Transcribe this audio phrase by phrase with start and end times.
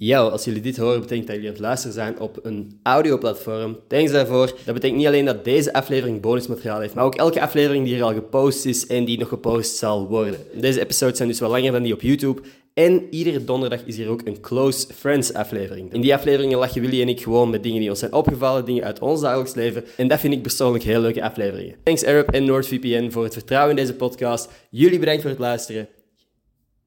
[0.00, 3.78] Yo, als jullie dit horen, betekent dat jullie aan het luisteren zijn op een audioplatform.
[3.88, 4.46] Thanks daarvoor.
[4.46, 8.02] Dat betekent niet alleen dat deze aflevering bonusmateriaal heeft, maar ook elke aflevering die hier
[8.02, 10.40] al gepost is en die nog gepost zal worden.
[10.54, 12.42] Deze episodes zijn dus wel langer dan die op YouTube.
[12.74, 15.92] En iedere donderdag is hier ook een Close Friends aflevering.
[15.92, 18.84] In die afleveringen lachen Willy en ik gewoon met dingen die ons zijn opgevallen, dingen
[18.84, 19.84] uit ons dagelijks leven.
[19.96, 21.76] En dat vind ik persoonlijk heel leuke afleveringen.
[21.82, 24.50] Thanks Arab en NordVPN voor het vertrouwen in deze podcast.
[24.70, 25.88] Jullie bedankt voor het luisteren.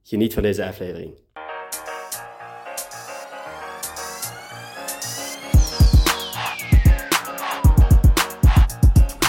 [0.04, 1.14] Geniet van deze aflevering.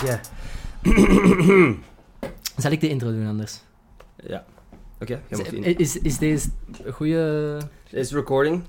[0.05, 0.21] Ja.
[2.63, 3.61] Zal ik de intro doen anders?
[4.27, 4.45] Ja.
[5.01, 6.49] Oké, mag Is, is, is deze
[6.85, 7.59] een goede...
[7.91, 8.63] Is recording?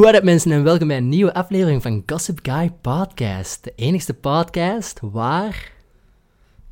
[0.00, 3.64] What up mensen en welkom bij een nieuwe aflevering van Gossip Guy Podcast.
[3.64, 5.72] De enigste podcast waar...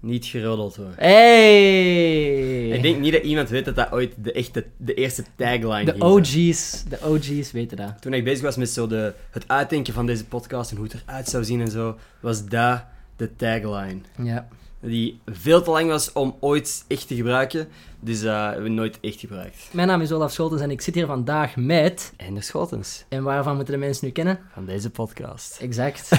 [0.00, 0.92] Niet geroddeld hoor.
[0.96, 2.68] Hey!
[2.68, 6.00] Ik denk niet dat iemand weet dat dat ooit de, echte, de eerste tagline De.
[6.04, 8.02] OG's, de OG's weten dat.
[8.02, 11.02] Toen ik bezig was met zo de, het uitdenken van deze podcast en hoe het
[11.06, 12.84] eruit zou zien en zo, was dat
[13.20, 14.00] de tagline.
[14.22, 14.48] Ja.
[14.80, 17.68] Die veel te lang was om ooit echt te gebruiken,
[18.00, 19.68] dus eh hebben we nooit echt gebruikt.
[19.72, 22.12] Mijn naam is Olaf Scholtens en ik zit hier vandaag met...
[22.16, 24.38] En de Schotens En waarvan moeten de mensen nu kennen?
[24.52, 25.58] van deze podcast.
[25.60, 26.08] Exact.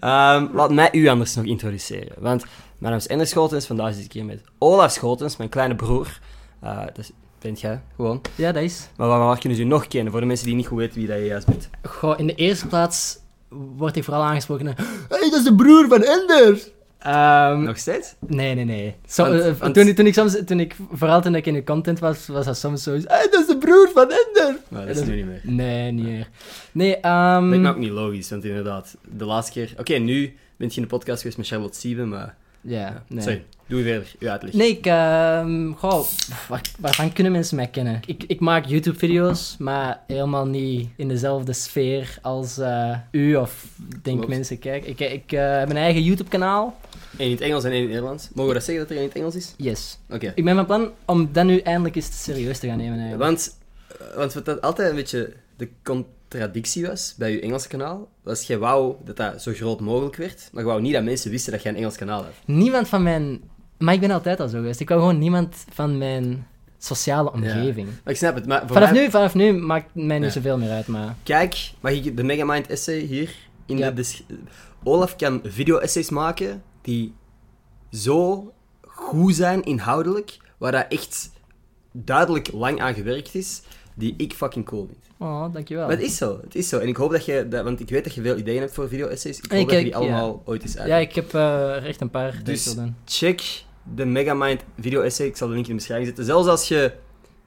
[0.00, 2.14] Ehm, laat mij u anders nog introduceren.
[2.18, 2.42] Want
[2.78, 3.66] mijn naam is Ender Schotens.
[3.66, 6.20] Vandaag zit ik hier met Olaf Schotens, mijn kleine broer.
[6.60, 8.20] Eh dat bent jij, gewoon.
[8.34, 8.88] Ja, dat is...
[8.96, 11.06] Maar waar kunnen ze u nog kennen, voor de mensen die niet goed weten wie
[11.06, 11.68] dat je juist bent?
[11.82, 13.18] Goh, in de eerste plaats
[13.76, 14.66] word ik vooral aangesproken...
[14.66, 14.72] Hé,
[15.08, 16.58] hey, dat is de broer van Ender!
[16.98, 18.14] Ehm, Nog steeds?
[18.18, 18.94] Nee, nee, nee.
[19.16, 21.64] Want- eh, want- toen, ik- toen ik soms, toen ik, vooral toen ik in de
[21.64, 22.90] content was, was dat soms zo...
[22.90, 24.56] Hey, dat is de broer van Ender!
[24.68, 25.40] Maar dat is nu niet meer.
[25.42, 26.28] Nee, niet meer.
[26.72, 29.74] Nee, ehm Dat ook niet logisch, want inderdaad, de laatste keer...
[29.78, 32.36] Oké, nu ben je in de podcast geweest met Charlotte Sieben, maar...
[32.64, 33.22] Ja, nee.
[33.22, 34.52] Sorry, doe verder, uw uitleg.
[34.52, 34.86] Nee, ik...
[34.86, 36.06] ehm goh,
[36.48, 38.00] waar, waarvan kunnen mensen mij kennen?
[38.06, 43.66] Ik, ik maak YouTube-video's, maar helemaal niet in dezelfde sfeer als eh, u of
[44.02, 44.28] denk Klopt.
[44.34, 44.58] mensen.
[44.58, 46.76] Kijk, ik, ik eh, heb een eigen YouTube-kanaal.
[47.18, 48.28] Eén in het Engels en één in het Nederlands.
[48.34, 49.54] Mogen we dat zeggen dat er één in het Engels is?
[49.56, 49.98] Yes.
[50.10, 50.32] Oké.
[50.34, 52.98] Ik ben van plan om dat nu eindelijk eens serieus te gaan nemen.
[52.98, 53.22] eigenlijk.
[53.24, 53.56] Want,
[53.88, 58.42] eh, want wat dat altijd een beetje de contradictie was bij je Engelse kanaal, was
[58.46, 61.52] jij wou dat dat zo groot mogelijk werd, maar je wou niet dat mensen wisten
[61.52, 62.32] dat jij een Engels kanaal had.
[62.46, 63.40] Niemand van mijn...
[63.78, 64.80] Maar ik ben altijd al zo geweest.
[64.80, 66.46] Ik wou gewoon niemand van mijn
[66.78, 67.86] sociale omgeving.
[68.04, 70.32] Maar ik snap het, maar Vanaf, mij- nu, vanaf nu maakt mij niet Ja.
[70.32, 71.14] zoveel meer uit, maar...
[71.22, 73.34] Kijk, mag ik de Megamind essay hier
[73.66, 73.90] in Ja.
[73.90, 74.16] de...
[74.84, 77.14] Olaf kan video-essays maken die
[77.90, 81.30] zo goed zijn inhoudelijk, waar dat echt
[81.92, 83.62] duidelijk lang aan gewerkt is,
[83.94, 84.98] die ik fucking cool vind.
[85.18, 85.86] Oh, dankjewel.
[85.86, 86.78] Maar het is zo, het is zo.
[86.78, 88.88] En ik hoop dat je, dat, want ik weet dat je veel ideeën hebt voor
[88.88, 90.88] video-essays, ik hoop Ik- dat je die allemaal ooit eens uit.
[90.88, 93.64] Ja, ik heb er echt een paar Dus check
[93.94, 96.24] de Megamind video-essay, ik zal de link in de beschrijving zetten.
[96.26, 96.92] Zelfs als je...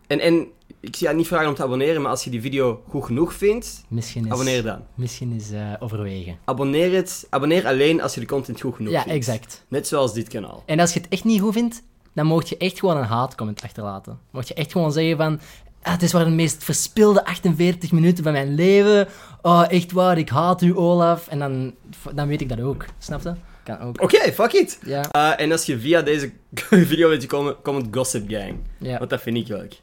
[0.08, 0.48] En, en
[0.80, 3.34] ik zie jou niet vragen om te abonneren, maar als je die video goed genoeg
[3.34, 4.32] vindt, Misschien is...
[4.32, 4.80] abonneer dan.
[4.96, 6.38] Misschien is eh, overwegen.
[6.46, 9.16] Abonneer, het, abonneer alleen als je de content goed genoeg Ja, vindt.
[9.18, 9.66] exact.
[9.68, 10.64] Net zoals dit kanaal.
[10.66, 11.84] En als je het echt niet goed vindt,
[12.14, 14.20] dan mocht je echt gewoon een haatcomment achterlaten.
[14.32, 15.40] Mocht je echt gewoon zeggen van...
[15.86, 19.08] Ah, het is waar de meest verspilde 48 minuten van mijn leven.
[19.42, 21.28] Oh, echt waar, ik haat u, Olaf.
[21.28, 21.74] En dan,
[22.14, 22.86] dan weet ik dat ook.
[22.98, 23.34] Snap je?
[23.64, 24.02] Kan ook.
[24.02, 24.80] Oké, fuck it!
[24.86, 26.32] Ja, Uh, en als je via deze
[26.90, 28.56] video weet je komen, comment Gossip Gang.
[28.78, 28.98] ja.
[28.98, 29.82] Want dat vind ik leuk.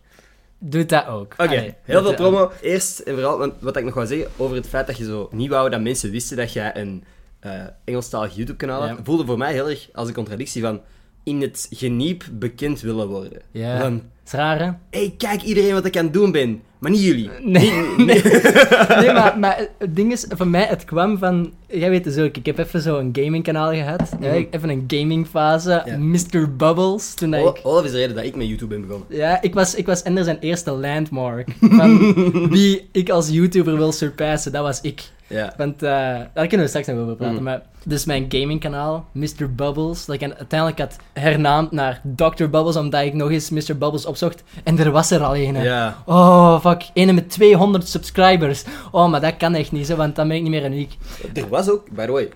[0.59, 1.35] Doe dat ook.
[1.37, 2.51] Oké, heel dat- veel promo.
[2.61, 5.29] Eerst en vooral, want wat ik nog wou zeggen over het feit dat je zo
[5.33, 7.05] niet wou dat mensen wisten dat jij een
[7.41, 7.53] eh
[7.85, 8.89] Engelstalig YouTube-kanaal Ja.
[8.89, 10.81] had, voelde voor mij heel erg als een contradictie van
[11.25, 13.43] in het geniep bekend willen worden.
[13.51, 13.81] Ja.
[13.81, 14.71] Van, is raar, hè?
[14.91, 17.31] hey, kijk iedereen wat ik aan het doen ben, maar niet jullie.
[17.41, 18.23] Nee, nee.
[19.01, 21.53] nee maar, maar het ding is, voor mij, het kwam van...
[21.67, 24.19] Jij weet het ook, ik heb even zo'n gamingkanaal gehad.
[24.21, 24.45] Mhm.
[24.51, 25.83] even een gamingfase.
[25.85, 25.97] Ja.
[25.99, 26.57] Mr.
[26.57, 27.67] Bubbles, toen Olaf ik...
[27.67, 29.09] Olaf is de reden dat ik met YouTube ben begonnen.
[29.11, 31.49] Ja, ik was, ik was Ender zijn eerste landmark.
[31.61, 32.15] Van
[32.55, 35.11] wie ik als YouTuber wil surpassen, dat was ik.
[35.33, 35.53] Ja.
[35.57, 35.91] Want eh,
[36.35, 37.37] daar kunnen we straks nog over praten.
[37.37, 37.43] Mm.
[37.43, 39.55] Maar, dus mijn gamingkanaal, Mr.
[39.55, 42.49] Bubbles, dat ik uiteindelijk had hernaamd naar Dr.
[42.49, 43.79] Bubbles, omdat ik nog eens Mr.
[43.79, 44.43] Bubbles opzocht.
[44.65, 45.63] En er was er al een.
[45.63, 45.97] Ja.
[46.07, 46.91] Oh, fuck.
[46.93, 48.65] Ene met 200 subscribers.
[48.91, 50.97] Oh, maar dat kan echt niet, zo, want dan ben ik niet meer uniek.
[51.35, 52.31] Er was ook, by the way,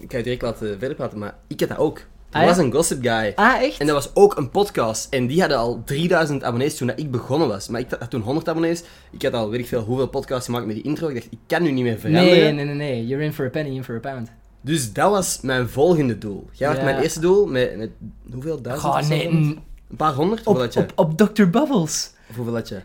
[0.00, 2.00] ik ga je direct laten verder praten, maar ik had dat ook.
[2.30, 2.48] Er Ah, ja?
[2.48, 3.32] was een Gossip Guy.
[3.34, 3.78] Ah, echt?
[3.80, 5.06] En dat was ook een podcast.
[5.14, 7.68] En die hadden al 3000 abonnees toen dat ik begonnen was.
[7.68, 8.82] Maar ik had toen 100 abonnees.
[9.10, 11.08] Ik had al, weet ik veel, hoeveel podcasts gemaakt met die intro.
[11.08, 12.38] Ik dacht, ik kan nu niet meer veranderen.
[12.38, 13.06] Nee, nee, nee, nee.
[13.06, 14.28] You're in for a penny, in for a pound.
[14.60, 16.48] Dus dat was mijn volgende doel.
[16.52, 16.82] Jij Ja.
[16.82, 17.90] mijn eerste doel met, met
[18.32, 19.04] hoeveel duizend?
[19.04, 19.08] Zo?
[19.14, 19.26] nee.
[19.28, 20.46] Een paar honderd?
[20.46, 20.80] Op, je?
[20.80, 21.44] op, op Dr.
[21.44, 22.10] Bubbles.
[22.30, 22.80] Of hoeveel had je?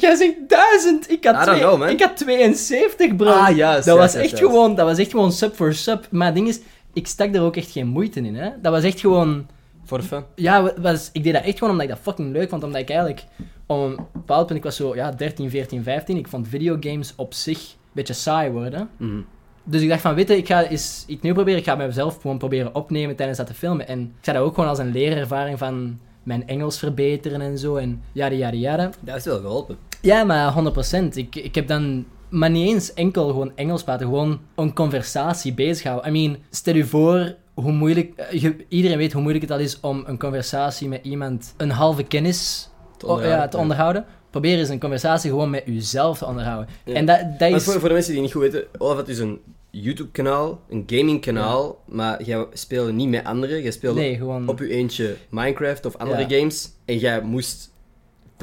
[0.00, 1.10] Jij zegt duizend.
[1.10, 3.30] Ik had, twee- know, ik had 72, bro.
[3.30, 4.44] Ah, juist, Dat was echt juist.
[4.44, 6.06] gewoon, dat was echt gewoon sub voor sub.
[6.10, 6.60] Maar het ding is,
[6.92, 8.50] ik stak er ook echt geen moeite in, hè.
[8.62, 9.46] Dat was echt gewoon...
[9.84, 10.24] Voor fun?
[10.34, 12.62] Ja, wa- was, ik deed dat echt gewoon omdat ik dat fucking leuk vond.
[12.64, 13.24] Omdat ik eigenlijk,
[13.66, 16.16] om een bepaald punt, ik was zo ja, 13, 14, 15.
[16.16, 18.88] Ik vond videogames op zich een beetje saai worden.
[18.96, 19.20] Mhm.
[19.64, 21.58] Dus ik dacht van, weet je, ik ga eens iets nieuws proberen.
[21.58, 23.88] Ik ga mezelf gewoon proberen opnemen tijdens dat te filmen.
[23.88, 27.76] En ik zag dat ook gewoon als een leerervaring van mijn Engels verbeteren en zo.
[27.76, 28.90] En yada, yada, yada.
[29.00, 29.76] Dat is wel geholpen.
[30.00, 31.14] Ja, maar 100%.
[31.14, 36.14] Ik, ik heb dan maar niet eens enkel gewoon Engels praten, gewoon een conversatie bezighouden.
[36.14, 38.12] I mean, stel je voor hoe moeilijk...
[38.16, 41.70] eh, je- iedereen weet hoe moeilijk het al is om een conversatie met iemand een
[41.70, 44.04] halve kennis Te oh, onderhouden, ja, te onderhouden.
[44.30, 46.68] Probeer eens een conversatie gewoon met jezelf te onderhouden.
[46.84, 46.94] Ja.
[46.94, 47.64] En dat, dat is...
[47.64, 49.38] voor, voor de mensen die niet goed weten, Olaf had dus een
[49.70, 53.62] YouTube-kanaal, een gaming-kanaal, maar jij speelde niet met anderen.
[53.62, 54.48] Jij speelde Nee, gewoon...
[54.48, 57.71] op je eentje Minecraft of andere games en jij moest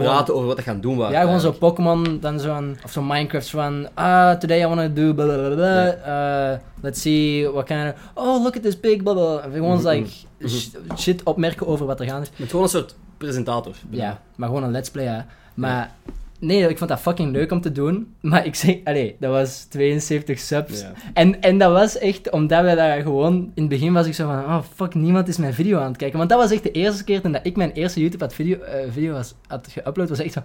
[0.04, 0.98] praten over wat je gaan doen.
[0.98, 5.14] Ja, gewoon zo Pokémon, dan zo'n, of zo Minecraft van, ah, today I wanna do
[5.14, 5.88] blah blah blah.
[6.08, 9.44] Uh, let's see what kind of, oh, look at this big blah blah.
[9.54, 10.10] Gewoon Mhm, like,
[10.40, 10.48] mhm.
[10.50, 10.68] sh-
[10.98, 12.32] shit opmerken over wat er gaande is.
[12.36, 13.76] Met gewoon een soort presentator.
[13.90, 15.26] Ja, maar gewoon een let's play, ja.
[15.54, 15.92] Maar,
[16.40, 18.16] nee, ik vond dat fucking leuk om te doen.
[18.22, 20.82] Maar ik zeg, allee, dat was 72 subs.
[20.82, 20.92] Ja.
[21.14, 23.34] En, en dat was echt, omdat we daar gewoon...
[23.36, 25.98] In het begin was ik zo van, oh fuck, niemand is mijn video aan het
[25.98, 26.18] kijken.
[26.18, 28.60] Want dat was echt de eerste keer toen dat ik mijn eerste YouTube had video,
[28.60, 30.42] eh, video was, had geüpload, was echt zo...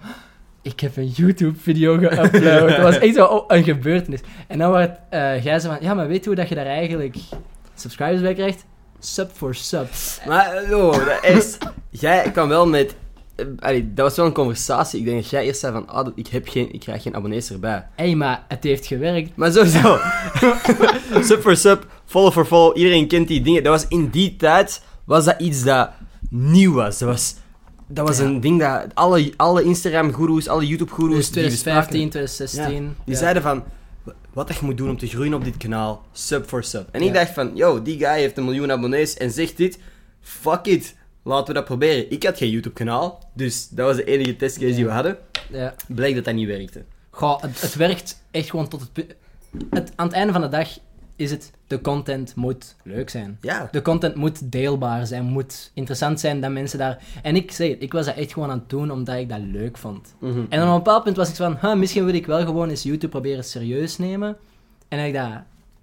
[0.63, 2.69] Ik heb een YouTube-video geüpload.
[2.69, 4.21] dat was echt zo oh, een gebeurtenis.
[4.47, 6.67] En dan werd eh jij zo van, ja, maar weet je hoe dat je daar
[6.67, 7.17] eigenlijk
[7.75, 8.65] subscribers bij krijgt?
[8.99, 9.89] Sub for sub.
[10.27, 11.59] Maar, eh, oh, dat is...
[11.91, 12.95] jij kwam wel met...
[13.37, 14.99] eh, allee, dat was wel een conversatie.
[14.99, 17.51] Ik denk dat jij eerst zei van, ah, ik, heb geen, ik krijg geen abonnees
[17.51, 17.87] erbij.
[17.95, 19.31] Hé, hey, maar het heeft gewerkt.
[19.37, 19.99] Maar sowieso.
[21.29, 22.77] sub voor sub, follow for follow.
[22.77, 23.63] Iedereen kent die dingen.
[23.63, 25.91] Dat was in die tijd was dat iets dat
[26.31, 26.99] nieuw was.
[26.99, 27.35] Dat was,
[27.87, 28.25] dat was Ja.
[28.25, 31.17] een ding dat alle, alle Instagram-goeroes, alle YouTube-goeroes...
[31.17, 32.85] Dus die bespraken- 2015, 2016.
[32.85, 33.21] Ja, die ja.
[33.21, 33.65] zeiden van,
[34.03, 36.89] "Wa- wat je moet doen om te groeien op dit kanaal, sub voor sub.
[36.91, 39.79] En ik dacht van, yo, die guy heeft een miljoen abonnees en zegt dit,
[40.21, 40.95] fuck it,
[41.25, 42.11] laten we dat proberen.
[42.11, 45.19] Ik had geen YouTube-kanaal, dus dat was de enige testcase die we hadden.
[45.51, 45.75] Ja.
[45.89, 46.85] Bleek dat dat niet werkte.
[47.11, 49.17] Goh, het, het werkt echt gewoon tot het,
[49.71, 49.93] het...
[49.97, 50.69] Aan het einde van de dag
[51.17, 51.53] is het...
[51.67, 53.39] De content moet leuk zijn.
[53.41, 53.69] Ja.
[53.71, 57.03] De content moet deelbaar zijn, moet interessant zijn dat mensen daar...
[57.23, 59.41] En ik zeg het, ik was dat echt gewoon aan het doen omdat ik dat
[59.41, 60.15] leuk vond.
[60.19, 60.45] Mhm.
[60.49, 62.83] En op een bepaald punt was ik van, huh, misschien wil ik wel gewoon eens
[62.83, 64.37] YouTube proberen serieus nemen.
[64.89, 65.31] En heb ik dat,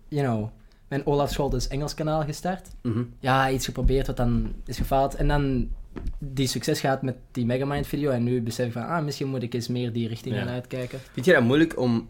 [0.07, 0.49] you know,
[0.91, 2.67] mijn Olaf Scholtes Engels kanaal gestart.
[2.81, 3.03] Mhm.
[3.19, 5.15] Ja, iets geprobeerd wat dan is gefaald.
[5.15, 5.69] En dan
[6.19, 8.11] die succes gehad met die Megamind video.
[8.11, 10.41] En nu besef ik van, ah, misschien moet ik eens meer die richting Ja.
[10.41, 10.99] gaan uitkijken.
[11.13, 12.09] Vind je dat moeilijk om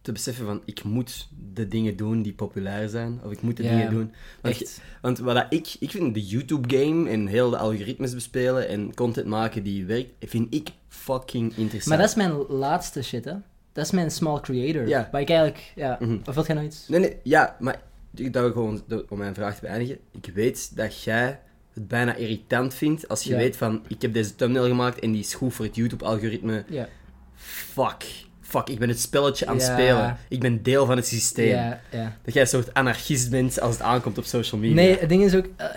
[0.00, 3.62] te beseffen van, ik moet de dingen doen die populair zijn, of ik moet de
[3.62, 4.12] Ja, dingen doen...
[4.40, 4.80] Want, Echt.
[5.02, 9.62] want wat ik, ik vind de YouTube-game en heel de algoritmes bespelen en content maken
[9.62, 11.86] die werkt, vind ik fucking interessant.
[11.86, 13.34] Maar dat is mijn laatste shit, hè.
[13.72, 14.88] Dat is mijn small creator.
[14.88, 15.08] Ja.
[15.12, 15.96] Waar ik eigenlijk, ja...
[16.00, 16.16] Mhm.
[16.26, 16.88] Of wil jij nog iets?
[16.88, 17.80] Nee, nee, ja, maar
[18.14, 19.98] ik- dat we gewoon, om mijn vraag te beëindigen.
[20.20, 21.40] Ik weet dat jij
[21.74, 23.36] het bijna irritant vindt als je Ja.
[23.36, 26.64] weet van, ik heb deze thumbnail gemaakt en die is goed voor het YouTube-algoritme.
[26.68, 26.88] Ja.
[27.34, 28.04] Fuck.
[28.40, 29.72] Fuck, ik ben het spelletje aan het Ja.
[29.72, 30.16] spelen.
[30.28, 31.48] Ik ben deel van het systeem.
[31.54, 32.16] Ja, ja.
[32.24, 34.74] Dat jij een soort anarchist bent als het aankomt op social media.
[34.76, 35.46] Nee, het ding is ook...
[35.56, 35.76] eh,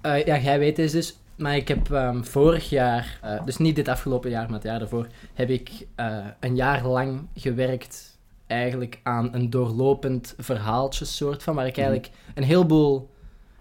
[0.00, 1.18] eh, ja, jij weet deze dus.
[1.36, 4.78] Maar ik heb ehm, vorig jaar, eh, dus niet dit afgelopen jaar, maar het jaar
[4.78, 11.54] daarvoor, heb ik eh, een jaar lang gewerkt eigenlijk aan een doorlopend verhaaltje soort van,
[11.54, 13.10] waar ik eigenlijk een heleboel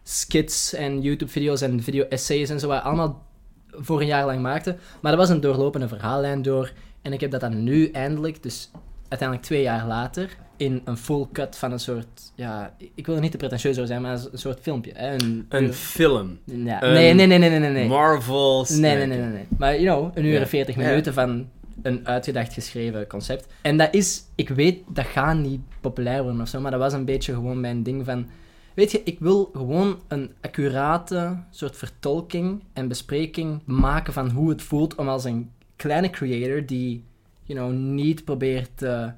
[0.03, 3.25] skits en YouTube-video's en video-essays en zo, waar allemaal
[3.69, 4.75] voor een jaar lang maakte.
[5.01, 6.71] Maar dat was een doorlopende verhaallijn door.
[7.01, 8.71] En ik heb dat dan nu eindelijk, dus
[9.07, 13.21] uiteindelijk twee jaar later, in een full cut van een soort, ja, ik wil er
[13.21, 14.91] niet te pretentieus over zijn, maar een soort filmpje.
[14.95, 15.13] Hè?
[15.13, 16.39] Een, Een film.
[16.45, 16.83] ja.
[16.83, 17.71] een nee, nee, nee, nee, nee, nee.
[17.71, 18.69] Nee, Marvels.
[18.69, 19.45] nee, nee, nee, nee, nee.
[19.57, 20.39] Maar, you know, een uur Ja.
[20.39, 20.81] en veertig Ja.
[20.81, 21.47] minuten van
[21.81, 23.47] een uitgedacht geschreven concept.
[23.61, 26.93] En dat is, ik weet, dat gaat niet populair worden of zo, maar dat was
[26.93, 28.25] een beetje gewoon mijn ding van...
[28.73, 34.61] Weet je, ik wil gewoon een accurate soort vertolking en bespreking maken van hoe het
[34.61, 37.03] voelt om als een kleine creator die,
[37.43, 39.11] you know, niet probeert te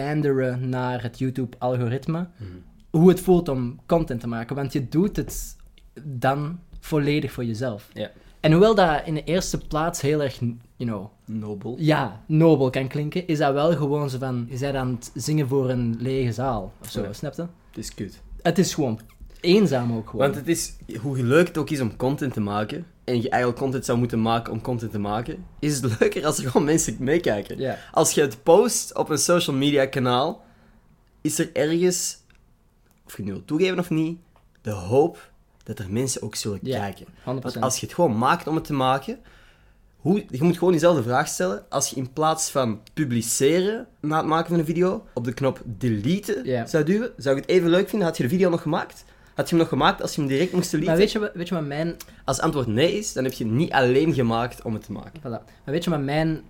[0.00, 2.50] panderen naar het YouTube-algoritme, Mhm.
[2.90, 4.56] hoe het voelt om content te maken.
[4.56, 5.56] Want je doet het
[6.02, 7.88] dan volledig voor jezelf.
[8.40, 10.38] En hoewel dat in de eerste plaats heel erg,
[10.76, 11.74] you know, Nobel.
[11.78, 15.48] ja, nobel kan klinken, is dat wel gewoon zo van, je bent aan het zingen
[15.48, 17.12] voor een lege zaal, of zo, Ja.
[17.12, 17.42] snap je?
[17.42, 18.22] Het is kut.
[18.42, 19.00] Het is gewoon
[19.40, 20.24] eenzaam ook gewoon.
[20.26, 23.60] Want het is, hoe leuk het ook is om content te maken, en je eigenlijk
[23.60, 26.96] content zou moeten maken om content te maken, is het leuker als er gewoon mensen
[26.98, 27.76] meekijken.
[27.92, 30.44] Als je het post op een social media kanaal,
[31.20, 32.18] is er ergens,
[33.06, 34.18] of je het nu wilt toegeven of niet,
[34.62, 35.30] de hoop
[35.62, 37.06] dat er mensen ook zullen kijken.
[37.06, 37.12] 100%.
[37.24, 39.18] Want als je het gewoon maakt om het te maken,
[39.96, 44.16] hoe, je moet gewoon jezelf de vraag stellen, als je in plaats van publiceren na
[44.16, 47.70] het maken van een video, op de knop deleten zou duwen, zou ik het even
[47.70, 49.04] leuk vinden, had je de video nog gemaakt?
[49.36, 50.90] Had je hem nog gemaakt als je hem direct moest deleten?
[50.92, 51.96] Maar weet je, weet je wat mijn...
[52.24, 54.92] Als het antwoord nee is, dan heb je het niet alleen gemaakt om het te
[54.92, 55.20] maken.
[55.20, 55.22] Voilà.
[55.22, 56.40] Maar weet je wat mijn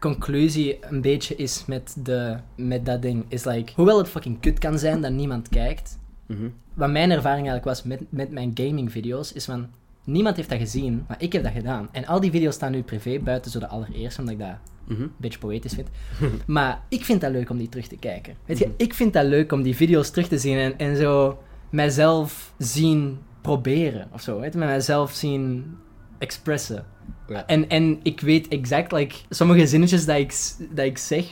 [0.00, 3.24] conclusie een beetje is met, de, met dat ding?
[3.28, 6.48] Is like, hoewel het fucking kut kan zijn dat niemand kijkt, Mhm.
[6.74, 9.66] wat mijn ervaring eigenlijk was met, met mijn gaming-video's, is van...
[10.04, 11.88] Niemand heeft dat gezien, maar ik heb dat gedaan.
[11.92, 15.02] En al die video's staan nu privé, buiten zo de allereerste, omdat ik dat Mhm.
[15.02, 15.88] een beetje poëtisch vind.
[16.46, 18.34] maar ik vind dat leuk om die terug te kijken.
[18.46, 21.38] Weet je, ik vind dat leuk om die video's terug te zien en, en zo
[21.74, 24.40] mijzelf zien proberen of zo.
[24.40, 25.76] Weet je, met mijzelf zien
[26.18, 26.84] expressen.
[27.28, 27.46] Ja.
[27.46, 30.34] En, en ik weet exact, like, sommige zinnetjes dat ik,
[30.70, 31.26] dat ik zeg,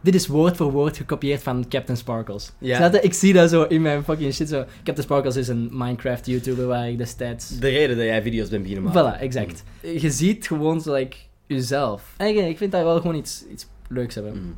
[0.00, 2.52] dit is woord voor woord gekopieerd van Captain Sparkles.
[2.58, 2.90] Ja.
[2.92, 3.00] Je?
[3.00, 4.48] Ik zie dat zo in mijn fucking shit.
[4.48, 4.64] Zo.
[4.76, 8.92] Captain Sparkles is een Minecraft-YouTuber waar ik destijds De reden dat jij video's bent beginnen
[8.92, 9.16] maken.
[9.16, 9.62] Voilà, exact.
[9.80, 12.14] Je ziet gewoon zo, like, jezelf.
[12.16, 14.32] En ik, ik vind dat wel gewoon iets, iets leuks hebben.
[14.32, 14.52] Mhm.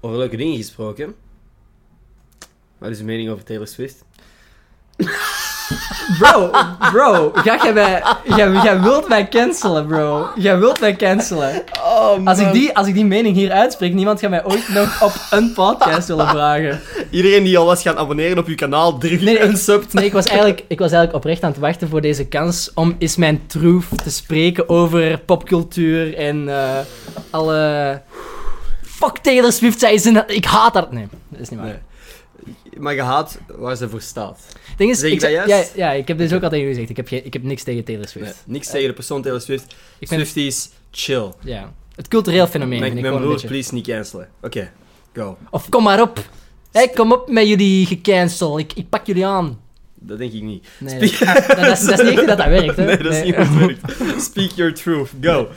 [0.00, 1.14] Over leuke dingen gesproken.
[2.78, 4.04] Wat is uw mening over Taylor Swift?
[6.18, 6.50] Bro,
[6.92, 8.02] bro, ga jij mij...
[8.36, 10.26] Jij, jij wilt mij cancelen, bro.
[10.36, 11.62] Jij wilt mij cancelen.
[11.84, 15.02] Oh, Als ik, die, als ik die mening hier uitspreek, niemand gaat mij ooit nog
[15.02, 16.80] op een podcast willen vragen.
[17.10, 19.92] Iedereen die al was gaan abonneren op uw kanaal, terug Nee, een ik- sub.
[19.92, 22.96] Nee, ik was, eigenlijk, ik was eigenlijk oprecht aan het wachten voor deze kans om
[22.98, 26.78] eens mijn troef te spreken over popcultuur en eh,
[27.30, 28.00] alle...
[28.82, 30.24] Fuck Taylor Swift, zij is in...
[30.26, 30.92] Ik haat dat.
[30.92, 31.68] Nee, dat is niet waar.
[31.68, 31.78] Nee.
[32.78, 34.40] Maar je haat waar ze voor staat.
[34.76, 35.72] Ding is, Zeg ik ik, dat ja, juist?
[35.74, 36.90] ja, ik heb dus ook al tegen u gezegd.
[36.90, 38.26] Ik heb, ik heb niks tegen Taylor Swift.
[38.26, 39.74] Nee, niks tegen de persoon Taylor Swift.
[39.98, 41.32] Ik vind, Swifties, chill.
[41.44, 43.46] ja, het cultureel fenomeen Mijn, mijn beetje...
[43.46, 44.28] please niet cancelen.
[44.42, 44.70] Oké,
[45.14, 45.36] go.
[45.50, 46.18] Of kom maar op.
[46.72, 48.58] Hé, kom op met jullie gecancel.
[48.58, 49.60] Ik, ik pak jullie aan.
[49.94, 50.66] Dat denk ik niet.
[50.78, 52.84] Nee, dat, dat, dat is, dat is niet echt dat, dat werkt, hè?
[52.86, 54.22] Nee, dat is niet hoe het werkt.
[54.22, 55.10] Speak your truth.
[55.20, 55.48] Go.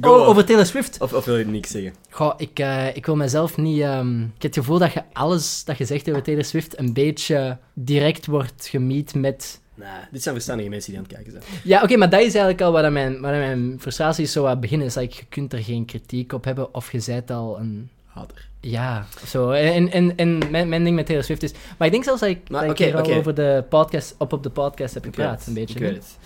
[0.00, 1.00] Go Oh, over Taylor Swift.
[1.00, 1.94] Of, of wil je niks zeggen?
[2.10, 3.80] Goh, ik, eh, ik wil mezelf niet...
[3.80, 6.92] ehm, ik heb het gevoel dat je alles dat je zegt over Taylor Swift een
[6.92, 9.60] beetje direct wordt gemiet met...
[9.74, 11.44] Nee, dit zijn verstandige mensen die aan het kijken zijn.
[11.64, 14.86] Ja, oké, maar dat is eigenlijk al waar mijn, waar mijn frustratie zo aan beginnen.
[14.86, 17.90] Is like, je kunt er geen kritiek op hebben of je zijt al een...
[18.06, 18.48] Hater.
[18.60, 19.50] Ja, zo.
[19.50, 21.52] En, en, en mijn, mijn ding met Taylor Swift is...
[21.78, 24.42] Maar ik denk zelfs dat ik, Maar dat ik al over de podcast, op op
[24.42, 25.74] de podcast heb Ik gepraat, een beetje.
[25.74, 26.18] Ik weet het.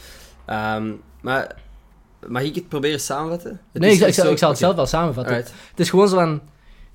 [0.46, 1.56] Ehm, maar
[2.26, 3.60] mag ik het proberen samenvatten?
[3.72, 5.34] Het Nee, ik, zal- ik, zal, zo- ik zal het zelf wel samenvatten.
[5.34, 5.54] Alright.
[5.70, 6.40] Het is gewoon zo van...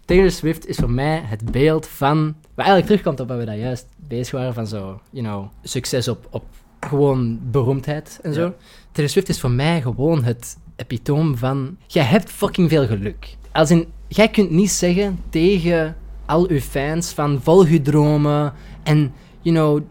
[0.05, 2.25] Taylor Swift is voor mij het beeld van...
[2.25, 5.01] Wat eigenlijk terugkomt op wat we daar juist bezig waren, van zo...
[5.09, 6.43] You know, succes op, op
[6.79, 8.41] gewoon beroemdheid en zo.
[8.41, 8.53] Ja.
[8.91, 11.77] Taylor Swift is voor mij gewoon het epitoom van...
[11.87, 13.37] Jij hebt fucking veel geluk.
[13.51, 13.87] Als in...
[14.07, 17.39] Jij kunt niet zeggen tegen al uw fans van...
[17.43, 19.81] Volg je dromen en, you know...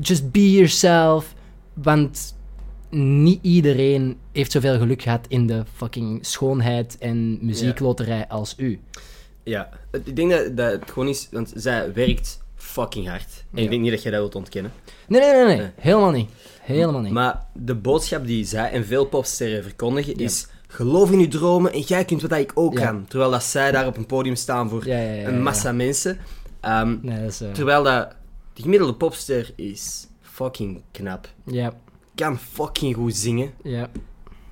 [0.00, 1.34] Just be yourself.
[1.74, 2.36] Want
[2.94, 8.80] niet iedereen heeft zoveel geluk gehad in de fucking schoonheid en muziekloterij als u.
[9.42, 9.68] Ja,
[10.04, 13.26] ik denk dat, dat het gewoon is, want zij werkt fucking hard.
[13.52, 13.62] En Ja.
[13.62, 14.72] ik denk niet dat jij dat wilt ontkennen.
[15.08, 15.56] Nee, nee, nee, nee.
[15.56, 15.70] Nee.
[15.76, 16.30] Helemaal niet.
[16.60, 17.12] Helemaal niet.
[17.12, 20.46] Maar de boodschap die zij en veel popsterren verkondigen is...
[20.66, 22.86] Geloof in je dromen en jij kunt wat ik ook Ja.
[22.86, 23.04] kan.
[23.08, 26.18] Terwijl dat zij daar op een podium staan voor ja, ja, ja, een massa mensen.
[26.60, 27.40] Ehm, Nee, dat is...
[27.40, 28.14] eh, terwijl dat...
[28.52, 31.28] De gemiddelde popster is fucking knap.
[31.46, 31.72] ja,
[32.14, 33.52] Kan fucking goed zingen.
[33.62, 33.90] ja.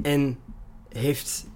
[0.02, 0.38] En
[0.88, 1.46] heeft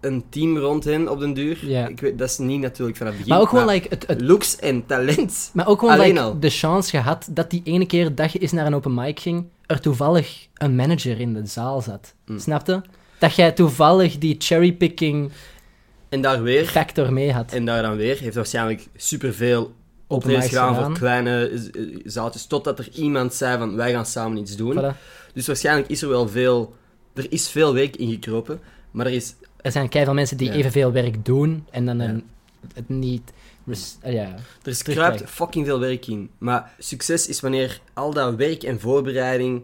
[0.00, 1.66] een team rond hen op den duur.
[1.66, 1.88] Ja.
[1.88, 3.34] Ik weet, dat is niet natuurlijk vanaf het begin.
[3.34, 5.50] Maar ook gewoon, like, het, het, Looks en talent.
[5.52, 6.40] maar ook gewoon alleen like, al.
[6.40, 9.46] de chance gehad dat die ene keer dat je eens naar een open mic ging,
[9.66, 12.14] er toevallig een manager in de zaal zat.
[12.26, 12.38] Mm.
[12.38, 12.82] Snapte?
[13.18, 15.32] Dat jij toevallig die cherrypicking
[16.08, 16.64] En daar weer...
[16.64, 17.52] factor mee had.
[17.52, 19.72] En daar dan weer heeft waarschijnlijk superveel
[20.06, 20.90] optredens gedaan gedaan.
[20.90, 24.78] voor kleine eh, zaaltjes, totdat er iemand zei van wij gaan samen iets doen.
[24.78, 24.96] Voilà.
[25.32, 26.74] Dus waarschijnlijk is er wel veel...
[27.14, 28.60] Er is veel werk ingekropen,
[28.90, 29.34] maar er is...
[29.56, 30.54] Er zijn keiveel mensen die Ja.
[30.54, 32.24] evenveel werk doen en dan een,
[32.74, 33.32] het niet...
[33.66, 34.34] res- ja.
[34.62, 36.30] Er kruipt fucking veel werk in.
[36.38, 39.62] Maar succes is wanneer al dat werk en voorbereiding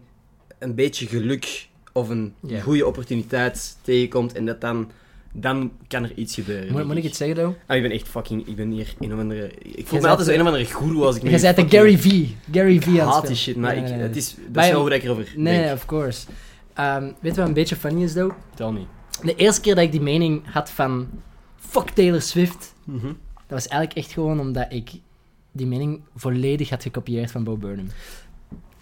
[0.58, 4.90] een beetje geluk of een goede opportuniteit tegenkomt en dat dan...
[5.32, 6.86] Dan kan er iets gebeuren.
[6.86, 7.56] Moet, ik het zeggen, though?
[7.66, 8.46] Ah, ik ben echt fucking...
[8.46, 9.50] Ik ben hier een of andere...
[9.62, 11.98] Ik voel me altijd zo een of andere goeroe als ik Je bent de Gary
[11.98, 12.26] V.
[12.52, 14.06] Gary V aan het haat die shit, maar Nee, ik, nee, nee.
[14.06, 15.72] het is, dat is wel hoe ik erover Nee, denk.
[15.74, 16.26] of course.
[16.74, 18.32] Ehm, weet je wat een beetje funny is, though?
[18.54, 18.86] Tel niet.
[19.22, 21.08] De eerste keer dat ik die mening had van...
[21.56, 22.74] Fuck Taylor Swift.
[22.84, 23.06] Mhm.
[23.06, 24.90] Dat was eigenlijk echt gewoon omdat ik
[25.52, 27.86] die mening volledig had gekopieerd van Bo Burnham.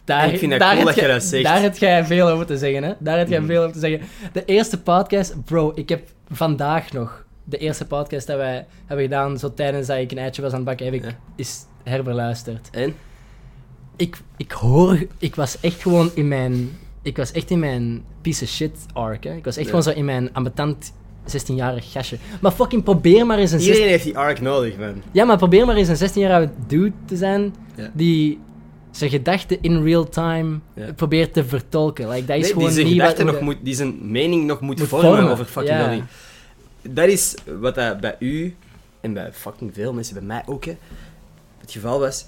[0.05, 1.45] Daar, Ik vind dat daar cool dat je jij- dat zegt.
[1.45, 2.93] Daar heb jij veel over te zeggen, hè?
[2.99, 3.49] Daar heb jij Mhm.
[3.49, 4.01] veel over te zeggen.
[4.33, 9.39] De eerste podcast, bro, ik heb vandaag nog de eerste podcast dat wij hebben gedaan,
[9.39, 11.17] zo tijdens dat ik een eitje was aan het bakken, heb ik Ja.
[11.37, 12.69] is herbeluisterd.
[12.73, 12.95] En?
[13.97, 16.71] Ik, ik hoor, ik was echt gewoon in mijn,
[17.03, 19.35] ik was echt in mijn piece of shit arc, hè?
[19.35, 19.71] Ik was echt Ja.
[19.71, 20.93] gewoon zo in mijn ambetant
[21.27, 22.17] 16-jarig gastje.
[22.41, 25.03] Maar fucking probeer maar eens een 16 Iedereen heeft die arc nodig, man.
[25.13, 27.91] ja, maar probeer maar eens een 16-jarige dude te zijn Ja.
[27.95, 28.39] die
[28.97, 30.93] zijn gedachten in real time Ja.
[30.93, 32.09] probeert te vertolken.
[32.09, 34.45] Like, dat is Nee, gewoon die zijn niet gedachten wat- nog moet, die zijn mening
[34.47, 36.09] nog moet, Moet vormen, vormen, over fucking dingen.
[36.83, 38.57] Dat is wat dat bij u
[39.01, 40.77] en bij fucking veel mensen, bij mij ook, hè,
[41.61, 42.27] het geval was.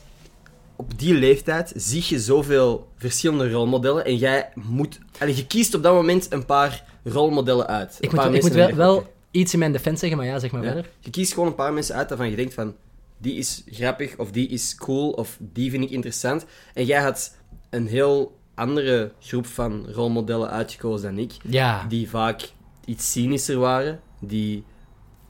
[0.76, 4.98] Op die leeftijd zie je zoveel verschillende rolmodellen en jij moet...
[5.18, 7.96] Allee, je kiest op dat moment een paar rolmodellen uit.
[8.00, 10.62] Ik moet, ik moet wel, wel iets in mijn defense zeggen, maar ja, zeg maar
[10.62, 10.72] Ja.
[10.72, 10.90] verder.
[11.00, 12.74] Je kiest gewoon een paar mensen uit waarvan je denkt van...
[13.20, 16.44] Die is grappig, of die is cool, of die vind ik interessant.
[16.74, 17.36] En jij had
[17.70, 21.32] een heel andere groep van rolmodellen uitgekozen dan ik.
[21.48, 22.40] Ja, Die vaak
[22.84, 24.00] iets cynischer waren.
[24.20, 24.64] Die...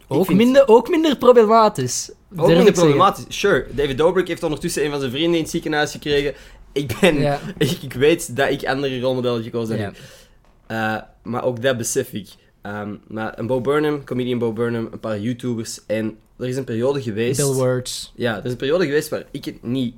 [0.09, 2.11] ook, vind- minder, ook minder problematisch.
[2.37, 3.25] Ook minder problematisch.
[3.29, 6.35] Sure, David Dobrik heeft ondertussen een van zijn vrienden in het ziekenhuis gekregen.
[6.73, 7.19] Ik ben...
[7.21, 7.41] Ja.
[7.59, 9.97] Ik, ik weet dat ik andere rolmodellen gekozen heb.
[10.69, 10.97] Ja.
[10.97, 12.29] Eh, maar ook dat besef ik.
[12.63, 15.87] Ehm, maar een Bo Burnham, comedian Bo Burnham, een paar YouTubers.
[15.87, 17.37] En er is een periode geweest...
[17.41, 18.13] Bill Words.
[18.17, 19.95] Ja, er is een periode geweest waar ik het niet,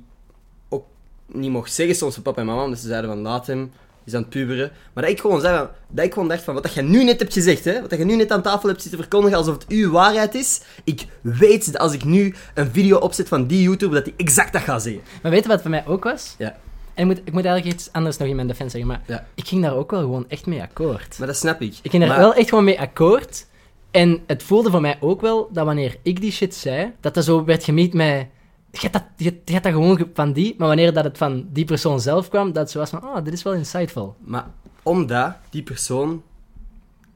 [0.69, 0.85] ook
[1.25, 3.69] niet mocht zeggen soms van papa en mama, omdat ze zeiden van laat hem, hij
[4.05, 4.71] is aan het puberen.
[4.93, 7.19] Maar dat ik gewoon zei dat ik gewoon dacht van, wat dat je nu net
[7.19, 9.65] hebt gezegd, hè, wat dat je nu net aan tafel hebt zitten verkondigen alsof het
[9.67, 13.95] uw waarheid is, ik weet dat als ik nu een video opzet van die YouTuber,
[13.95, 15.01] dat hij exact dat gaat zeggen.
[15.21, 16.35] Maar weet je wat voor mij ook was?
[16.37, 16.57] Ja.
[16.93, 19.27] En ik moet, ik moet eigenlijk iets anders nog in mijn defense zeggen, maar Ja.
[19.35, 21.15] ik ging daar ook wel gewoon echt mee akkoord.
[21.17, 21.75] Maar dat snap ik.
[21.81, 23.45] Ik ging daar Maar- wel echt gewoon mee akkoord.
[23.91, 27.23] En het voelde voor mij ook wel dat wanneer ik die shit zei, dat dat
[27.23, 28.27] zo werd gemiet met...
[28.71, 31.17] Je hebt dat, je, je hebt dat gewoon ge- van die, maar wanneer dat het
[31.17, 34.15] van die persoon zelf kwam, dat zo was van, oh, dit is wel insightful.
[34.19, 34.45] Maar
[34.83, 36.21] omdat die persoon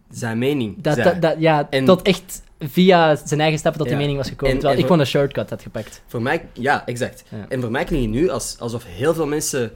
[0.09, 1.09] zijn mening Dat, zei.
[1.09, 4.53] dat, dat, ja, En- tot echt via zijn eigen stappen tot die mening was gekomen.
[4.53, 6.01] En- terwijl en ik voor- gewoon een shortcut had gepakt.
[6.07, 7.23] Voor mij, ja, exact.
[7.29, 7.45] Ja.
[7.49, 9.71] En voor mij klinkt het nu als, alsof heel veel mensen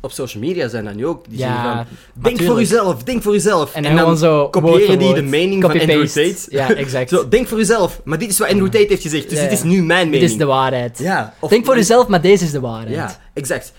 [0.00, 1.24] op social media zijn dan nu ook.
[1.28, 3.74] Die Ja, zeggen van, denk voor uzelf, denk voor uzelf.
[3.74, 6.06] En, dan zo kopiëren die de mening van Andrew.
[6.06, 6.36] Tate.
[6.48, 7.08] Ja, exact.
[7.08, 8.00] Zo, denk voor uzelf.
[8.04, 10.22] Maar dit is wat Andrew Tate heeft gezegd, dus Ja, dit is nu mijn mening.
[10.22, 10.98] Dit is de waarheid.
[10.98, 11.34] Ja.
[11.40, 12.94] of- Denk voor jezelf, maar deze is de waarheid.
[12.94, 13.72] Ja, exact.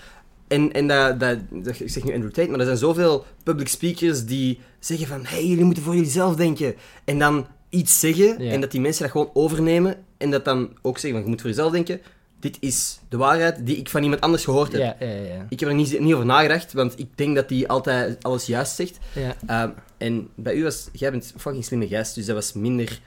[0.48, 3.68] En, en dat, dat, dat- ik zeg nu Andrew Tate, maar er zijn zoveel public
[3.68, 6.74] speakers die zeggen van hey, jullie moeten voor jezelf denken.
[7.04, 8.52] En dan iets zeggen Ja.
[8.52, 11.40] en dat die mensen dat gewoon overnemen en dat dan ook zeggen van je moet
[11.40, 12.00] voor jezelf denken.
[12.40, 14.80] Dit is de waarheid die ik van iemand anders gehoord heb.
[14.80, 15.46] Ja, ja, ja.
[15.48, 18.74] Ik heb er niet, niet over nagedacht, want ik denk dat hij altijd alles juist
[18.74, 18.98] zegt.
[19.14, 19.36] ja.
[19.46, 23.00] Ehm, en bij u was, jij bent een fucking slimme gast, dus dat was minder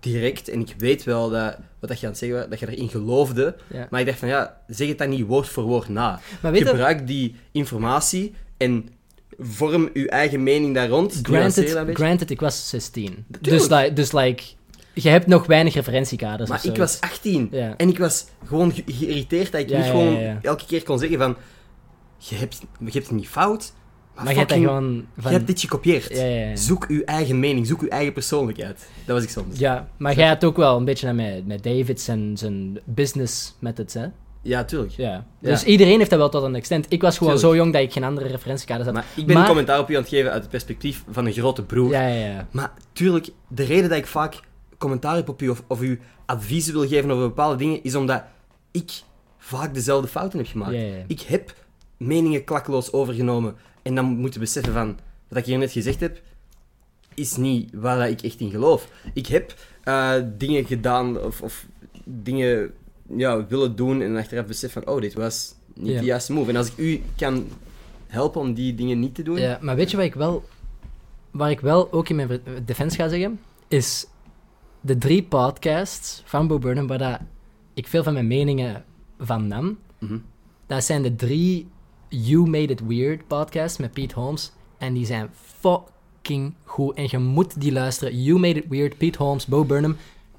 [0.00, 0.48] direct.
[0.48, 2.88] En ik weet wel dat, wat dat je aan het zeggen was, dat je erin
[2.88, 3.56] geloofde.
[3.72, 3.86] Ja.
[3.90, 6.20] Maar ik dacht van ja, zeg het dan niet woord voor woord na.
[6.40, 8.88] Maar weet Gebruik die informatie en
[9.38, 11.18] vorm uw eigen mening daar rond.
[11.22, 13.24] Granted, granted, ik was 16.
[13.28, 13.70] Dus, Tuurlijk.
[13.70, 14.42] like, dus like,
[14.94, 17.74] je hebt nog weinig referentiekaders Maar ik was 18 Ja.
[17.76, 20.98] en ik was gewoon ge- geïrriteerd dat ik Ja, niet gewoon ja, elke keer kon
[20.98, 21.36] zeggen van
[22.18, 23.72] je hebt, je hebt het niet fout,
[24.14, 25.30] maar, Maar je hebt fucking- gewoon van...
[25.30, 26.22] je hebt dit gekopieerd.
[26.58, 28.86] Zoek uw eigen mening, zoek uw eigen persoonlijkheid.
[29.04, 29.58] Dat was ik soms.
[29.58, 33.54] Ja, maar jij had ook wel een beetje naar met, met David zijn, zijn business
[33.58, 34.06] methods, hè?
[34.42, 34.92] Ja, tuurlijk.
[34.92, 35.26] Ja.
[35.40, 36.86] Dus iedereen heeft dat wel tot een extent.
[36.88, 37.54] Ik was gewoon Tuurlijk.
[37.54, 38.94] zo jong dat ik geen andere referentiekaders had.
[38.94, 41.26] Maar ik ben Maar- een commentaar op u aan het geven uit het perspectief van
[41.26, 41.90] een grote broer.
[41.90, 42.46] Ja, ja, ja.
[42.50, 44.40] Maar tuurlijk, de reden dat ik vaak
[44.82, 48.22] commentaar heb op u of, of u adviezen wil geven over bepaalde dingen, is omdat
[48.70, 49.02] ik
[49.38, 50.72] vaak dezelfde fouten heb gemaakt.
[50.72, 51.04] Ja, ja, ja.
[51.06, 51.54] Ik heb
[51.96, 56.20] meningen klakkeloos overgenomen en dan moeten beseffen van, wat ik hier net gezegd heb,
[57.14, 58.88] is niet waar dat ik echt in geloof.
[59.14, 61.66] Ik heb eh, dingen gedaan of, of
[62.04, 62.72] dingen
[63.16, 66.50] ja, willen doen en achteraf besef van, oh, dit was niet de juiste move.
[66.50, 67.46] En als ik u kan
[68.06, 70.44] helpen om die dingen niet te doen, Ja, maar weet je wat ik wel...
[71.30, 74.06] Waar ik wel ook in mijn defense ga zeggen, is
[74.84, 77.18] de drie podcasts van Bo Burnham, waar dat
[77.74, 78.84] ik veel van mijn meningen
[79.18, 79.78] van nam.
[79.98, 80.16] Mhm.
[80.66, 81.68] Dat zijn de drie
[82.08, 84.52] You Made It Weird podcasts met Pete Holmes.
[84.78, 85.28] En die zijn
[85.60, 86.94] fucking goed.
[86.96, 88.22] En je moet die luisteren.
[88.22, 89.96] You Made It Weird, Pete Holmes, Bo Burnham.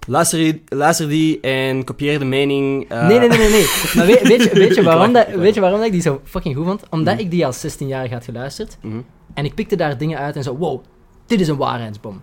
[0.08, 2.90] Luister, die- luister die en kopieer de mening.
[2.90, 3.50] eh, Nee, nee, nee, nee.
[3.50, 3.66] nee.
[3.96, 6.22] Maar weet, weet, je, weet, je waarom dat, weet je waarom dat ik die zo
[6.24, 6.90] fucking goed vond?
[6.90, 7.24] Omdat Mhm.
[7.24, 8.78] ik die als 16-jarige had geluisterd.
[8.82, 9.02] mhm.
[9.34, 10.84] En ik pikte daar dingen uit en zo, wow,
[11.26, 12.22] dit is een waarheidsbom.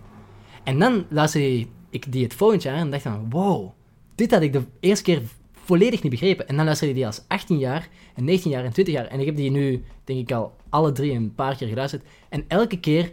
[0.64, 3.70] En dan luisterde ik die het volgend jaar en dacht van, wow,
[4.14, 5.22] dit had ik de eerste keer
[5.64, 6.48] volledig niet begrepen.
[6.48, 9.06] En dan luisterde ik die als 18 jaar, en 19 jaar en 20 jaar.
[9.06, 12.02] En ik heb die nu, denk ik al, alle drie een paar keer geluisterd.
[12.28, 13.12] En elke keer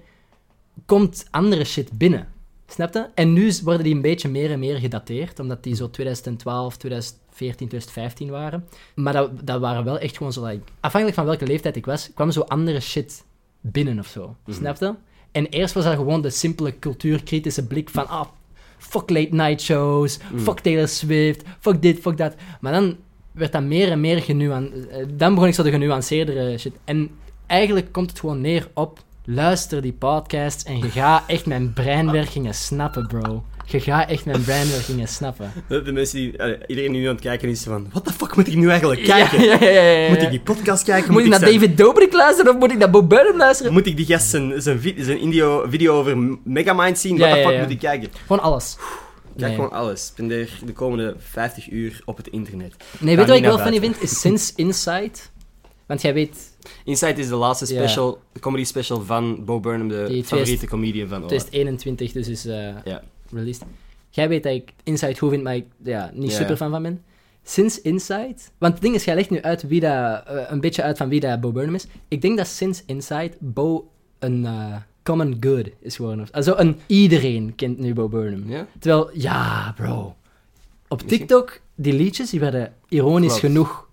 [0.85, 2.27] komt andere shit binnen.
[2.67, 3.07] Snap je?
[3.13, 7.67] En nu worden die een beetje meer en meer gedateerd, omdat die zo 2012, 2014,
[7.67, 8.67] 2015 waren.
[8.95, 12.11] Maar dat, dat waren wel echt gewoon zo, like, afhankelijk van welke leeftijd ik was,
[12.13, 13.23] kwam zo andere shit
[13.61, 14.35] binnen of zo.
[14.45, 14.57] Mhm.
[14.57, 14.93] Snap je?
[15.31, 18.27] En eerst was dat gewoon de simpele cultuurkritische blik van, ah,
[18.77, 20.39] fuck late night shows, Mhm.
[20.41, 22.35] fuck Taylor Swift, fuck dit, fuck dat.
[22.61, 22.95] Maar dan
[23.31, 25.19] werd dat meer en meer genuanceerd.
[25.19, 26.73] Dan begon ik zo de genuanceerdere shit.
[26.85, 27.09] En
[27.45, 32.53] eigenlijk komt het gewoon neer op, luister die podcasts en je gaat echt mijn breinwerkingen
[32.53, 33.43] snappen, bro.
[33.69, 35.51] Je gaat echt mijn brandwerkingen snappen.
[35.67, 36.31] De, de mensen die...
[36.67, 37.87] iedereen die nu aan het kijken is van...
[37.91, 39.41] What the fuck moet ik nu eigenlijk kijken?
[39.43, 40.09] Ja, ja.
[40.09, 41.11] Moet ik die podcast kijken?
[41.11, 43.73] Moet ik naar zijn- David Dobrik luisteren of moet ik naar Bob Burnham luisteren?
[43.73, 47.17] Moet ik die gast zijn, zijn, vi- zijn video, video over Megamind zien?
[47.17, 48.09] What the fuck moet ik kijken?
[48.25, 48.77] Gewoon alles.
[49.37, 49.55] Kijk Nee.
[49.55, 50.05] gewoon alles.
[50.05, 52.75] Spendeer de komende 50 uur op het internet.
[52.99, 53.81] Nee, weet je wat ik wel buiten.
[53.81, 54.01] vind?
[54.01, 55.31] Is Since Insight.
[55.87, 56.37] Want jij weet,
[56.83, 61.17] Inside is de laatste special, comedy special van Bo Burnham, de Die favoriete comedian van
[61.17, 61.27] Ola.
[61.27, 63.01] 2021 dus is eh, Ja.
[63.31, 63.63] Released.
[64.09, 67.01] Jij weet dat ik Inside goed vind, maar ik ja, niet super fan van ben.
[67.43, 68.35] Since Inside...
[68.57, 71.09] Want het ding is, jij legt nu uit wie dat, eh, een beetje uit van
[71.09, 71.87] wie dat Bo Burnham is.
[72.07, 76.27] Ik denk dat Since Inside Bo een eh, common good is geworden.
[76.31, 78.65] Also een iedereen kent nu Bo Burnham.
[78.79, 80.15] Terwijl, ja, bro.
[80.87, 81.01] Op.
[81.01, 83.45] TikTok, die liedjes, die werden ironisch Klopt.
[83.45, 83.87] genoeg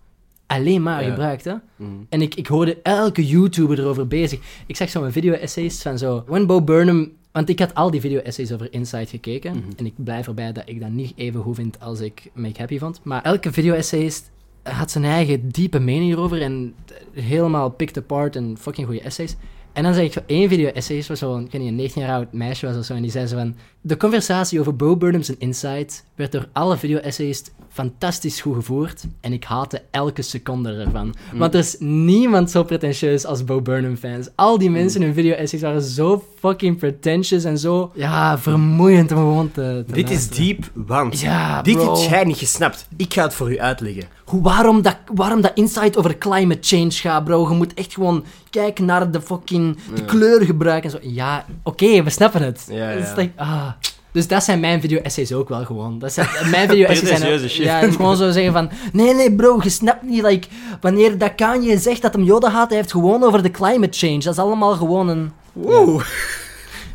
[0.46, 1.08] alleen maar Ja.
[1.08, 1.54] gebruikt, hè.
[1.76, 1.90] Mhm.
[2.08, 4.40] En ik, ik hoorde elke YouTuber erover bezig.
[4.66, 6.24] Ik zag zo'n video-essays van zo...
[6.26, 7.12] When Bo Burnham...
[7.34, 9.56] Want ik had al die video-essays over Inside gekeken.
[9.56, 9.68] Mhm.
[9.76, 12.78] En ik blijf erbij dat ik dat niet even goed vind als ik Make Happy
[12.78, 13.00] vond.
[13.02, 14.30] Maar elke video-essayist
[14.62, 16.42] had zijn eigen diepe mening erover.
[16.42, 16.74] En
[17.12, 19.36] helemaal picked apart en fucking goede essays.
[19.74, 22.10] En dan zag ik zo één video-essayist waar zo'n, ik weet niet, een 19 jaar
[22.10, 22.94] oud meisje was of zo.
[22.94, 23.54] En die zei zo van...
[23.80, 29.04] De conversatie over Bo Burnham's en Inside werd door alle video-essayists fantastisch goed gevoerd.
[29.20, 31.14] En ik haatte elke seconde ervan.
[31.32, 34.28] Want er is niemand zo pretentieus als Bo Burnham fans.
[34.34, 37.92] Al die mensen in hun video-essays waren zo fucking pretentious en zo...
[37.94, 42.38] Ja, vermoeiend om gewoon te, te Dit is diep, want Ja, dit heb jij niet
[42.38, 42.88] gesnapt.
[42.96, 44.04] Ik ga het voor u uitleggen.
[44.34, 47.48] Hoe, waarom, dat, waarom dat insight over climate change gaat, bro.
[47.48, 51.08] Je moet echt gewoon kijken naar de fucking de kleuren gebruiken en zo.
[51.10, 52.66] Ja, oké, we snappen het.
[52.70, 53.12] Ja, ja.
[53.16, 53.68] like, ah.
[54.12, 55.98] Dus dat zijn mijn video-essays ook wel gewoon.
[55.98, 57.48] Dat zijn, mijn video-essays zijn...
[57.48, 57.64] Shit.
[57.64, 58.70] Ja, gewoon zo zeggen van...
[58.92, 60.48] Nee, nee, bro, je snapt niet, like...
[60.80, 64.18] Wanneer dat Kanye zegt dat hem Yoda haat, hij heeft gewoon over de climate change.
[64.18, 65.32] Dat is allemaal gewoon een...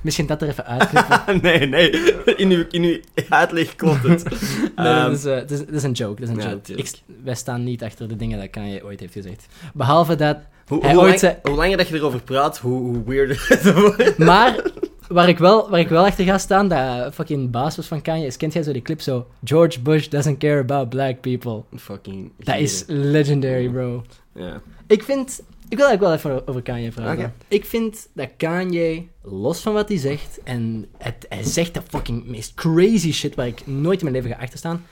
[0.02, 1.22] Misschien dat er even uitknippen.
[1.42, 1.90] nee, nee.
[2.36, 4.24] In uw, in uw uitleg klopt het.
[4.76, 6.22] Nee, dat, is, dat, is, een joke.
[6.22, 6.74] Dat is een Ja, joke.
[6.74, 6.92] Ik,
[7.24, 9.46] wij staan niet achter de dingen dat Kanye ooit heeft gezegd.
[9.74, 10.38] Behalve dat...
[10.68, 13.46] hoe, hij hoe, ooit lang- zei- hoe langer dat je erover praat, hoe, hoe weirder
[13.48, 14.18] het wordt.
[14.18, 14.72] Maar
[15.08, 18.26] waar ik, wel, waar ik wel achter ga staan, dat fucking baas was van Kanye,
[18.26, 19.28] is, kent jij zo die clip zo?
[19.44, 21.64] George Bush doesn't care about black people.
[21.78, 22.32] Fucking.
[22.38, 24.04] Dat is legendary, bro.
[24.34, 24.62] Ja.
[24.88, 25.42] Ik vind...
[25.70, 27.26] Ik wil eigenlijk wel even over Kanye praten.
[27.26, 27.34] Oké.
[27.48, 32.26] Ik vind dat Kanye, los van wat hij zegt, en het, hij zegt de fucking
[32.26, 34.86] meest crazy shit waar ik nooit in mijn leven ga achterstaan,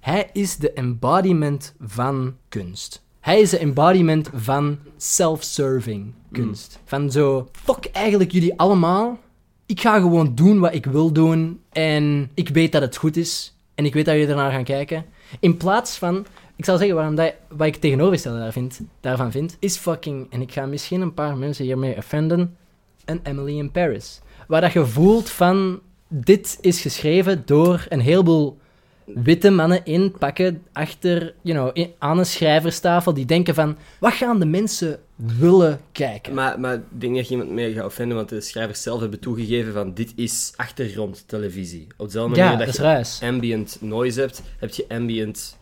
[0.00, 3.02] hij is de embodiment van kunst.
[3.20, 6.78] Hij is de embodiment van self-serving kunst.
[6.84, 9.18] Van zo, fuck eigenlijk jullie allemaal.
[9.66, 13.56] Ik ga gewoon doen wat ik wil doen en ik weet dat het goed is
[13.74, 15.04] en ik weet dat jullie ernaar gaan kijken.
[15.40, 16.26] In plaats van,
[16.58, 20.40] ik zal zeggen waarom dat, wat ik tegenovergestelde daar vind, daarvan vind, is fucking, en
[20.40, 22.56] ik ga misschien een paar mensen hiermee offenden,
[23.04, 24.20] een Emily in Paris.
[24.46, 28.58] Waar dat je voelt van, dit is geschreven door een heleboel
[29.04, 34.12] witte mannen in pakken achter, you know, in- aan een schrijverstafel die denken van, wat
[34.12, 36.34] gaan de mensen willen kijken?
[36.34, 39.20] Maar, maar ik denk dat je iemand mee gaat offenden, want de schrijvers zelf hebben
[39.20, 41.86] toegegeven van dit is achtergrondtelevisie.
[41.96, 43.20] Op dezelfde manier ja, dat je ruis.
[43.22, 45.57] ambient noise hebt, heb je ambient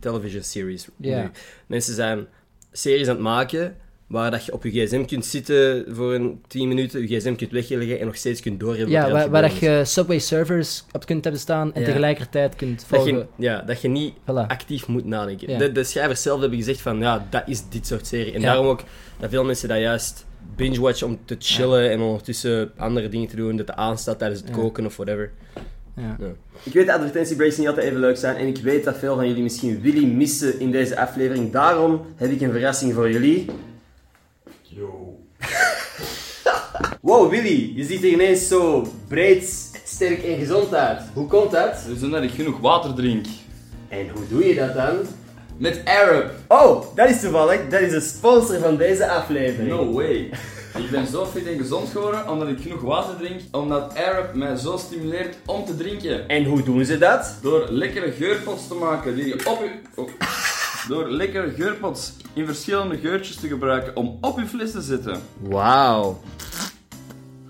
[0.00, 0.88] television series.
[0.96, 1.30] Nu.
[1.66, 2.26] Mensen zijn
[2.72, 6.68] series aan het maken waar dat je op je gsm kunt zitten voor een 10
[6.68, 10.18] minuten, je gsm kunt wegleggen en nog steeds kunt doorhebben Ja, waar, dat je Subway
[10.18, 11.86] servers op kunt hebben staan en Ja.
[11.86, 12.88] tegelijkertijd kunt is.
[12.88, 13.14] Dat volgen.
[13.36, 14.46] je, ja, dat je niet Voilà.
[14.46, 15.50] actief moet nadenken.
[15.50, 15.58] Ja.
[15.58, 18.32] De, de schrijvers zelf hebben gezegd van, ja, dat is dit soort serie.
[18.32, 18.46] En Ja.
[18.46, 18.82] daarom ook
[19.20, 23.56] dat veel mensen dat juist binge-watchen om te chillen en ondertussen andere dingen te doen,
[23.56, 25.32] dat het aanstaat tijdens het koken of whatever.
[25.98, 26.16] Ja.
[26.18, 26.32] Ja.
[26.62, 29.26] Ik weet dat advertentiebreaks niet altijd even leuk zijn en ik weet dat veel van
[29.28, 31.52] jullie misschien Willy missen in deze aflevering.
[31.52, 33.46] Daarom heb ik een verrassing voor jullie.
[34.62, 35.18] Yo.
[37.00, 41.00] Wow, Willy, je ziet er ineens zo breed, sterk en gezond uit.
[41.14, 41.84] Hoe komt dat?
[41.86, 43.26] Dus omdat ik genoeg water drink.
[43.88, 44.96] En hoe doe je dat dan?
[45.56, 46.30] Met Arab.
[46.48, 47.68] Oh, dat is toevallig.
[47.68, 49.70] Dat is de sponsor van deze aflevering.
[49.70, 50.30] No way.
[50.76, 53.40] Ik ben zo fit en gezond geworden omdat ik genoeg water drink.
[53.50, 56.28] Omdat Arab mij zo stimuleert om te drinken.
[56.28, 57.38] En hoe doen ze dat?
[57.42, 59.70] Door lekkere geurpots te maken die je op je...
[59.94, 60.08] oh.
[60.88, 65.20] Door lekkere geurpots in verschillende geurtjes te gebruiken om op je fles te zetten.
[65.40, 66.20] Wauw.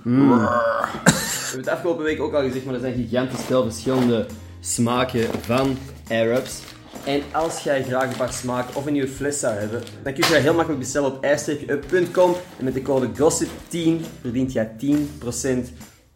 [0.03, 0.29] Mm.
[0.29, 4.27] We hebben het afgelopen week ook al gezegd, maar er zijn gigantisch veel verschillende
[4.61, 5.79] smaken van
[6.09, 6.61] Arabs.
[7.05, 10.35] En als jij graag paar smaken of een nieuwe fles zou hebben, dan kun je
[10.35, 12.35] heel makkelijk bestellen op ijs-up.com.
[12.59, 15.69] En met de code GOSSIP10 verdient jij 10%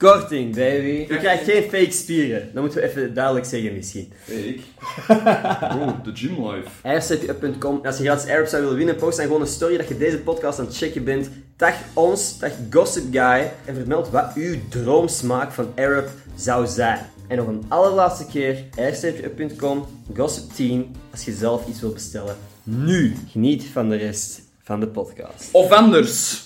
[0.02, 1.12] korting, baby.
[1.12, 2.50] Je krijgt geen fake spieren.
[2.52, 4.12] Dat moeten we even duidelijk zeggen misschien.
[4.26, 4.60] Ik?
[5.72, 6.68] Bro, de gym life.
[6.82, 7.76] Airsetup.com.
[7.76, 9.98] En als je gratis Arab zou willen winnen, post dan gewoon een story dat je
[9.98, 11.30] deze podcast aan het checken bent.
[11.56, 16.98] Tag ons, tag Gossip Guy en vermeld wat uw droomsmaak van Arab zou zijn.
[17.28, 22.36] En nog een allerlaatste keer, ijstertjeup.com, Gossip 10, als je zelf iets wilt bestellen.
[22.62, 23.16] Nu!
[23.30, 25.48] Geniet van de rest van de podcast.
[25.52, 26.42] Of anders.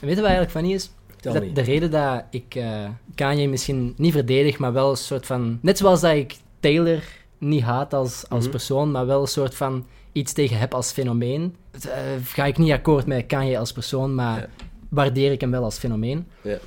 [0.00, 0.90] En weet je wat eigenlijk funny is?
[1.24, 1.52] Me.
[1.52, 5.58] de reden dat ik eh Kanye misschien niet verdedig, maar wel een soort van...
[5.62, 7.02] Net zoals dat ik Taylor
[7.38, 8.50] niet haat als, als Mhm.
[8.50, 11.90] persoon, maar wel een soort van iets tegen heb als fenomeen, eh,
[12.24, 14.46] ga ik niet akkoord met Kanye als persoon, maar Ja.
[14.88, 16.26] waardeer ik hem wel als fenomeen.
[16.42, 16.58] Ja.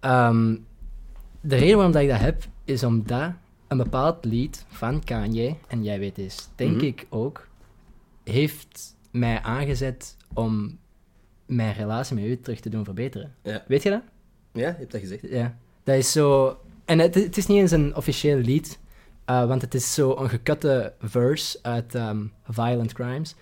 [0.00, 0.54] Ehm,
[1.40, 3.32] de reden waarom dat ik dat heb, is omdat
[3.68, 6.84] een bepaald lied van Kanye, en jij weet eens, denk Mhm.
[6.84, 7.48] ik ook,
[8.24, 10.78] heeft mij aangezet om
[11.46, 13.34] mijn relatie met u terug te doen verbeteren.
[13.42, 13.64] Ja.
[13.68, 14.02] Weet je dat?
[14.52, 15.22] Ja, je hebt dat gezegd.
[15.28, 15.56] Ja.
[15.84, 16.58] Dat is zo...
[16.84, 18.78] En het, het is niet eens een officieel lied,
[19.24, 23.34] eh, want het is zo een gekutte verse uit ehm, Violent Crimes.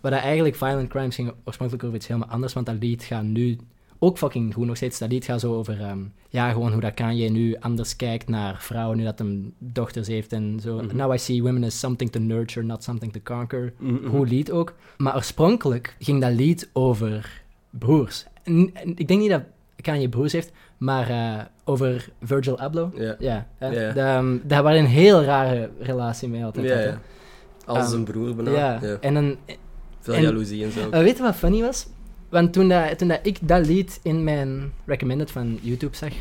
[0.00, 3.22] Waar dat eigenlijk Violent Crimes ging oorspronkelijk over iets helemaal anders, want dat lied gaat
[3.22, 3.58] nu
[3.98, 4.98] ook fucking goed nog steeds.
[4.98, 8.56] Dat lied gaat zo over, ehm, ja, gewoon hoe dat Kanye nu anders kijkt naar
[8.60, 10.76] vrouwen, nu dat hem dochters heeft en zo.
[10.82, 10.96] Mhm.
[10.96, 13.72] Now I see women as something to nurture, not something to conquer.
[13.78, 14.06] Mhm.
[14.08, 14.74] Goed lied ook.
[14.96, 18.24] Maar oorspronkelijk ging dat lied over broers.
[18.42, 19.42] En, en ik denk niet dat
[19.80, 22.96] Kanye broers heeft, maar eh, over Virgil Abloh.
[22.96, 23.16] Ja.
[23.18, 23.46] Ja.
[23.60, 23.68] Ja.
[23.70, 26.66] De, ehm, daar waren een heel rare relatie mee altijd.
[26.68, 26.98] Ja, had.
[27.76, 28.50] Als Ehm, een broer bijna.
[28.50, 28.96] Ja.
[29.00, 29.36] En dan...
[30.00, 30.90] Veel en- jaloezie en zo.
[30.90, 31.86] weet je wat funny was?
[32.36, 36.12] Want toen, dat, toen dat ik dat lied in mijn recommended van YouTube zag,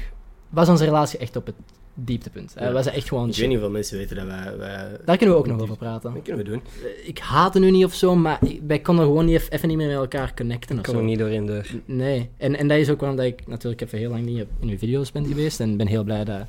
[0.50, 1.56] was onze relatie echt op het
[1.94, 2.54] dieptepunt.
[2.60, 2.72] Ja.
[2.72, 4.58] was het echt gewoon Ik weet niet hoeveel mensen weten dat wij...
[4.58, 4.98] wij...
[5.06, 6.14] Daar kunnen we ook nog over praten.
[6.14, 6.62] Dat kunnen we doen.
[7.04, 9.88] Ik haatte nu niet of zo, maar ik- wij konden gewoon niet, even niet meer
[9.88, 11.00] met elkaar connecten of Ik kom zo.
[11.00, 11.66] er niet doorheen door.
[11.86, 14.70] Nee, en, en dat is ook waarom dat ik natuurlijk even heel lang niet in
[14.70, 15.60] uw video's ben geweest.
[15.60, 16.42] En ben heel blij dat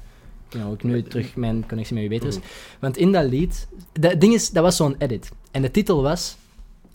[0.48, 2.38] you know, ik nu terug mijn connectie met u beter is.
[2.80, 5.30] Want in dat lied, dat ding is, dat was zo'n edit.
[5.50, 6.36] En de titel was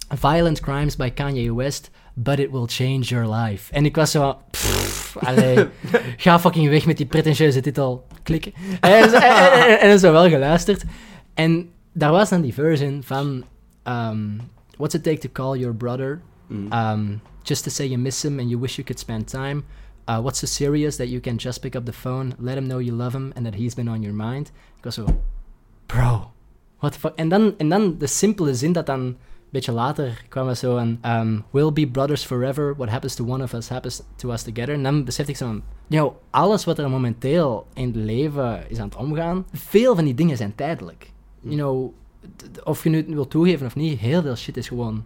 [0.10, 3.74] Violent Crimes by Kanye West, but it will change your life.
[3.74, 5.68] En ik was zo, pff, allee,
[6.18, 8.54] ga fucking weg met die pretentieuze titel, klikken.
[8.80, 10.84] En, en, en, zo wel geluisterd.
[11.34, 13.44] En daar was dan die version van
[13.88, 14.42] um,
[14.78, 16.22] What's it take to call your brother?
[16.50, 19.64] Um, just to say you miss him and you wish you could spend time.
[20.08, 22.80] Uh, what's so serious that you can just pick up the phone, let him know
[22.80, 24.52] you love him and that he's been on your mind?
[24.78, 25.06] Ik was zo,
[25.86, 26.32] bro,
[26.80, 27.16] what the fuck?
[27.16, 29.18] En dan, en dan de simpele zin dat dan
[29.52, 33.44] beetje later kwam er zo een um, we'll be brothers forever, what happens to one
[33.44, 34.74] of us happens to us together.
[34.74, 38.86] En dan besefte ik zo van, alles wat er momenteel in het leven is aan
[38.86, 41.12] het omgaan, veel van die dingen zijn tijdelijk.
[41.40, 41.94] You know,
[42.64, 45.06] of je nu het wilt toegeven of niet, heel veel shit is gewoon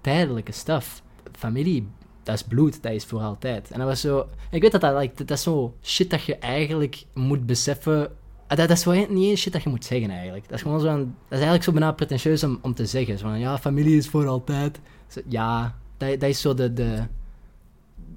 [0.00, 1.02] tijdelijke stuff.
[1.32, 1.88] Familie,
[2.22, 3.70] dat is bloed, dat is voor altijd.
[3.70, 4.28] En dat was zo...
[4.50, 8.10] Ik weet dat dat, like, dat is zo shit dat je eigenlijk moet beseffen...
[8.48, 10.44] Ah, Dat, dat is wel niet eens shit dat je moet zeggen, eigenlijk.
[10.48, 10.86] Dat is gewoon zo...
[10.86, 13.18] een- Dat is eigenlijk zo bijna pretentieus om, om te zeggen.
[13.18, 14.80] Zo van, ja, familie is voor altijd.
[15.08, 17.02] Zo, ja, dat, dat is zo de, de,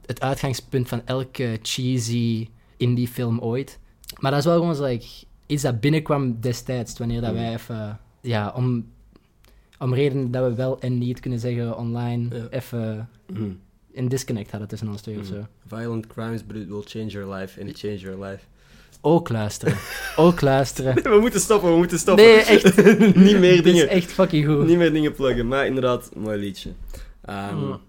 [0.05, 3.79] het uitgangspunt van elke cheesy indie film ooit.
[4.19, 5.05] Maar dat is wel gewoon zo, like,
[5.45, 7.99] iets dat binnenkwam destijds, wanneer dat wij even...
[8.21, 8.85] Ja, om,
[9.79, 12.47] om redenen dat we wel en niet kunnen zeggen online, Ja.
[12.49, 13.59] even Mm.
[13.93, 15.35] een disconnect hadden tussen ons twee of zo.
[15.35, 15.47] Mm.
[15.65, 17.59] Violent crimes, but it will change your life.
[17.59, 18.45] And it change your life.
[19.01, 19.75] Ook luisteren.
[20.15, 21.03] Ook luisteren.
[21.13, 22.25] we moeten stoppen, we moeten stoppen.
[22.25, 22.75] Nee, echt.
[23.15, 23.88] niet meer Dit is dingen.
[23.89, 24.65] echt fucking goed.
[24.65, 26.69] Niet meer dingen pluggen, maar inderdaad, mooi liedje.
[27.25, 27.79] Ehm, Mm.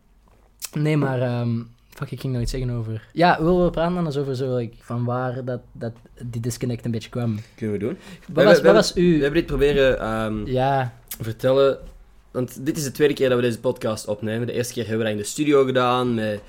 [0.72, 1.20] Nee, maar...
[1.20, 1.58] ehm,
[1.90, 3.08] fuck, ik ging nog iets zeggen over...
[3.12, 5.92] Ja, willen we praten dan eens over zo, like, van waar dat, dat
[6.22, 7.38] die disconnect een beetje kwam?
[7.56, 7.98] Kunnen we doen.
[8.32, 9.12] Wat was, we wat was We u...
[9.22, 11.78] hebben dit proberen ehm, Ja, vertellen.
[12.30, 14.46] Want dit is de tweede keer dat we deze podcast opnemen.
[14.46, 16.14] De eerste keer hebben we dat in de studio gedaan.
[16.14, 16.40] Met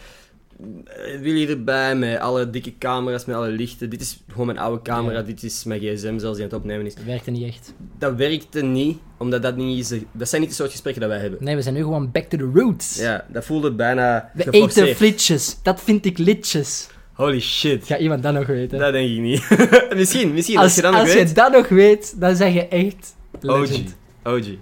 [1.22, 3.90] Willy erbij, met alle dikke camera's, met alle lichten.
[3.90, 5.18] Dit is gewoon mijn oude camera.
[5.18, 5.24] Ja.
[5.24, 6.94] Dit is mijn gsm zelfs die aan het opnemen is.
[6.94, 7.74] het werkte niet echt.
[7.98, 10.00] Dat werkte niet, omdat dat niet is...
[10.12, 11.44] Dat zijn niet de soort gesprekken dat wij hebben.
[11.44, 12.98] Nee, we zijn nu gewoon back to the roots.
[13.00, 15.58] Ja, dat voelde bijna We eten flitsjes.
[15.64, 16.88] Dat vind ik litjes.
[17.14, 17.86] Holy shit.
[17.86, 18.80] Ga iemand dat nog weten?
[18.80, 19.50] Dat denk ik niet.
[19.96, 20.58] misschien, misschien.
[20.58, 21.28] Als, als je dat nog als weet.
[21.30, 23.60] je dat nog weet, dan zeg je echt OG.
[23.60, 23.96] legend.
[24.24, 24.34] OG.
[24.46, 24.58] Weet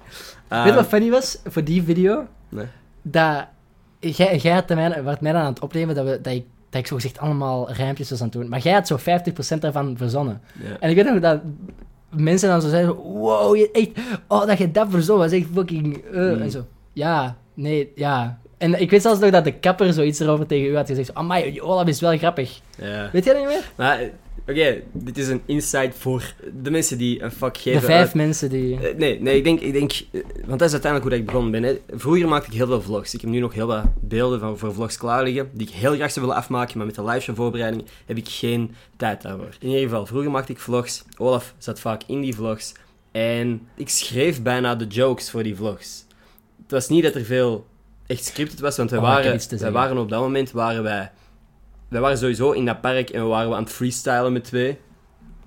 [0.48, 2.28] Ehm, je wat funny was voor die video?
[2.50, 2.66] Nee.
[3.02, 3.48] Dat
[4.00, 6.82] jij, jij had mij, werd mij dan aan het opnemen dat, we, dat, ik, dat
[6.82, 8.50] ik zo gezegd allemaal rijmpjes was aan het doen.
[8.50, 8.98] Maar jij had zo
[9.56, 10.42] 50% daarvan verzonnen.
[10.80, 11.42] En ik weet nog dat
[12.10, 13.90] mensen dan zo zeiden: Wow, je echt,
[14.28, 15.98] oh, dat je dat verzon was echt fucking.
[15.98, 16.42] eh." Mm.
[16.42, 18.40] En zo, ja, nee, ja.
[18.60, 21.62] En ik weet zelfs nog dat de kapper zoiets erover tegen u had gezegd: Amai,
[21.62, 22.60] Olaf is wel grappig.
[22.78, 23.10] Ja.
[23.14, 23.72] Weet je dat niet meer?
[23.78, 24.02] Maar,
[24.48, 27.82] oké, dit is een insight voor de mensen die een vak De geven.
[27.82, 28.80] vijf uit- mensen die.
[28.88, 31.52] Eh, nee, nee, ik denk, ik denk, eh, want dat is uiteindelijk hoe ik begonnen
[31.52, 31.64] ben.
[31.64, 31.80] Hè.
[32.00, 33.14] Vroeger maakte ik heel veel vlogs.
[33.14, 35.94] Ik heb nu nog heel wat beelden van, voor vlogs klaar liggen, die ik heel
[35.96, 39.50] graag zou willen afmaken, maar met de live show voorbereiding heb ik geen tijd daarvoor.
[39.60, 41.04] In ieder geval, vroeger maakte ik vlogs.
[41.18, 42.74] Olaf zat vaak in die vlogs.
[43.12, 46.06] En ik schreef bijna de jokes voor die vlogs.
[46.62, 47.66] Het was niet dat er veel
[48.10, 51.12] echt scripted was, want wij, Oh, waren, wij waren op dat moment waren wij,
[51.90, 54.78] wij waren sowieso in dat park en we waren we aan het freestylen met twee.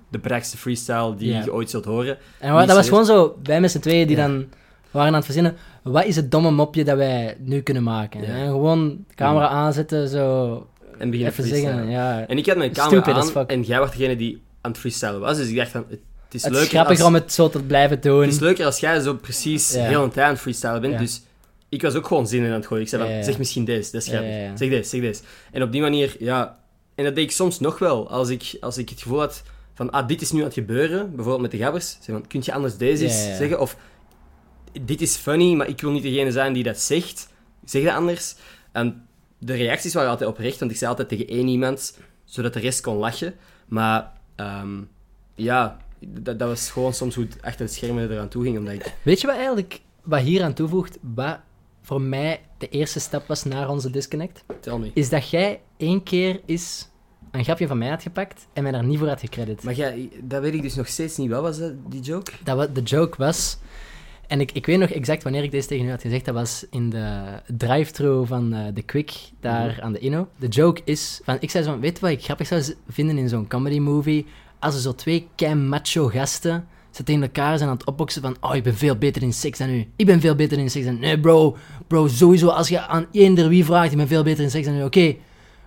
[0.09, 2.17] de braakste freestyle die je ooit zult horen.
[2.39, 4.45] En dat was gewoon zo, wij met z'n tweeën die dan
[4.91, 8.21] waren aan het verzinnen, wat is het domme mopje dat wij nu kunnen maken?
[8.21, 8.27] Ja.
[8.27, 10.53] En gewoon de camera aanzetten, zo
[10.97, 12.27] En beginnen even zeggen, ja.
[12.27, 15.19] En ik had mijn camera Stupid aan en jij was degene die aan het freestylen
[15.19, 15.37] was.
[15.37, 15.99] Dus ik dacht van, het
[16.31, 18.21] is Het is grappiger als, om het zo te blijven doen.
[18.21, 19.83] Het is leuker als jij zo precies Ja.
[19.83, 20.93] heel een tijd aan het freestylen bent.
[20.93, 20.99] Ja.
[20.99, 21.21] Dus
[21.73, 22.83] ik was ook gewoon zinnen aan het gooien.
[22.83, 24.57] Ik zei van, zeg misschien deze, dat is grappig.
[24.57, 25.21] Zeg deze, zeg deze.
[25.51, 26.61] En op die manier, ja...
[26.95, 28.09] En dat deed ik soms nog wel.
[28.09, 31.09] Als ik, als ik het gevoel had van, ah, dit is nu aan het gebeuren.
[31.15, 31.97] Bijvoorbeeld met de gabbers.
[32.01, 33.59] Zeg van, kun je anders deze eens zeggen?
[33.59, 33.77] Of,
[34.81, 37.29] dit is funny, maar ik wil niet degene zijn die dat zegt.
[37.65, 38.35] Zeg dat anders.
[38.71, 39.07] En
[39.37, 42.81] de reacties waren altijd oprecht, want ik zei altijd tegen één iemand, zodat de rest
[42.81, 43.35] kon lachen.
[43.67, 44.81] Maar, ehm,
[45.35, 45.77] ja...
[46.05, 48.93] Dat, dat was gewoon soms hoe het achter het schermen eraan toe ging, omdat ik...
[49.01, 51.39] Weet je wat eigenlijk, wat hier aan toevoegt, wat
[51.83, 54.43] voor mij de eerste stap was naar onze disconnect?
[54.59, 54.91] Tel me.
[54.93, 56.89] Is dat jij één keer eens
[57.31, 59.63] een grapje van mij had gepakt en mij daar niet voor had gecredit.
[59.63, 61.29] Maar jij, dat weet ik dus nog steeds niet.
[61.29, 62.31] Wat was dat, die joke?
[62.43, 63.57] Dat wat de joke was.
[64.27, 66.25] En ik, ik weet nog exact wanneer ik deze tegen u had gezegd.
[66.25, 67.23] Dat was in de
[67.57, 69.81] drive-thru van eh, de Quick, daar Mhm.
[69.81, 70.27] aan de Inno.
[70.39, 73.29] De joke is, van, ik zei zo, weet je wat ik grappig zou vinden in
[73.29, 74.25] zo'n comedy movie?
[74.59, 78.35] Als er zo twee kei macho gasten ze tegen elkaar zijn aan het opboksen van
[78.41, 79.87] oh, ik ben veel beter in seks dan u.
[79.95, 81.57] Ik ben veel beter in seks dan Nee, bro.
[81.87, 84.75] Bro, sowieso, als je aan eender wie vraagt, ik ben veel beter in seks dan
[84.77, 84.83] u.
[84.83, 85.15] Oké,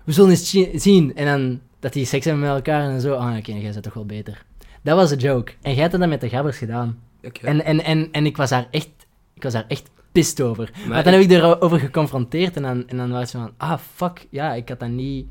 [0.04, 0.50] we zullen eens
[0.82, 1.14] zien.
[1.16, 3.14] En dan dat die seks hebben met elkaar en zo.
[3.14, 4.44] Ah, oké, jij bent toch wel beter.
[4.82, 5.52] Dat was de joke.
[5.62, 6.98] En jij had dat met de gabbers gedaan.
[7.42, 8.88] En, en, en, en ik was daar echt,
[9.34, 10.70] ik was daar echt pist over.
[10.78, 13.50] Maar, Maar dan ik- heb ik erover geconfronteerd en dan, en dan was zo van,
[13.56, 15.26] ah, fuck, ja, ik had dat niet...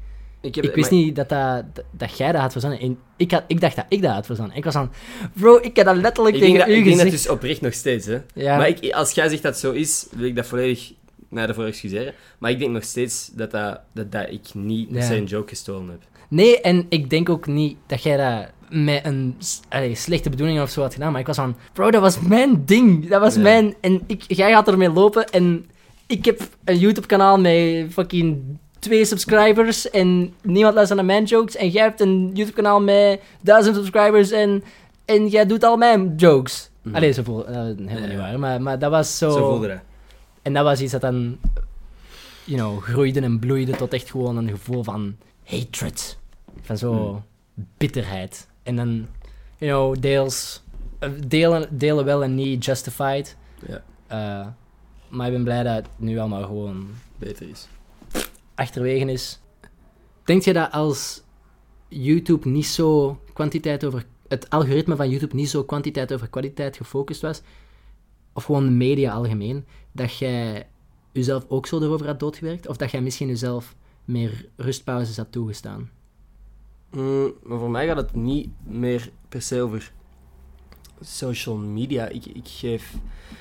[0.45, 2.79] ik, heb, Ik wist maar- niet dat, dat, dat, jij dat had verzonnen.
[2.79, 4.55] En ik, had, ik dacht dat ik dat had verzonnen.
[4.58, 4.91] Ik was van,
[5.34, 7.23] bro, ik heb dat letterlijk Ik tegen dat, u ik denk dat gezegd.
[7.23, 8.17] dus oprecht nog steeds, hè.
[8.34, 8.58] Ja.
[8.58, 10.93] Maar ik, als jij zegt dat zo is, wil ik dat volledig
[11.29, 12.13] mij daarvoor excuseren.
[12.39, 15.12] Maar ik denk nog steeds dat, dat, dat, dat ik niet Ja.
[15.12, 16.01] een joke gestolen heb.
[16.29, 19.36] Nee, en ik denk ook niet dat jij dat met een
[19.69, 21.12] allee, slechte bedoeling of zo had gedaan.
[21.12, 23.08] Maar ik was van, bro, dat was mijn ding.
[23.10, 23.41] Dat was Ja.
[23.41, 23.75] mijn...
[23.81, 25.65] En ik, jij gaat ermee lopen en
[26.08, 31.55] ik heb een YouTube-kanaal met fucking twee subscribers en niemand luistert naar mijn jokes.
[31.55, 34.63] En jij hebt een YouTube-kanaal met duizend subscribers en,
[35.05, 36.69] en jij doet al mijn jokes.
[36.81, 36.95] Mhm.
[36.95, 38.07] Allee, zo eh, helemaal Ja.
[38.07, 38.39] niet waar.
[38.39, 39.29] Maar, maar dat was zo...
[39.29, 39.79] Zo voelde dat.
[40.41, 41.37] En dat was iets dat dan,
[42.43, 46.17] you know, groeide en bloeide tot echt gewoon een gevoel van hatred.
[46.61, 47.23] Van zo Hmm.
[47.77, 48.47] bitterheid.
[48.63, 49.07] En dan,
[49.57, 50.63] you know, deels,
[50.99, 53.37] eh, delen, delen wel en niet justified.
[53.67, 54.47] Ja, Eh,
[55.09, 57.67] maar ik ben blij dat het nu allemaal gewoon beter is.
[58.55, 59.41] Achterwege is.
[60.23, 61.23] Denk je dat als
[61.87, 64.05] YouTube niet zo kwantiteit over...
[64.27, 67.41] Het algoritme van YouTube niet zo kwantiteit over kwaliteit gefocust was,
[68.33, 70.67] of gewoon de media algemeen, dat jij
[71.11, 72.67] jezelf ook zo erover had doodgewerkt?
[72.67, 75.89] Of dat jij misschien jezelf meer rustpauzes had toegestaan?
[76.91, 79.93] Mm, maar voor mij gaat het niet meer per se over
[81.01, 82.07] social media.
[82.07, 82.93] Ik, ik geef...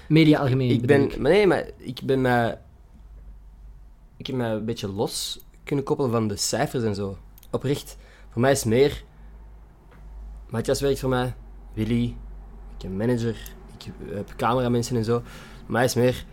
[0.08, 1.10] Media algemeen, Ik ben...
[1.18, 2.58] Maar nee, maar ik ben mij...
[4.24, 7.18] Ik heb mij een beetje los kunnen koppelen van de cijfers en zo.
[7.50, 7.96] Oprecht.
[8.30, 9.04] Voor mij is meer...
[10.50, 11.34] Matthias werkt voor mij.
[11.72, 12.04] Willy.
[12.76, 13.36] Ik heb een manager.
[13.78, 15.22] Ik heb cameramensen en zo.
[15.62, 16.24] Voor mij is meer...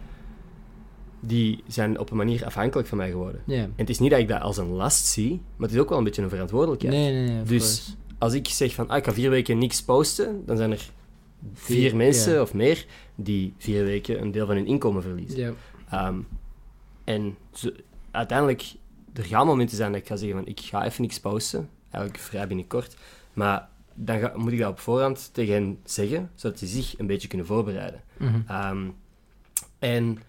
[1.19, 3.41] Die zijn op een manier afhankelijk van mij geworden.
[3.63, 5.89] En het is niet dat ik dat als een last zie, maar het is ook
[5.89, 6.93] wel een beetje een verantwoordelijkheid.
[6.93, 7.41] Nee, nee, nee.
[7.41, 7.91] of Dus course.
[8.17, 10.91] als ik zeg van, ah, ik ga vier weken niks posten, dan zijn er
[11.53, 15.55] vier, Vier, mensen of meer die vier weken een deel van hun inkomen verliezen.
[15.89, 16.19] Ehm,
[17.13, 17.37] en
[18.11, 18.73] uiteindelijk,
[19.13, 22.23] er gaan momenten zijn dat ik ga zeggen van, ik ga even niks posten, eigenlijk
[22.23, 22.95] vrij binnenkort,
[23.33, 27.07] maar dan ga- moet ik dat op voorhand tegen hen zeggen, zodat ze zich een
[27.07, 28.01] beetje kunnen voorbereiden.
[28.17, 28.41] Mhm.
[28.47, 28.89] Ehm,
[29.79, 30.19] en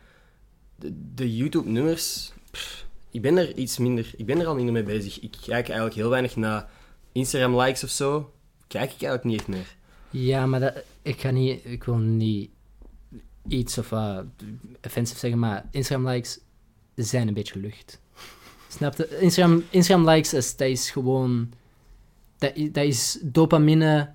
[0.76, 2.32] de, de YouTube-nummers,
[3.10, 5.20] ik ben er iets minder, ik ben er al minder mee bezig.
[5.20, 6.70] Ik kijk eigenlijk heel weinig naar
[7.12, 8.32] Instagram-likes of zo.
[8.66, 9.76] Kijk ik eigenlijk niet echt meer.
[10.10, 12.50] Ja, maar dat, ik ga niet, ik wil niet
[13.48, 14.18] iets of uh,
[14.86, 16.38] offensive zeggen, maar Instagram likes
[16.94, 18.00] zijn een beetje lucht.
[18.68, 19.18] Snap je?
[19.20, 21.50] Instagram, Instagram likes is, dat is gewoon,
[22.38, 24.11] dat, dat is dopamine,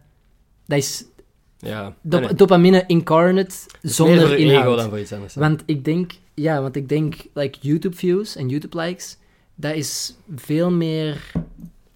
[0.66, 1.06] dat is
[1.60, 2.38] Ja, dop- nee, nee.
[2.38, 4.64] dopamine incarnate zonder meer inhoud.
[4.66, 5.36] ego dan voor iets anders.
[5.36, 5.42] hè.
[5.42, 9.18] Want ik denk, ja, want ik denk, like, YouTube views en YouTube likes,
[9.56, 11.32] dat is veel meer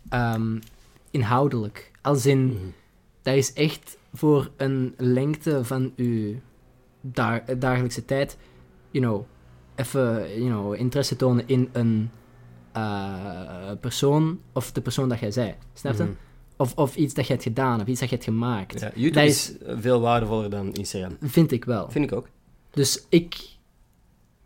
[0.09, 0.59] ehm,
[1.11, 1.91] inhoudelijk.
[2.01, 2.55] Als in, Mhm.
[3.21, 6.35] dat is echt voor een lengte van uw
[7.01, 8.37] da- dagelijkse tijd,
[8.91, 9.25] you know,
[9.81, 12.09] even, you know, interesse tonen in een
[12.71, 15.55] eh, persoon of de persoon dat jij zei.
[15.73, 16.03] Snap je?
[16.03, 16.11] Mhm.
[16.57, 18.79] Of, of iets dat je hebt gedaan, of iets dat je hebt gemaakt.
[18.79, 21.17] Ja, YouTube Dat is veel waardevoller dan Instagram.
[21.21, 21.89] Vind ik wel.
[21.89, 22.27] Vind ik ook.
[22.69, 23.35] Dus ik,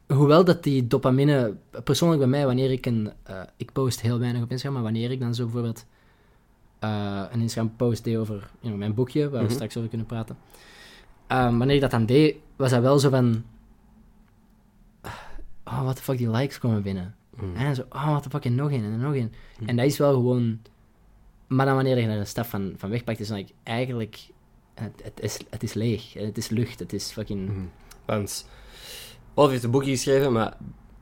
[0.08, 4.42] hoewel dat die dopamine, persoonlijk bij mij, wanneer ik een, eh, ik post heel weinig
[4.42, 5.86] op Instagram, maar wanneer ik dan zo bijvoorbeeld
[6.80, 9.54] eh, een Instagram-post deed over you know, mijn boekje, waar we Mhm.
[9.54, 10.38] straks over kunnen praten.
[11.28, 13.44] Wanneer ik dat dan deed, was dat wel zo van...
[15.66, 17.16] Oh, wat de fuck, die likes komen binnen.
[17.36, 17.56] Mm.
[17.56, 19.34] En zo, oh, wat de fuck, en nog een, en nog een.
[19.60, 19.70] Mhm.
[19.70, 20.60] En dat is wel gewoon...
[21.48, 24.28] Maar dan wanneer je er een stap van, van wegpakt, is dan like, eigenlijk...
[24.74, 27.50] Het, het, is, het is leeg, het is lucht, het is fucking...
[27.50, 27.60] Mhm.
[28.06, 28.48] Want
[29.34, 30.58] Olaf heeft een boekje geschreven, maar...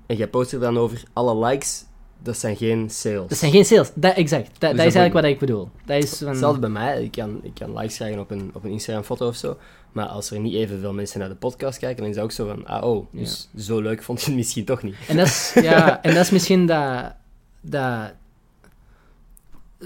[0.06, 1.86] En jij post er dan over alle likes,
[2.24, 3.30] dat zijn geen sales.
[3.30, 4.48] Dat zijn geen sales, dat, exact.
[4.48, 5.70] Dat, dat is dat eigenlijk wat ik bedoel.
[5.86, 6.28] Dat is van...
[6.28, 7.04] Hetzelfde bij mij.
[7.04, 9.58] Ik kan, ik kan likes krijgen op een, op een Instagram-foto of zo.
[9.92, 12.48] Maar als er niet evenveel mensen naar de podcast kijken, dan is het ook zo
[12.48, 12.66] van...
[12.66, 14.96] Ah, oh, dus zo leuk vond je het misschien toch niet.
[15.08, 17.14] En dat is, ja, en dat is misschien dat...
[17.62, 18.14] dat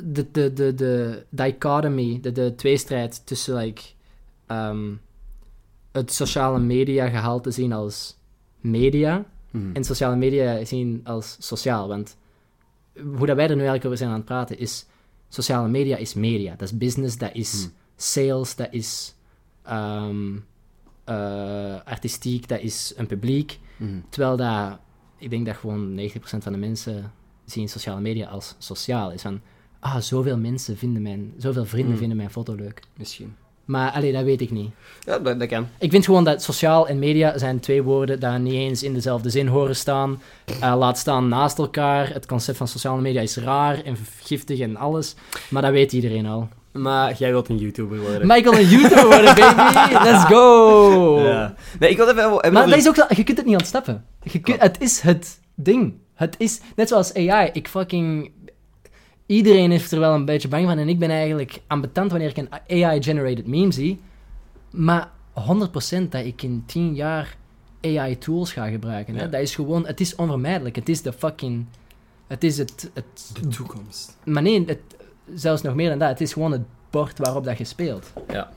[0.03, 3.81] de, de, de, de dichotomy, de, de tweestrijd tussen like,
[4.47, 4.93] ehm,
[5.91, 8.15] het sociale media gehalte zien als
[8.59, 9.75] media Mhm.
[9.75, 11.87] en sociale media zien als sociaal.
[11.87, 12.17] Want
[13.17, 14.85] hoe dat wij er nu eigenlijk over zijn aan het praten is...
[15.29, 16.51] Sociale media is media.
[16.55, 17.71] Dat is business, dat is Hmm.
[17.95, 19.15] sales, dat is
[19.63, 20.35] ehm,
[21.03, 23.59] eh, artistiek, dat is een publiek.
[23.77, 23.99] Mhm.
[24.09, 24.79] Terwijl dat,
[25.17, 27.11] ik denk dat gewoon 90% van de mensen
[27.45, 29.11] zien sociale media als sociaal.
[29.11, 29.41] Is van,
[29.79, 31.97] ah, zoveel mensen vinden mijn, zoveel vrienden Mm.
[31.99, 32.81] vinden mijn foto leuk.
[32.97, 33.35] Misschien.
[33.67, 34.71] Maar, allee, dat weet ik niet.
[34.99, 35.67] Ja, dat, dat kan.
[35.79, 39.29] Ik vind gewoon dat sociaal en media zijn twee woorden die niet eens in dezelfde
[39.29, 40.21] zin horen staan.
[40.61, 42.13] Eh, laat staan naast elkaar.
[42.13, 45.15] Het concept van sociale media is raar en giftig en alles.
[45.49, 46.49] Maar dat weet iedereen al.
[46.71, 48.27] Maar jij wilt een YouTuber worden.
[48.27, 49.93] Michael een YouTuber worden, baby!
[50.09, 51.19] Let's go!
[51.21, 51.55] Ja.
[51.79, 54.05] Nee, ik wil even hebben Maar dat is ook je kunt het niet ontsnappen.
[54.23, 55.93] Je kunt, het is het ding.
[56.13, 58.31] Het is, net zoals AI, ik fucking...
[59.27, 62.37] Iedereen is er wel een beetje bang van en ik ben eigenlijk ambetant wanneer ik
[62.37, 63.99] een AI-generated meme zie.
[64.71, 67.37] Maar 100% dat ik in 10 jaar
[67.81, 69.15] AI-tools ga gebruiken.
[69.15, 69.23] Hè?
[69.23, 69.27] Ja.
[69.27, 70.75] Dat is gewoon, het is onvermijdelijk.
[70.75, 71.65] Het is de fucking...
[72.27, 72.91] Het is het...
[72.93, 74.17] het De toekomst.
[74.23, 74.79] maar nee, het,
[75.33, 76.09] zelfs nog meer dan dat.
[76.09, 78.13] Het is gewoon het bord waarop dat je speelt.
[78.27, 78.51] Ja.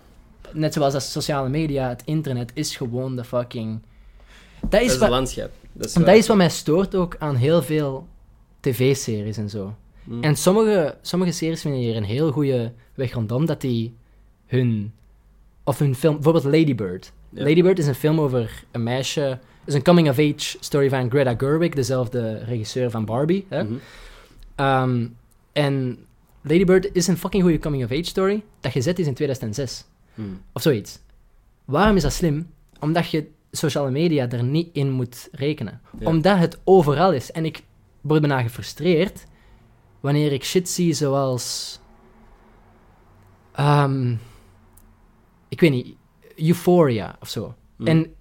[0.52, 3.80] Net zoals dat sociale media, het internet, is gewoon de fucking...
[4.60, 5.50] Dat Dat is, is wat, het landschap.
[5.72, 8.06] Dat is, dat is wat mij stoort ook aan heel veel
[8.60, 9.74] tv-series en zo.
[10.04, 10.22] Mm.
[10.22, 13.94] En sommige, sommige series vinden hier een heel goede weg rondom, dat die
[14.46, 14.92] hun...
[15.64, 16.14] Of hun film...
[16.14, 17.12] Bijvoorbeeld Lady Bird.
[17.28, 17.42] Ja.
[17.42, 19.20] Lady Bird is een film over een meisje...
[19.20, 23.46] Het is een coming-of-age story van Greta Gerwig, dezelfde regisseur van Barbie.
[23.48, 23.64] Hè?
[23.64, 23.74] Mhm.
[24.54, 25.06] Ehm,
[25.52, 25.98] en
[26.42, 29.84] Lady Bird is een fucking goede coming-of-age story dat gezet is in 2006.
[30.14, 30.28] Mhm.
[30.52, 30.98] Of zoiets.
[31.64, 32.50] Waarom is dat slim?
[32.80, 35.80] Omdat je sociale media er niet in moet rekenen.
[35.98, 36.06] Ja.
[36.06, 37.32] Omdat het overal is.
[37.32, 37.62] En ik
[38.00, 39.26] word bijna gefrustreerd
[40.00, 41.78] wanneer ik shit zie zoals...
[43.52, 44.14] ehm,
[45.48, 45.94] ik weet niet,
[46.36, 47.54] Euphoria of zo.
[47.76, 47.88] Mhm.
[47.88, 48.14] En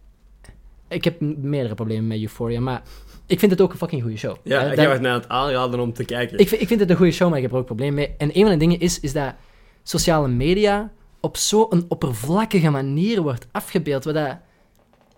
[0.88, 2.82] ik heb meerdere problemen met Euphoria, maar
[3.26, 4.36] ik vind het ook een fucking goede show.
[4.44, 6.38] Ja, Eh, ik was mij aan het aanraden om te kijken.
[6.40, 8.16] ik, vind- ik vind het een goede show, maar ik heb er ook problemen mee.
[8.18, 9.34] En een van de dingen is, is dat
[9.84, 14.04] sociale media op zo'n oppervlakkige manier wordt afgebeeld.
[14.04, 14.38] Waar dat,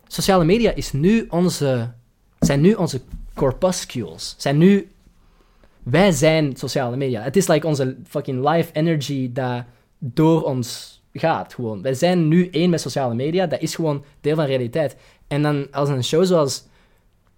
[0.07, 1.91] sociale media is nu onze,
[2.39, 3.01] zijn nu onze
[3.33, 4.35] corpuscules.
[4.37, 4.91] Zijn nu,
[5.83, 7.21] wij zijn sociale media.
[7.21, 9.63] Het is like onze fucking life energy dat
[9.97, 11.53] door ons gaat.
[11.53, 11.81] Gewoon.
[11.81, 13.47] Wij zijn nu één met sociale media.
[13.47, 14.95] Dat is gewoon deel van realiteit.
[15.27, 16.63] En dan als een show zoals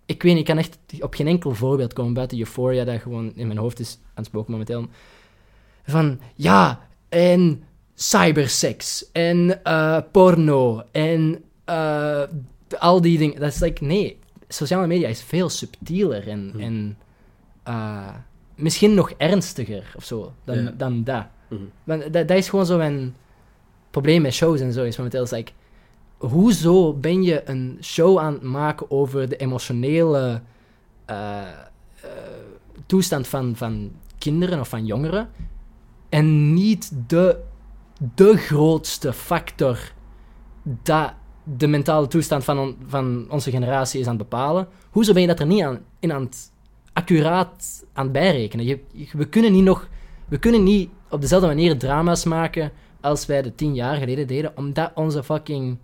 [0.06, 3.32] ik weet niet, ik kan echt op geen enkel voorbeeld komen buiten Euphoria, dat gewoon
[3.36, 4.88] in mijn hoofd is aan het spoken momenteel.
[5.86, 7.64] Van, ja, en
[7.94, 12.24] cybersex, en eh, porno, en eh,
[12.80, 13.40] al die dingen.
[13.40, 16.60] Dat is like, nee, sociale media is veel subtieler en, Hmm.
[16.62, 16.98] en
[17.64, 18.16] eh,
[18.64, 20.74] misschien nog ernstiger of zo dan, Ja.
[20.78, 21.26] dan dat.
[21.50, 21.62] Mhm.
[21.84, 23.16] Want dat, dat is gewoon zo mijn
[23.90, 24.84] probleem met shows en zo.
[24.84, 25.52] Is momenteel is like,
[26.18, 30.42] hoezo ben je een show aan het maken over de emotionele
[31.06, 32.10] eh, eh,
[32.86, 35.30] toestand van, van kinderen of van jongeren
[36.10, 37.40] en niet de,
[38.16, 39.80] de grootste factor
[40.64, 41.14] dat
[41.58, 44.68] de mentale toestand van, on- van onze generatie is aan het bepalen?
[44.90, 46.52] Hoezo ben je dat er niet aan, in aan het
[46.94, 48.66] accuraat aan het bijrekenen?
[48.66, 48.80] Je,
[49.14, 49.88] we kunnen niet nog...
[50.28, 52.72] We kunnen niet op dezelfde manier drama's maken
[53.02, 55.78] als wij de tien jaar geleden deden, omdat onze fucking...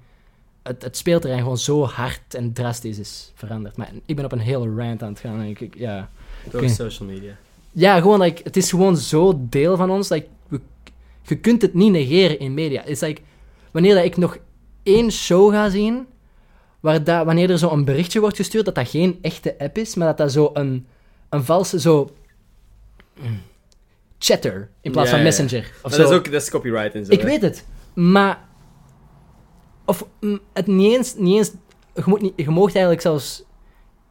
[0.64, 3.78] Het, het speelterrein gewoon zo hard en drastisch is veranderd.
[3.78, 5.42] Maar ik ben op een hele rant aan het gaan.
[5.42, 6.10] Ik, ik- ja.
[6.52, 7.32] Door social media.
[7.72, 10.10] ja, gewoon, like, het is gewoon zo deel van ons.
[10.10, 10.60] Like, we,
[11.24, 12.80] je kunt het niet negeren in media.
[12.80, 13.22] Het is like,
[13.72, 14.38] wanneer dat ik nog
[14.84, 16.08] één show ga zien,
[16.80, 19.96] waar dat, wanneer er zo een berichtje wordt gestuurd, dat dat geen echte app is,
[19.96, 20.86] maar dat dat zo een,
[21.30, 22.10] een valse, zo...
[24.20, 25.72] chatter, in plaats Ja, van messenger.
[25.84, 25.98] Of zo.
[25.98, 27.12] dat is ook dat is copyright en zo.
[27.12, 27.26] Ik hè.
[27.26, 28.48] weet het, maar...
[29.86, 31.16] Of mm, het niet eens...
[31.16, 31.52] Niet eens
[31.96, 33.44] je, moet niet, je moogt eigenlijk zelfs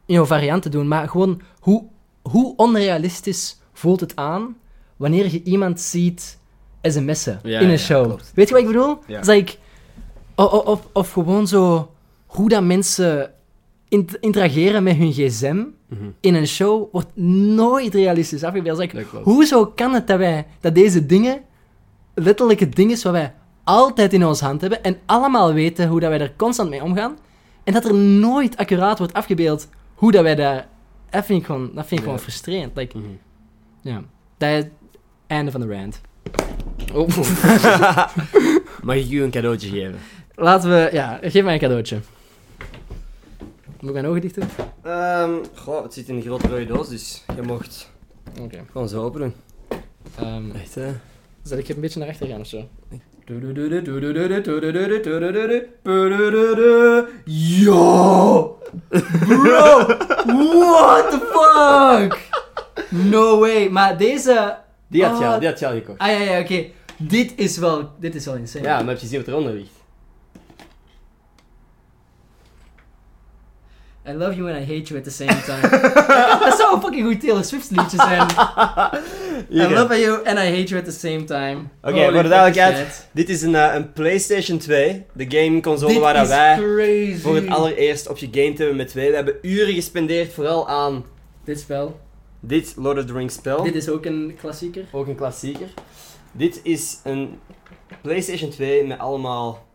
[0.05, 1.83] you know, varianten doen, maar gewoon hoe,
[2.21, 4.57] hoe onrealistisch voelt het aan
[4.97, 6.37] wanneer je iemand ziet
[6.81, 8.05] sms'en Ja, in een show.
[8.05, 8.31] klopt.
[8.35, 8.99] Weet je wat ik bedoel?
[9.07, 9.55] Dat
[10.35, 11.93] of, of, of gewoon zo
[12.25, 13.33] hoe dat mensen
[13.87, 15.63] int- interageren met hun gsm
[16.19, 17.15] In een show wordt
[17.55, 18.77] nooit realistisch afgebeeld.
[18.77, 21.41] Like, hoezo kan het dat wij dat deze dingen
[22.13, 23.33] letterlijke dingen wat wij
[23.63, 27.17] altijd in ons hand hebben en allemaal weten hoe dat wij er constant mee omgaan
[27.63, 30.67] en dat er nooit accuraat wordt afgebeeld hoe dat wij daar
[31.09, 32.03] dat vind ik gewoon, dat vind ik Ja.
[32.03, 32.71] gewoon frustrerend.
[32.75, 33.07] Like, Mhm.
[33.81, 34.01] ja,
[34.37, 34.63] dat is
[35.27, 36.01] einde van de rant.
[36.93, 37.07] Oh.
[38.83, 39.95] Mag ik u een cadeautje geven?
[40.35, 41.99] Laten we, ja, geef mij een cadeautje.
[43.79, 44.47] Moet ik mijn ogen dicht doen?
[44.83, 47.91] Ehm, goh, het zit in een grote rode doos, dus je mocht
[48.41, 48.59] Oké.
[48.71, 49.33] gewoon zo open doen.
[50.19, 50.91] Ehm, Echt, hè?
[51.43, 52.67] zal ik een beetje naar achter gaan of zo?
[57.25, 58.57] Yo!
[59.19, 59.85] Bro!
[60.25, 62.27] What the fuck?
[62.89, 63.69] No way.
[63.69, 64.57] Maar deze...
[64.87, 65.33] Die had je Ah.
[65.33, 65.99] al, die had je al gekocht.
[65.99, 66.65] Ah ja, ja, oké.
[66.97, 67.89] Dit is wel...
[67.99, 68.63] Dit is wel insane.
[68.63, 69.71] Ja, maar heb je gezien wat eronder ligt?
[74.09, 75.61] I love you and I hate you at the same time.
[76.45, 78.27] dat zou een fucking goed Taylor Swift liedje zijn.
[79.69, 81.57] I love you and I hate you at the same time.
[81.81, 86.27] Oké, Holy voor de duidelijkheid, dit is een, eh, een PlayStation 2, de gameconsole waar
[86.27, 87.21] wij crazy.
[87.21, 89.09] voor het allereerst op je game hebben met twee.
[89.09, 91.05] We hebben uren gespendeerd vooral aan
[91.43, 91.99] Dit spel.
[92.39, 93.63] dit Lord of the Rings spel.
[93.63, 94.85] Dit is ook een klassieker.
[94.91, 95.67] Ook een klassieker.
[96.31, 97.39] Dit is een
[98.01, 99.67] PlayStation 2 met allemaal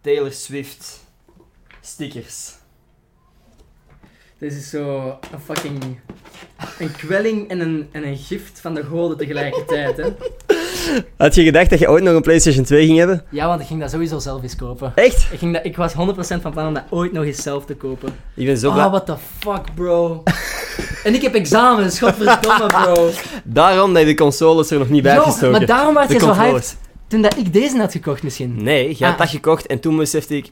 [0.00, 1.04] Taylor Swift
[1.80, 2.55] stickers.
[4.38, 5.98] Dit is zo een fucking...
[6.78, 10.04] Een kwelling en een, en een gift van de goden tegelijkertijd, hè.
[11.16, 13.24] Had je gedacht dat je ooit nog een PlayStation 2 ging hebben?
[13.30, 14.92] Ja, want ik ging dat sowieso zelf eens kopen.
[14.94, 15.28] Echt?
[15.32, 15.96] Ik, ging dat, ik was 100%
[16.40, 18.14] van plan om dat ooit nog eens zelf te kopen.
[18.34, 18.88] Ik ben zo Oh, blij.
[18.88, 20.22] what the fuck, bro.
[21.04, 23.10] en ik heb examens, godverdomme, bro.
[23.44, 25.50] Daarom dat je de consoles er nog niet bij Yo, gestoken.
[25.50, 26.76] maar daarom was je zo hyped
[27.08, 28.62] toen dat ik deze had gekocht misschien.
[28.62, 29.18] Nee, je had Ah.
[29.18, 30.48] dat gekocht en toen besefte ik,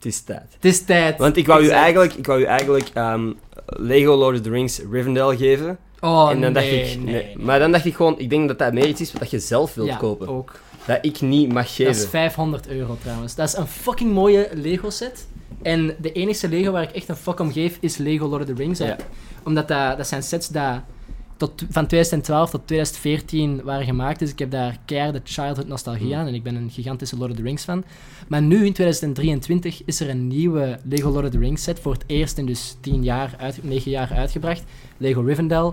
[0.00, 0.46] het is tijd.
[0.54, 1.18] Het is tijd.
[1.18, 3.32] Want ik wou u eigenlijk, ik wou u eigenlijk ehm,
[3.66, 5.78] Lego Lord of the Rings Rivendell geven.
[6.00, 7.24] Oh, en dan nee, dacht ik, nee, nee.
[7.34, 7.44] nee.
[7.44, 9.74] Maar dan dacht ik gewoon, ik denk dat dat meer iets is wat je zelf
[9.74, 10.28] wilt ja, kopen.
[10.28, 10.52] ook.
[10.86, 12.08] Dat ik niet mag Dat is geven.
[12.08, 13.34] 500 euro trouwens.
[13.34, 15.26] Dat is een fucking mooie Lego set.
[15.62, 18.48] En de enige Lego waar ik echt een fuck om geef is Lego Lord of
[18.48, 18.78] the Rings.
[18.78, 18.96] Ja.
[19.44, 20.80] Omdat dat, dat zijn sets die
[21.40, 24.18] tot, van 2012 tot 2014 waren gemaakt.
[24.18, 26.12] Dus ik heb daar keiharde childhood nostalgie Mm.
[26.14, 26.26] aan.
[26.26, 27.84] En ik ben een gigantische Lord of the Rings fan.
[28.28, 31.80] Maar nu, in 2023, is er een nieuwe Lego Lord of the Rings set.
[31.80, 34.62] Voor het eerst in dus 10 jaar, uit, 9 jaar uitgebracht.
[34.96, 35.72] Lego Rivendell.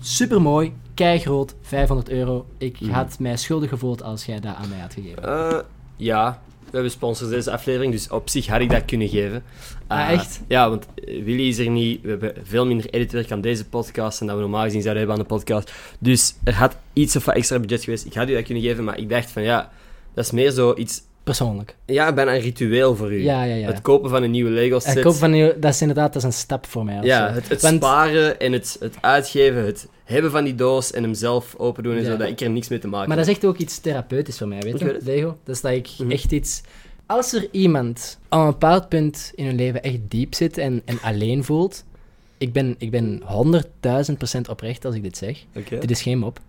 [0.00, 2.46] Super mooi, keigroot, 500 euro.
[2.58, 2.90] Ik Mhm.
[2.90, 5.22] had mij schuldig gevoeld als jij dat aan mij had gegeven.
[5.24, 5.58] Eh,
[5.96, 9.42] ja, we hebben sponsors deze aflevering, dus op zich had ik dat kunnen geven.
[9.86, 10.40] Ah, Eh, echt?
[10.48, 12.02] Ja, want Willy is er niet.
[12.02, 15.20] We hebben veel minder editwerk aan deze podcast dan dat we normaal gezien zouden hebben
[15.22, 15.72] aan de podcast.
[15.98, 18.04] Dus er had iets of wat extra budget geweest.
[18.06, 19.70] Ik had u dat kunnen geven, maar ik dacht van ja,
[20.14, 21.02] dat is meer zo iets...
[21.24, 21.76] Persoonlijk.
[21.86, 23.22] Ja, bijna een ritueel voor u.
[23.22, 23.66] Ja, ja, ja.
[23.66, 24.96] Het kopen van een nieuwe Lego set.
[24.96, 26.98] Ik hoop van dat is inderdaad dat is een stap voor mij.
[27.02, 27.34] Ja, zo.
[27.34, 31.14] het, het Want- sparen en het, het uitgeven, het hebben van die doos en hem
[31.14, 32.10] zelf open doen en Ja.
[32.10, 34.38] zo, dat ik er niks mee te maken Maar dat is echt ook iets therapeutisch
[34.38, 34.98] voor mij, weet je?
[35.02, 35.38] Lego.
[35.44, 36.10] Dat is dat ik Mhm.
[36.10, 36.60] echt iets...
[37.06, 40.98] Als er iemand op een bepaald punt in hun leven echt diep zit en, en
[41.02, 41.84] alleen voelt...
[42.38, 45.44] Ik ben, ik ben 100.000% oprecht als ik dit zeg.
[45.68, 46.40] Dit is geen mop.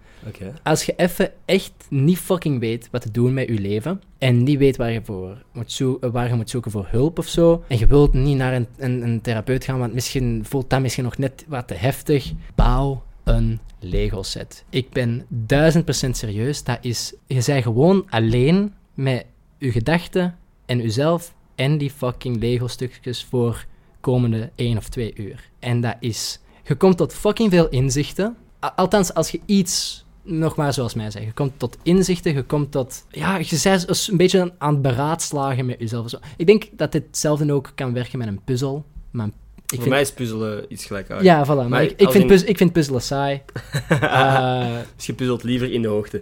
[0.64, 4.58] Als je even echt niet fucking weet wat te doen met je leven en niet
[4.58, 7.78] weet waar je, voor moet zo waar je moet zoeken voor hulp of zo, en
[7.80, 11.18] je wilt niet naar een, een, een therapeut gaan, want misschien voelt dat misschien nog
[11.18, 14.64] net wat te heftig, bouw een Lego set.
[14.70, 16.64] Ik ben duizend procent serieus.
[16.64, 19.26] Dat is, je bent gewoon alleen met
[19.58, 23.66] je gedachten en jezelf en die fucking Lego stukjes voor
[24.00, 25.50] komende één of twee uur.
[25.60, 28.36] En dat is, je komt tot fucking veel inzichten.
[28.76, 32.72] Althans, als je iets, nog maar zoals mij zei, je komt tot inzichten, je komt
[32.72, 36.14] tot, ja, je bent dus een beetje aan het beraadslagen met jezelf.
[36.38, 38.86] Ik denk dat dit hetzelfde ook kan werken met een puzzel.
[39.12, 39.34] Maar ik
[39.68, 41.30] Voor vind, mij is puzzelen iets gelijkaardigs.
[41.30, 41.48] ja, voilà.
[41.48, 43.42] Maar, Maar ik, vind in- puzz- ik vind puzzelen saai.
[43.90, 46.20] Eh, Dus je puzzelt liever in de hoogte.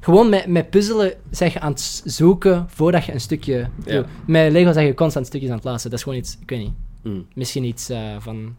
[0.00, 3.68] gewoon met, met puzzelen zeg je aan het zoeken voordat je een stukje...
[3.84, 4.04] Ja.
[4.26, 5.90] Met Lego zeg je constant stukjes aan het plaatsen.
[5.90, 6.72] Dat is gewoon iets, ik weet niet,
[7.02, 7.26] Mm.
[7.34, 8.56] misschien iets eh, van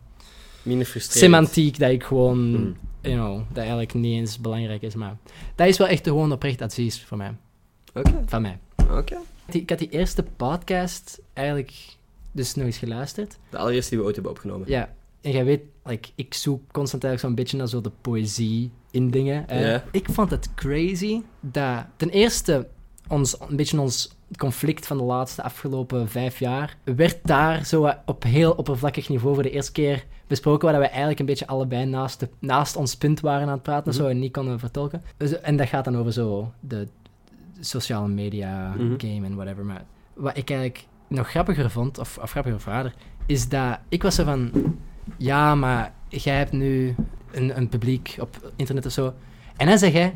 [0.62, 1.24] Minder frustrerend.
[1.34, 2.76] semantiek dat ik gewoon, Mm.
[3.02, 4.96] you know, dat eigenlijk niet eens belangrijk is.
[4.96, 5.18] Maar
[5.56, 7.34] dat is wel echt gewoon oprecht advies voor mij.
[7.94, 8.58] Oké, Van mij.
[8.92, 9.18] oké.
[9.52, 11.72] Ik had die eerste podcast eigenlijk
[12.32, 13.38] dus nog eens geluisterd.
[13.50, 14.70] De allereerste die we ooit hebben opgenomen.
[14.70, 14.90] Ja,
[15.22, 19.10] en jij weet, like, ik zoek constant eigenlijk zo'n beetje naar zo de poëzie in
[19.10, 19.44] dingen.
[19.48, 19.72] hè.
[19.72, 19.84] Ja.
[19.92, 22.68] Ik vond het crazy dat ten eerste
[23.08, 28.24] ons, een beetje ons conflict van de laatste afgelopen vijf jaar werd daar zo op
[28.24, 32.20] heel oppervlakkig niveau voor de eerste keer besproken, waar we eigenlijk een beetje allebei naast,
[32.20, 34.02] de, naast ons punt waren aan het praten Mhm.
[34.02, 35.02] zo, en niet konden vertolken.
[35.18, 36.88] Dus- en dat gaat dan over zo de
[37.60, 38.94] sociale media Mhm.
[38.98, 39.66] game en whatever.
[39.66, 42.94] Maar wat ik eigenlijk nog grappiger vond, of, of grappiger raarder,
[43.26, 44.52] is dat ik was zo van,
[45.18, 46.96] ja, maar jij hebt nu
[47.32, 49.14] een, een publiek op internet of zo.
[49.58, 50.14] En dan zeg jij,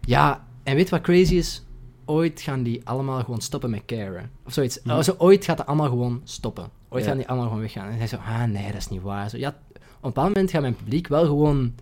[0.00, 1.64] ja, en weet wat crazy is?
[2.04, 4.30] Ooit gaan die allemaal gewoon stoppen met caren.
[4.44, 4.80] Of zoiets.
[4.82, 4.96] Mhm.
[4.96, 6.70] Also, ooit gaat het allemaal gewoon stoppen.
[6.88, 7.08] Ooit Ja.
[7.08, 7.88] gaan die allemaal gewoon weggaan.
[7.88, 9.30] En hij zo, ah nee, dat is niet waar.
[9.30, 11.72] Zo, ja, op een bepaald moment gaat mijn publiek wel gewoon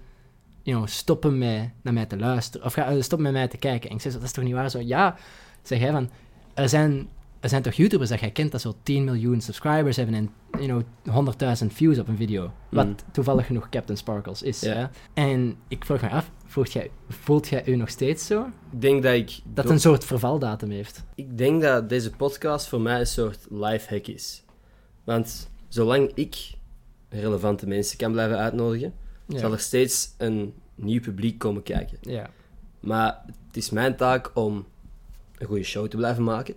[0.65, 2.67] you know, stoppen met naar mij te luisteren.
[2.67, 3.91] Of ga, eh, stoppen met mij te kijken.
[3.91, 4.71] En ik zeg zo, dat is toch niet waar?
[4.71, 5.17] Zo, ja,
[5.63, 6.11] zeg hij van,
[6.55, 7.09] er zijn,
[7.45, 10.67] er zijn toch YouTubers dat jij kent dat zo 10 miljoen subscribers hebben en you
[10.67, 11.29] know,
[11.63, 12.53] 100.000 views op een video.
[12.71, 12.95] Wat Mm.
[13.13, 14.61] toevallig genoeg Captain Sparkles is.
[14.61, 14.87] Hè?
[15.15, 18.47] En ik vroeg me af, voelt jij, voelt jij u nog steeds zo?
[18.73, 19.41] Ik denk dat ik...
[19.55, 21.05] Dat een soort vervaldatum heeft.
[21.15, 24.43] Ik denk dat deze podcast voor mij een soort lifehack is.
[25.05, 26.53] Want zolang ik
[27.09, 28.95] relevante mensen kan blijven uitnodigen,
[29.29, 31.99] zal er steeds een nieuw publiek komen kijken.
[32.01, 32.31] ja.
[32.81, 34.67] Maar het is mijn taak om
[35.39, 36.55] een goede show te blijven maken,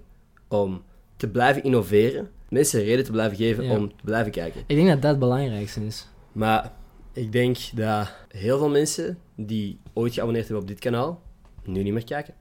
[0.48, 0.84] om
[1.16, 3.76] te blijven innoveren, mensen reden te blijven geven Ja.
[3.78, 4.62] om te blijven kijken.
[4.68, 6.08] Ik denk dat dat het belangrijkste is.
[6.32, 6.72] Maar
[7.14, 11.22] ik denk dat heel veel mensen die ooit geabonneerd hebben op dit kanaal,
[11.64, 12.34] nu niet meer kijken.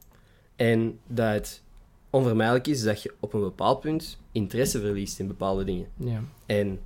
[0.56, 1.62] En dat het
[2.10, 5.86] onvermijdelijk is dat je op een bepaald punt interesse verliest in bepaalde dingen.
[5.96, 6.20] Ja.
[6.46, 6.80] En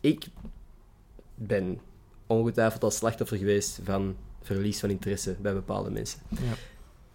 [0.00, 0.26] ik
[1.34, 1.80] ben
[2.26, 6.20] ongetwijfeld als slachtoffer geweest van verlies van interesse bij bepaalde mensen.
[6.30, 6.52] Ja.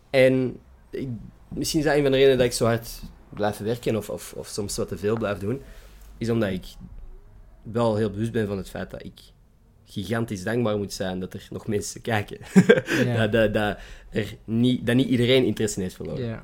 [0.10, 0.60] En
[0.90, 1.08] ik,
[1.48, 3.02] misschien is dat een van de redenen dat ik zo hard
[3.34, 5.62] blijf werken of, of, of soms wat te veel blijf doen,
[6.18, 6.66] is omdat ik
[7.62, 9.20] wel heel bewust ben van het feit dat ik
[9.86, 12.38] gigantisch dankbaar moet zijn dat er nog mensen kijken.
[13.06, 13.18] Ja.
[13.28, 13.78] dat, dat, dat,
[14.10, 16.26] er niet, dat niet iedereen interesse heeft verloren.
[16.26, 16.44] Ja.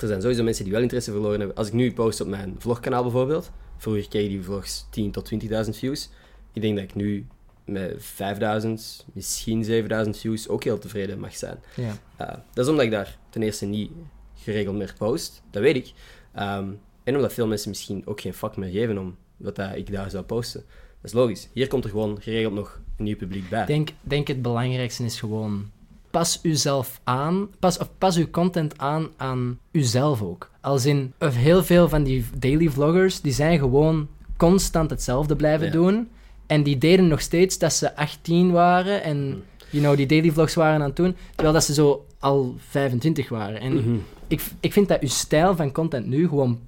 [0.00, 1.56] Er zijn sowieso mensen die wel interesse verloren hebben.
[1.56, 5.68] Als ik nu post op mijn vlogkanaal bijvoorbeeld, vroeger kreeg die vlogs 10 tot 20.000
[5.70, 6.10] views.
[6.52, 7.26] Ik denk dat ik nu
[7.64, 11.58] met 5000, misschien 7000 views ook heel tevreden mag zijn.
[11.76, 11.92] Ja.
[12.20, 13.90] Uh, dat is omdat ik daar ten eerste niet
[14.34, 15.92] geregeld meer post, dat weet ik.
[16.34, 16.64] Ehm,
[17.04, 20.10] en omdat veel mensen misschien ook geen fuck meer geven om wat dat ik daar
[20.10, 20.60] zou posten.
[21.00, 21.48] Dat is logisch.
[21.52, 23.60] Hier komt er gewoon geregeld nog een nieuw publiek bij.
[23.60, 25.70] Ik denk, denk het belangrijkste is gewoon...
[26.10, 30.50] Pas uzelf aan, pas, of pas uw content aan aan uzelf ook.
[30.60, 35.66] Als in, of heel veel van die daily vloggers, die zijn gewoon constant hetzelfde blijven
[35.66, 35.72] Ja.
[35.72, 36.08] doen.
[36.46, 39.36] En die deden nog steeds dat ze 18 waren en Hm.
[39.76, 43.28] you know, die daily vlogs waren aan het doen, terwijl dat ze zo al 25
[43.28, 43.60] waren.
[43.60, 43.96] En Mhm.
[44.32, 46.60] Ik, ik vind dat uw stijl van content nu gewoon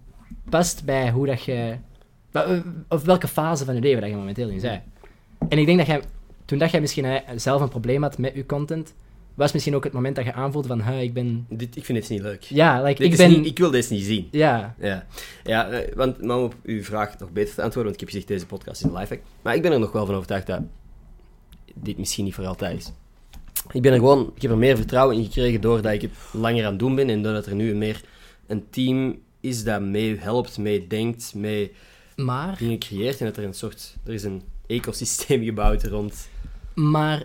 [0.49, 1.77] past bij hoe dat je...
[2.31, 4.83] wa- Of welke fase van je leven dat je momenteel in bent.
[5.49, 6.03] En ik denk dat jij,
[6.45, 8.95] toen dat jij misschien eh, zelf een probleem had met je content,
[9.35, 11.47] was misschien ook het moment dat je aanvoelde van, "Huh, ik ben...
[11.49, 12.43] Dit, ik vind dit niet leuk.
[12.43, 13.31] Ja, like, Dit ik ben...
[13.31, 14.29] niet- ik wil deze niet zien.
[14.31, 15.07] Ja, Ja,
[15.45, 18.09] ja eh, want, maar om op uw vraag nog beter te antwoorden, want ik heb
[18.09, 19.23] gezegd, deze podcast is een lifehack.
[19.43, 20.61] Maar ik ben er nog wel van overtuigd dat
[21.75, 22.93] dit misschien niet voor altijd is.
[23.73, 26.65] Ik ben er gewoon, ik heb er meer vertrouwen in gekregen doordat ik het langer
[26.65, 28.01] aan het doen ben en doordat er nu meer
[28.47, 31.73] een team is dat mee helpt, mee denkt, mee
[32.17, 32.57] maar...
[32.59, 36.29] dingen creëert en dat er een soort, er is een ecosysteem gebouwd rond.
[36.75, 37.23] Maar,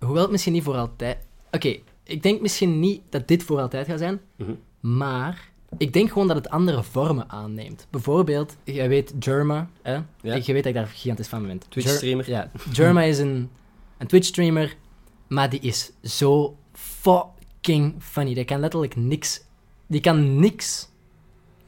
[0.00, 1.16] hoewel het misschien niet voor altijd...
[1.50, 4.52] Oké, ik denk misschien niet dat dit voor altijd gaat zijn, Mhm.
[4.80, 7.86] maar ik denk gewoon dat het andere vormen aanneemt.
[7.90, 9.92] Bijvoorbeeld, jij weet Jerma, hè?
[9.94, 10.04] Ja.
[10.22, 11.60] Je weet dat ik daar gigantisch van ben.
[11.68, 12.30] Twitch-streamer.
[12.30, 13.50] Ja, Jerma is een,
[13.98, 14.76] een Twitch-streamer,
[15.32, 18.34] maar die is zo fucking funny.
[18.34, 19.40] Die kan letterlijk niks...
[19.86, 20.90] Die kan niks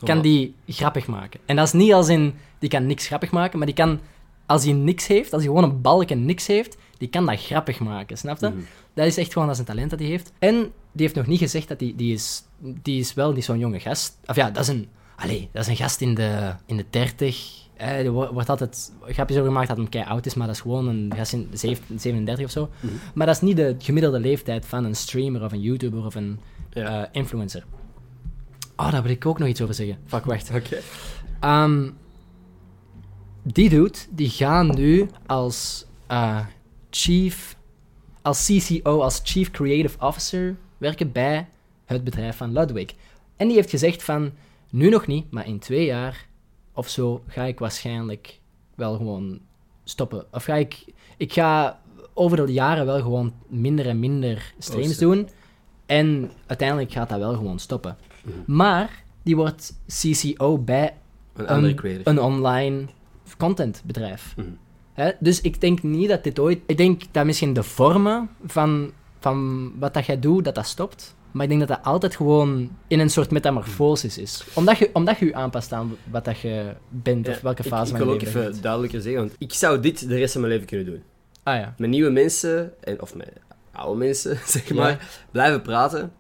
[0.05, 1.41] kan die grappig maken.
[1.47, 4.01] En dat is niet als in, die kan niks grappig maken, maar die kan,
[4.47, 7.41] als hij niks heeft, als hij gewoon een balk en niks heeft, die kan dat
[7.41, 8.49] grappig maken, snap je?
[8.49, 8.59] Mhm.
[8.95, 10.33] Dat is echt gewoon als een talent dat hij heeft.
[10.39, 10.55] En
[10.93, 13.81] die heeft nog niet gezegd dat die, die is, die is wel niet zo'n jonge
[13.81, 14.19] gast.
[14.27, 17.63] Of ja, dat is een, allee, dat is een gast in de, in de 30.
[17.85, 20.57] Eh, er wo- wordt altijd grapjes over gemaakt dat hij kei oud is, maar dat
[20.57, 22.71] is gewoon een gast in de zeven- 37 of zo.
[22.81, 22.93] Mhm.
[23.15, 26.39] Maar dat is niet de gemiddelde leeftijd van een streamer of een YouTuber of een
[26.71, 27.03] Ja.
[27.03, 27.65] eh, influencer.
[28.77, 29.99] Oh, daar wil ik ook nog iets over zeggen.
[30.07, 30.51] Fuck, wacht.
[30.55, 30.79] Oké.
[31.41, 31.91] Ehm,
[33.43, 36.41] die dude, die gaan nu als eh,
[36.91, 37.57] chief,
[38.23, 41.49] als CCO, als Chief Creative Officer werken bij
[41.85, 42.87] het bedrijf van Ludwig.
[43.37, 44.33] En die heeft gezegd van,
[44.71, 46.27] nu nog niet, maar in twee jaar
[46.75, 48.41] of zo ga ik waarschijnlijk
[48.75, 49.41] wel gewoon
[49.85, 50.25] stoppen.
[50.33, 50.85] Of ga ik,
[51.17, 51.81] ik ga
[52.15, 55.29] over de jaren wel gewoon minder en minder streams doen.
[55.87, 57.97] En uiteindelijk gaat dat wel gewoon stoppen.
[58.47, 60.95] Maar die wordt CCO bij
[61.35, 62.87] Een een, online
[63.39, 64.35] contentbedrijf.
[64.37, 65.11] Mhm.
[65.21, 66.61] Dus ik denk niet dat dit ooit...
[66.67, 71.17] Ik denk dat misschien de vormen van, van wat dat jij doet, dat dat stopt.
[71.35, 74.45] Maar ik denk dat dat altijd gewoon in een soort metamorfosis is.
[74.55, 77.91] Omdat je, omdat je je aanpast aan wat dat je bent of welke ik- fase
[77.93, 78.63] ik, van wil je ook leven je even bent.
[78.63, 81.03] duidelijker zeggen, want ik zou dit de rest van mijn leven kunnen doen.
[81.43, 81.75] Ah ja.
[81.79, 83.33] Met nieuwe mensen, en, of met
[83.73, 84.99] oude mensen, zeg maar, Ja.
[85.31, 86.13] blijven praten.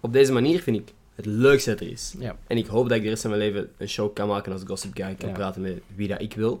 [0.00, 2.14] Op deze manier vind ik het leukste dat er is.
[2.18, 2.36] Ja.
[2.46, 4.62] En ik hoop dat ik de rest van mijn leven een show kan maken als
[4.66, 5.14] Gossip Guy.
[5.14, 5.34] kan Ja.
[5.34, 6.60] praten met wie dat ik wil.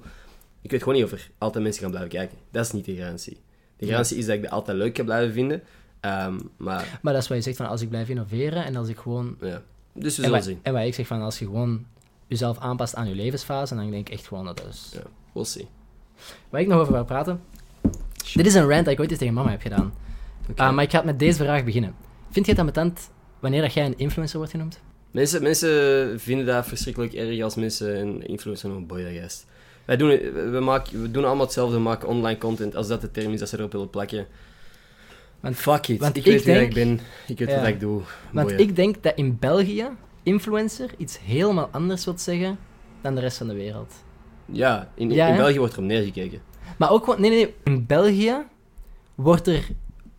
[0.62, 2.38] Ik weet gewoon niet of er altijd mensen gaan blijven kijken.
[2.50, 3.38] Dat is niet de garantie.
[3.76, 5.62] De garantie is dat ik het altijd leuk kan blijven vinden.
[6.00, 8.88] Ehm, maar Maar dat is wat je zegt van als ik blijf innoveren en als
[8.88, 9.36] ik gewoon...
[9.40, 10.58] ja, dus we En zullen zien.
[10.62, 11.84] en wat ik zeg van als je gewoon
[12.26, 14.90] jezelf aanpast aan je levensfase, dan denk ik echt gewoon dat dat is...
[14.92, 15.00] Ja,
[15.32, 15.66] we'll see.
[16.48, 17.40] Waar ik nog over wil praten...
[18.34, 19.92] Dit is een rant dat ik ooit eens tegen mama heb gedaan.
[20.50, 20.62] Oké.
[20.62, 21.94] Ah, maar ik ga met deze vraag beginnen.
[22.30, 24.80] Vind je het ambetant wanneer dat jij een influencer wordt genoemd?
[25.10, 28.86] Mensen, mensen vinden dat verschrikkelijk erg als mensen een influencer noemen.
[28.86, 29.44] Boy, dat.
[29.84, 30.08] Wij doen,
[30.50, 31.76] we, maken, we doen allemaal hetzelfde.
[31.76, 32.76] We maken online content.
[32.76, 34.26] Als dat de term is dat ze erop willen plakken.
[35.40, 35.98] Want- Fuck it.
[36.00, 37.06] want ik ik weet wie dat ik denk- ben.
[37.28, 37.58] Ik weet Ja.
[37.60, 38.00] wat ik doe.
[38.32, 38.62] Want Boeien.
[38.68, 39.88] ik denk dat in België
[40.22, 42.58] influencer iets helemaal anders wil zeggen
[43.00, 43.94] dan de rest van de wereld.
[44.46, 45.36] Ja, in, Ja, in?
[45.36, 46.40] België wordt er op neergekeken.
[46.78, 47.54] Maar ook, nee, nee, nee.
[47.74, 48.34] In België
[49.14, 49.68] wordt er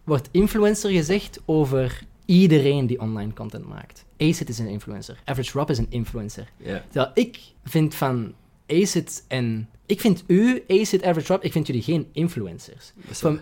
[0.04, 4.06] wordt influencer gezegd over iedereen die online content maakt.
[4.18, 5.22] Acid is een influencer.
[5.26, 6.48] Average Rob is een influencer.
[6.90, 8.34] Terwijl ik vind van
[8.68, 9.70] Acid en...
[9.86, 12.94] Ik vind u, Acid, Average Rob, ik vind jullie geen influencers.
[13.10, 13.40] Van-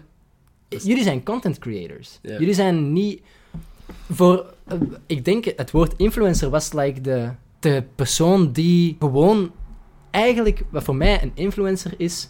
[0.69, 2.19] Jullie zijn content creators.
[2.21, 3.21] Jullie zijn niet...
[4.11, 4.53] Voor...
[4.67, 9.51] eh, ik denk, het woord influencer was like de, de persoon die gewoon...
[10.11, 12.29] Eigenlijk, wat voor mij een influencer is,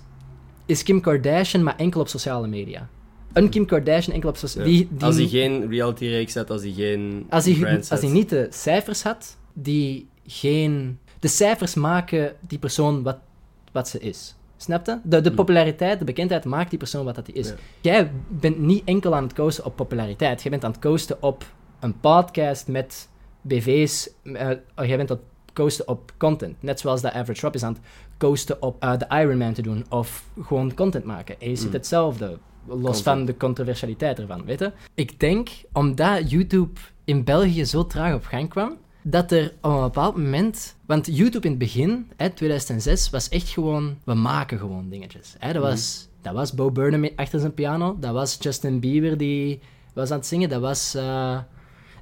[0.66, 2.90] is Kim Kardashian, maar enkel op sociale media.
[3.34, 4.78] Een Kim Kardashian enkel op sociale Ja.
[4.78, 8.48] die, als hij geen reality-reeks had, als hij geen als hij, als hij niet de
[8.50, 11.00] cijfers had, die geen...
[11.20, 13.18] De cijfers maken die persoon wat,
[13.72, 14.36] wat ze is.
[14.62, 14.98] Snap je?
[15.04, 15.36] De, de Hmm.
[15.38, 17.48] populariteit, de bekendheid maakt die persoon wat dat hij is.
[17.48, 17.56] Ja.
[17.82, 20.42] Jij bent niet enkel aan het coasten op populariteit.
[20.42, 21.46] Jij bent aan het coasten op
[21.80, 23.10] een podcast met
[23.42, 24.10] BV's.
[24.24, 26.56] eh, jij bent aan het coasten op content.
[26.62, 27.82] Net zoals de Average Rob is aan het
[28.18, 29.86] coasten op eh, de Ironman te doen.
[29.90, 31.36] Of gewoon content maken.
[31.40, 31.74] En je ziet Mm.
[31.74, 32.38] hetzelfde.
[32.68, 33.04] Los Content.
[33.04, 34.72] van de controversialiteit ervan, weet je?
[34.94, 39.82] Ik denk, omdat YouTube in België zo traag op gang kwam, dat er op een
[39.82, 40.76] bepaald moment...
[40.86, 43.98] Want YouTube in het begin, hè, 2006, was echt gewoon...
[44.04, 45.36] We maken gewoon dingetjes.
[45.40, 45.54] Hè?
[45.54, 47.98] Dat, was, dat was Bo Burnham achter zijn piano.
[48.00, 49.60] Dat was Justin Bieber die
[49.94, 50.50] was aan het zingen.
[50.50, 51.38] Dat was eh,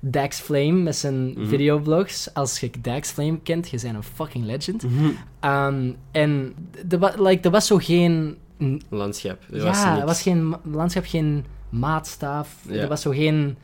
[0.02, 1.48] Dax Flame met zijn Mhm.
[1.48, 2.34] videoblogs.
[2.34, 4.84] Als je Dax Flame kent, je bent een fucking legend.
[4.84, 5.10] Mhm.
[5.40, 6.54] Ehm, en
[6.90, 8.38] er wa- like, was zo geen...
[8.90, 9.40] landschap.
[9.52, 12.56] Er ja, was er was geen landschap, geen maatstaaf.
[12.68, 12.74] Ja.
[12.82, 13.58] Er was zo geen...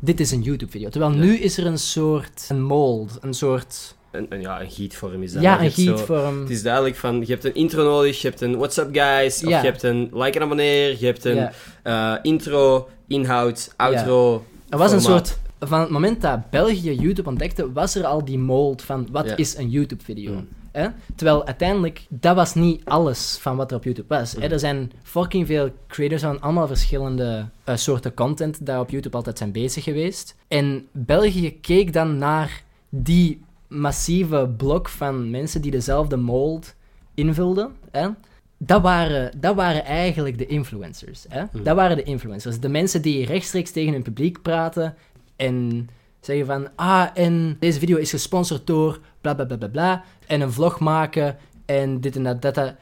[0.00, 0.88] Dit is een YouTube-video.
[0.88, 2.46] Terwijl nu is er een soort...
[2.48, 3.18] Een mold.
[3.20, 3.94] Een soort...
[4.10, 5.42] Een, een- ja, een gietvorm is dat.
[5.42, 6.40] ja, een hebt zo- gietvorm.
[6.40, 9.42] Het is duidelijk van, je hebt een intro nodig, je hebt een what's up guys,
[9.44, 11.48] of je hebt een like en abonneer, je hebt een
[11.82, 14.44] eh, intro, inhoud, outro.
[14.68, 15.38] Er was een soort...
[15.58, 19.36] Van het moment dat België YouTube ontdekte, was er al die mold van wat Ja.
[19.36, 20.32] is een YouTube-video.
[20.32, 20.48] Mm.
[20.72, 20.88] Hè?
[21.14, 24.32] Terwijl uiteindelijk, dat was niet alles van wat er op YouTube was.
[24.32, 24.46] Hè?
[24.46, 24.52] Mm.
[24.52, 29.38] Er zijn fucking veel creators van allemaal verschillende eh, soorten content daar op YouTube altijd
[29.38, 30.36] zijn bezig geweest.
[30.48, 36.74] En België keek dan naar die massieve blok van mensen die dezelfde mold
[37.14, 37.72] invulden.
[37.90, 38.08] Hè?
[38.56, 41.24] Dat waren, dat waren eigenlijk de influencers.
[41.28, 41.42] Hè?
[41.42, 41.62] Mm.
[41.62, 42.60] Dat waren de influencers.
[42.60, 44.94] De mensen die rechtstreeks tegen hun publiek praten
[45.36, 45.88] en
[46.20, 50.40] zeggen van, ah, en deze video is gesponsord door bla bla bla bla bla, en
[50.40, 52.74] een vlog maken en dit en dat.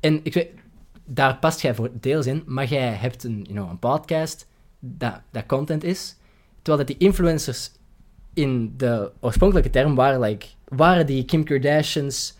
[0.00, 0.48] En ik weet,
[1.04, 4.46] daar past jij voor deels in, maar jij hebt een, you know, een podcast
[4.78, 6.16] dat, dat content is,
[6.62, 7.70] terwijl dat die influencers
[8.34, 12.36] in de oorspronkelijke term waren, like, waren die Kim Kardashians,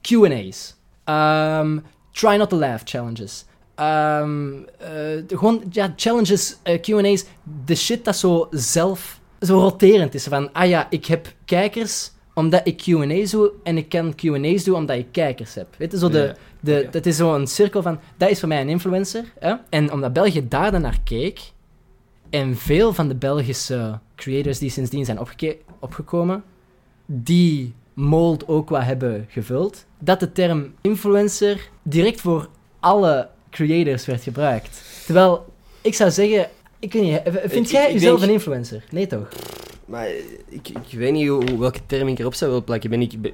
[0.00, 3.44] Q&A's, um, try not to laugh challenges,
[3.80, 7.24] um, eh, gewoon, ja, challenges, eh, Q&A's,
[7.64, 12.60] de shit dat zo zelf, zo roterend is, van, ah ja, ik heb kijkers omdat
[12.66, 15.66] ik Q&A's doe en ik kan Q&A's doen omdat ik kijkers heb.
[15.78, 18.68] Weet je, zo de, de, dat is zo'n cirkel van, dat is voor mij een
[18.68, 19.24] influencer.
[19.38, 19.54] Hè?
[19.68, 21.40] En omdat België daar dan naar keek,
[22.30, 25.18] en veel van de Belgische creators die sindsdien zijn
[25.80, 26.44] opgekomen,
[27.06, 32.48] die mold ook wat hebben gevuld, dat de term influencer direct voor
[32.80, 34.82] alle creators werd gebruikt.
[35.04, 35.46] Terwijl,
[35.80, 38.84] ik zou zeggen, ik weet niet, vind Ik- jij ik jezelf denk- een influencer?
[38.90, 39.28] Nee toch?
[39.86, 40.08] Maar
[40.48, 42.90] ik, ik weet niet hoe, welke term ik erop zou willen plakken.
[42.90, 43.32] Ben ik, ben-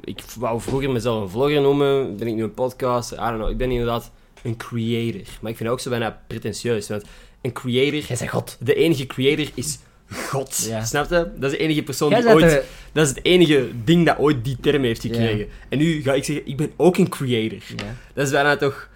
[0.00, 2.16] ik wou vroeger mezelf een vlogger noemen.
[2.16, 3.18] Ben ik nu een podcaster?
[3.18, 3.50] I don't know.
[3.50, 4.10] Ik ben inderdaad
[4.42, 5.22] een creator.
[5.40, 6.88] Maar ik vind het ook zo bijna pretentieus.
[6.88, 7.04] Want
[7.40, 8.00] een creator...
[8.00, 8.56] Jij God.
[8.60, 9.78] De enige creator is
[10.12, 10.64] God.
[10.68, 10.84] Ja.
[10.84, 11.30] Snap je?
[11.36, 12.44] Dat is de enige persoon Jij die ooit...
[12.50, 15.46] de- Dat is het enige ding dat ooit die term heeft gekregen.
[15.68, 17.58] En nu ga ik zeggen, ik ben ook een creator.
[17.76, 17.94] Ja.
[18.14, 18.88] Dat is bijna toch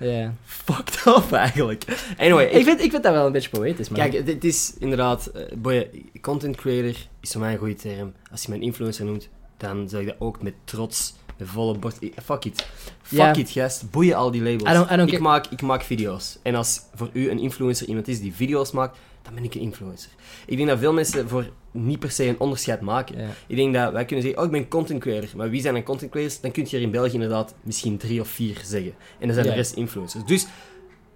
[0.44, 1.84] fucked up eigenlijk.
[2.18, 4.08] Anyway, Ik, vind, ik vind dat wel een beetje poëtisch, maar...
[4.08, 5.88] Kijk, het- is inderdaad, eh, boy,
[6.20, 8.12] content creator is voor mij een goede term.
[8.30, 11.78] Als je mij een influencer noemt, dan zeg ik dat ook met trots, met volle
[11.78, 12.02] borst.
[12.02, 12.66] I- Fuck it.
[13.02, 13.90] Fuck it, gast.
[13.90, 14.70] Boeien al die labels.
[14.70, 16.38] I don't- I don't ik, maak, ik maak video's.
[16.42, 19.60] En als voor u een influencer iemand is die video's maakt, dan ben ik een
[19.60, 20.10] influencer.
[20.46, 23.18] Ik denk dat veel mensen voor niet per se een onderscheid maken.
[23.18, 23.28] Ja.
[23.46, 25.28] Ik denk dat wij kunnen zeggen, oh, ik ben content creator.
[25.36, 26.40] Maar wie zijn dan content creators?
[26.40, 28.94] Dan kun je er in België inderdaad misschien drie of vier zeggen.
[29.18, 29.52] En dan zijn Ja.
[29.52, 30.24] de rest influencers.
[30.24, 30.46] Dus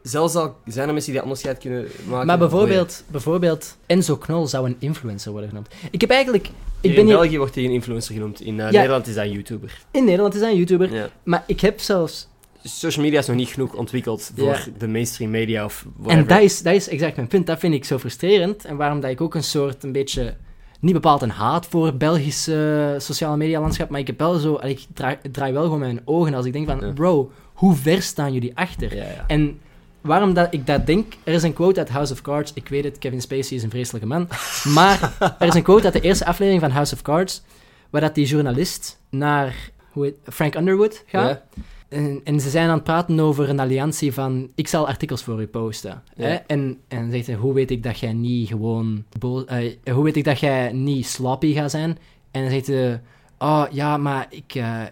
[0.03, 2.27] zelfs al zijn er mensen die dat onderscheid kunnen maken...
[2.27, 5.69] Maar bijvoorbeeld, bijvoorbeeld, Enzo Knol zou een influencer worden genoemd.
[5.91, 6.47] Ik heb eigenlijk...
[6.47, 8.41] Ik Hier ben in hier, België wordt hij een influencer genoemd.
[8.41, 8.71] In eh.
[8.71, 9.81] Nederland is hij een YouTuber.
[9.91, 12.29] in Nederland is hij een YouTuber, maar ik heb zelfs...
[12.63, 16.19] Social media is nog niet genoeg ontwikkeld voor de mainstream media of whatever.
[16.19, 17.47] En dat is, dat is exact mijn punt.
[17.47, 18.65] Dat vind ik zo frustrerend.
[18.65, 20.37] En waarom dat ik ook een soort, een beetje...
[20.81, 24.59] Niet bepaald een haat voor Belgische sociale media landschap, maar ik heb wel zo...
[24.63, 26.81] Ik draai, draai wel gewoon mijn ogen als ik denk van...
[26.81, 26.93] Ja.
[26.93, 28.97] Bro, hoe ver staan jullie achter?
[28.97, 29.25] Ja, ja.
[29.27, 29.61] En
[30.01, 32.53] waarom dat ik dat denk, er is een quote uit House of Cards.
[32.55, 34.29] Ik weet het, Kevin Spacey is een vreselijke man.
[34.75, 37.43] Maar er is een quote uit de eerste aflevering van House of Cards,
[37.91, 41.43] waar dat die journalist naar hoe heet, Frank Underwood gaat.
[41.89, 45.41] En, en ze zijn aan het praten over een alliantie van, ik zal artikels voor
[45.41, 46.03] u posten.
[46.15, 46.25] Ja.
[46.25, 46.35] Hè?
[46.35, 49.05] En, en dan zegt hij, hoe weet ik dat jij niet gewoon,
[49.47, 51.99] eh, hoe weet ik dat jij niet sloppy gaat zijn?
[52.31, 53.01] En dan zegt hij,
[53.39, 54.83] oh ja, maar ik, eh,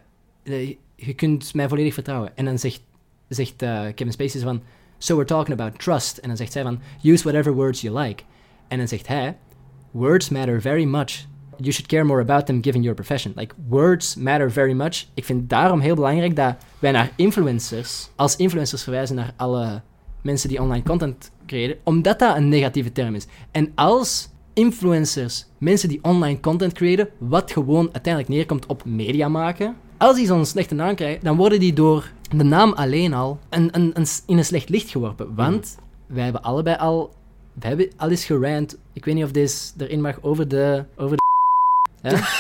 [0.43, 2.37] eh, je kunt mij volledig vertrouwen.
[2.37, 2.83] En dan zegt,
[3.29, 3.57] zegt
[3.95, 4.63] Kevin Spacey van,
[4.99, 6.19] so we're talking about trust.
[6.19, 8.23] En dan zegt zij van, use whatever words you like.
[8.69, 9.37] En dan zegt hij,
[9.91, 11.27] words matter very much.
[11.59, 13.33] You should care more about them given your profession.
[13.37, 15.07] Like, words matter very much.
[15.15, 19.83] Ik vind daarom heel belangrijk dat wij naar influencers, als influencers verwijzen naar alle
[20.23, 23.27] mensen die online content creëren, omdat dat een negatieve term is.
[23.51, 29.77] En als influencers, mensen die online content creëren, wat gewoon uiteindelijk neerkomt op media maken,
[29.99, 33.69] als die zo'n slechte naam krijgen, dan worden die door de naam alleen al een,
[33.73, 35.35] een, een, in een slecht licht geworpen.
[35.35, 37.15] Want wij hebben allebei al,
[37.53, 40.85] wij hebben al eens gerant, ik weet niet of deze erin mag, over de...
[40.97, 41.26] Over de
[42.11, 42.21] ja?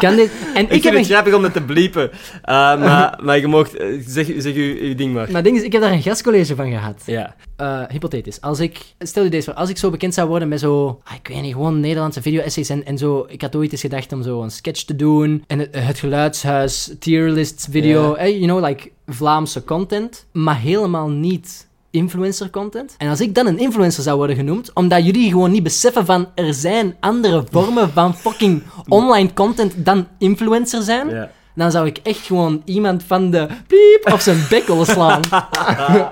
[0.00, 0.30] kan dit...
[0.54, 2.10] En Ik, ik, heb vind een het grappig om dat te bliepen.
[2.42, 2.42] Eh,
[2.84, 3.68] maar, maar je mag...
[4.06, 5.26] Zeg, zeg uw, uw ding maar.
[5.26, 7.02] Maar het ding is, ik heb daar een gastcollege van gehad.
[7.06, 7.34] Ja.
[7.56, 8.40] Eh, hypothetisch.
[8.40, 11.14] Als ik, stel je deze voor, als ik zo bekend zou worden met zo, ah,
[11.14, 13.26] ik weet niet, gewoon Nederlandse video-essays en, en zo.
[13.28, 15.44] Ik had ooit eens gedacht om zo een sketch te doen.
[15.46, 18.16] En het, het geluidshuis, tierlist video, Ja.
[18.16, 20.26] eh, you know, like Vlaamse content.
[20.32, 22.94] Maar helemaal niet influencer content.
[22.98, 26.28] En als ik dan een influencer zou worden genoemd, omdat jullie gewoon niet beseffen van
[26.34, 31.30] er zijn andere vormen van fucking online content dan influencer zijn, ja.
[31.54, 35.20] dan zou ik echt gewoon iemand van de piep op zijn bek willen slaan.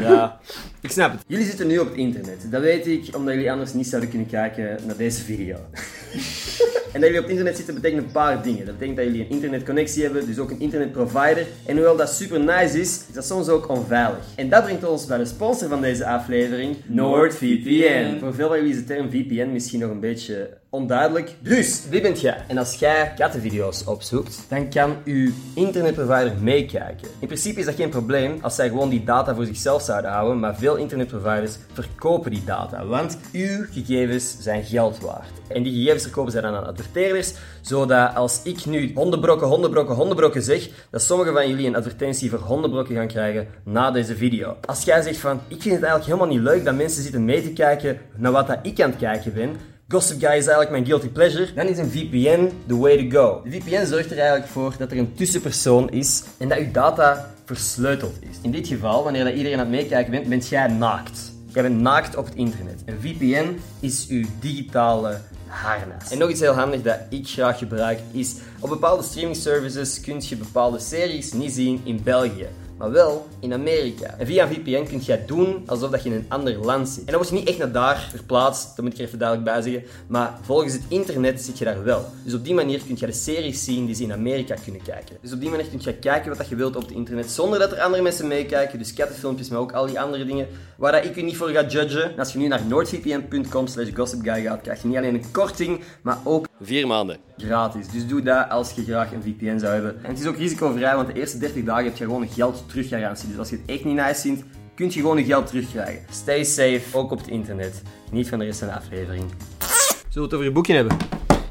[0.00, 0.38] Ja,
[0.84, 1.20] ik snap het.
[1.26, 2.46] Jullie zitten nu op het internet.
[2.50, 5.56] Dat weet ik, omdat jullie anders niet zouden kunnen kijken naar deze video.
[6.92, 8.66] en dat jullie op het internet zitten betekent een paar dingen.
[8.66, 11.46] Dat betekent dat jullie een internetconnectie hebben, dus ook een internetprovider.
[11.66, 14.24] En hoewel dat super nice is, is dat soms ook onveilig.
[14.36, 18.18] En dat brengt ons bij de sponsor van deze aflevering, NordVPN.
[18.18, 21.34] Voor veel van jullie is de term VPN misschien nog een beetje onduidelijk.
[21.40, 22.44] Dus, wie bent jij?
[22.48, 27.08] En als jij kattenvideo's opzoekt, dan kan uw internetprovider meekijken.
[27.18, 30.40] In principe is dat geen probleem als zij gewoon die data voor zichzelf zouden houden,
[30.40, 35.30] maar veel internetproviders verkopen die data, want uw gegevens zijn geld waard.
[35.48, 40.42] En die gegevens verkopen zij dan aan adverteerders, zodat als ik nu hondenbrokken, hondenbrokken, hondenbrokken
[40.42, 44.56] zeg, dat sommigen van jullie een advertentie voor hondenbrokken gaan krijgen na deze video.
[44.66, 47.42] Als jij zegt van, ik vind het eigenlijk helemaal niet leuk dat mensen zitten mee
[47.42, 49.56] te kijken naar wat dat ik aan het kijken ben,
[49.88, 51.52] Gossip Guy is eigenlijk mijn guilty pleasure.
[51.54, 53.42] Dan is een VPN the way to go.
[53.44, 57.34] De VPN zorgt er eigenlijk voor dat er een tussenpersoon is en dat uw data
[57.44, 58.36] versleuteld is.
[58.42, 61.32] In dit geval, wanneer dat iedereen aan het meekijken bent, bent jij naakt.
[61.46, 62.82] Jij bent naakt op het internet.
[62.84, 66.10] Een VPN is uw digitale harnas.
[66.10, 70.20] En nog iets heel handig dat ik graag gebruik is, op bepaalde streaming services kun
[70.20, 72.48] je bepaalde series niet zien in België
[72.78, 74.14] maar wel in Amerika.
[74.18, 76.98] En via een VPN kun jij doen alsof dat je in een ander land zit.
[76.98, 79.50] En dan word je niet echt naar daar verplaatst, dat moet ik er even duidelijk
[79.50, 82.04] bij zeggen, maar volgens het internet zit je daar wel.
[82.24, 85.16] Dus op die manier kun je de series zien die ze in Amerika kunnen kijken.
[85.20, 87.72] Dus op die manier kun je kijken wat je wilt op het internet, zonder dat
[87.72, 90.46] er andere mensen meekijken, dus kattenfilmpjes, maar ook al die andere dingen,
[90.76, 92.12] waar dat ik u niet voor ga judgen.
[92.12, 95.80] En als je nu naar noordvpn.com slash gossipguy gaat, krijg je niet alleen een korting,
[96.02, 97.16] maar ook Vier maanden.
[97.36, 97.88] gratis.
[97.88, 100.04] Dus doe dat als je graag een VPN zou hebben.
[100.04, 102.64] En het is ook risicovrij, want de eerste 30 dagen heb je gewoon een geld
[102.68, 103.28] teruggarantie.
[103.28, 104.44] Dus als je het echt niet nice vindt,
[104.74, 106.04] kun je gewoon je geld terugkrijgen.
[106.10, 107.82] Stay safe, ook op het internet.
[108.10, 109.24] Niet van de rest van de aflevering.
[109.58, 110.96] Zullen we het over je boekje hebben?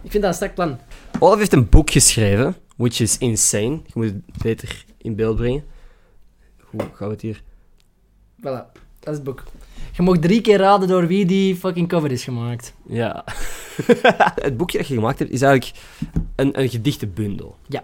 [0.03, 0.79] Ik vind dat een sterk plan.
[1.19, 3.69] Olaf heeft een boek geschreven, which is insane.
[3.85, 5.63] Je moet het beter in beeld brengen.
[6.59, 7.41] Hoe gaan we het hier?
[8.39, 9.43] Voilà, dat is het boek.
[9.91, 12.73] Je mag drie keer raden door wie die fucking cover is gemaakt.
[12.87, 13.23] Ja.
[14.47, 15.79] het boekje dat je gemaakt hebt is eigenlijk
[16.35, 17.55] een, een gedichtenbundel.
[17.67, 17.83] Ja.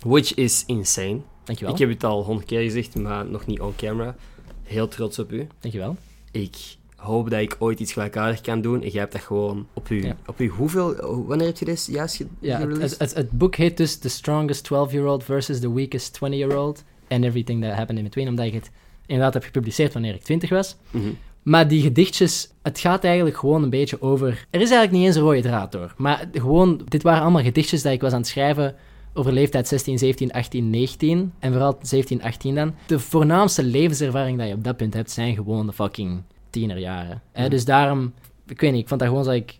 [0.00, 1.20] Which is insane.
[1.44, 1.74] Dankjewel.
[1.74, 4.16] Ik heb het al honderd keer gezegd, maar nog niet on camera.
[4.62, 5.46] Heel trots op u.
[5.60, 5.96] Dankjewel.
[6.30, 8.82] Ik hoop dat ik ooit iets gelijkaardigs kan doen.
[8.82, 10.04] En jij hebt dat gewoon op u.
[10.04, 10.16] Ja.
[10.26, 10.94] Op u hoeveel...
[11.26, 14.70] Wanneer heb je dit juist ge Ja, het, het, het boek heet dus The Strongest
[14.72, 16.84] 12-Year-Old versus The Weakest 20-Year-Old.
[17.08, 18.70] And Everything That Happened in Between, omdat ik het
[19.06, 20.76] inderdaad heb gepubliceerd wanneer ik 20 was.
[20.90, 21.08] Mhm.
[21.44, 24.28] Maar die gedichtjes, het gaat eigenlijk gewoon een beetje over...
[24.50, 25.94] Er is eigenlijk niet eens een rode draad door.
[25.96, 28.74] Maar gewoon, dit waren allemaal gedichtjes dat ik was aan het schrijven
[29.14, 31.32] over leeftijd 16, 17, 18, 19.
[31.38, 32.74] En vooral 17, 18 dan.
[32.86, 37.22] De voornaamste levenservaring dat je op dat punt hebt, zijn gewoon de fucking tienerjaren.
[37.32, 37.48] Hè?
[37.48, 38.12] Dus daarom,
[38.46, 39.58] ik weet niet, ik vond dat gewoon zo ik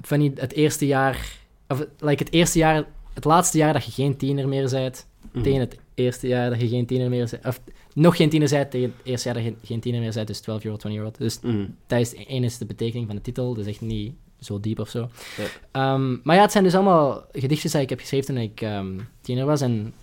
[0.00, 1.38] van niet het eerste jaar,
[1.68, 2.84] of like het eerste jaar,
[3.14, 5.06] het laatste jaar dat je geen tiener meer bent,
[5.42, 7.60] tegen het eerste jaar dat je geen tiener meer bent, of
[7.94, 10.40] nog geen tiener bent, tegen het eerste jaar dat je geen tiener meer bent, dus
[10.40, 11.18] 12 year old, 20 year old.
[11.18, 11.38] Dus
[11.86, 14.88] dat is één is de betekening van de titel, dus echt niet zo diep of
[14.88, 15.10] zo.
[15.36, 15.44] Ja.
[15.70, 18.98] Ehm, maar ja, het zijn dus allemaal gedichtjes die ik heb geschreven toen ik ehm,
[19.20, 19.60] tiener was.
[19.60, 19.94] En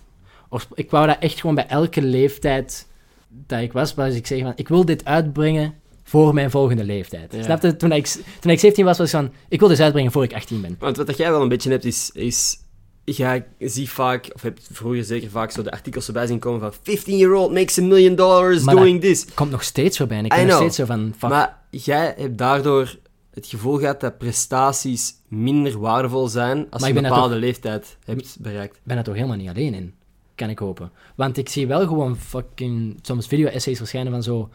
[0.74, 2.86] ik wou dat echt gewoon bij elke leeftijd
[3.28, 7.32] dat ik was, was ik zeggen van, ik wil dit uitbrengen voor mijn volgende leeftijd.
[7.32, 7.42] Ja.
[7.42, 7.76] Snap je?
[7.76, 8.06] Toen ik,
[8.40, 10.76] toen ik 17 was, was ik van, ik wil dit uitbrengen voor ik 18 ben.
[10.78, 12.10] Want wat dat jij wel een beetje hebt, is...
[12.14, 12.60] is
[13.04, 16.72] jij ziet vaak, of hebt vroeger zeker vaak zo de artikels erbij zien komen van
[16.96, 19.26] 15-year-old makes a million dollars Maar doing this.
[19.34, 21.30] Komt nog steeds voorbij en ik ben nog steeds zo van, fuck.
[21.30, 22.98] Maar jij hebt daardoor
[23.30, 27.96] het gevoel gehad dat prestaties minder waardevol zijn als Maar je ik een bepaalde leeftijd
[28.04, 28.76] hebt bereikt.
[28.76, 29.94] Ik ben er toch helemaal niet alleen in,
[30.34, 30.90] kan ik hopen.
[31.14, 34.50] Want ik zie wel gewoon fucking soms video-essays verschijnen van zo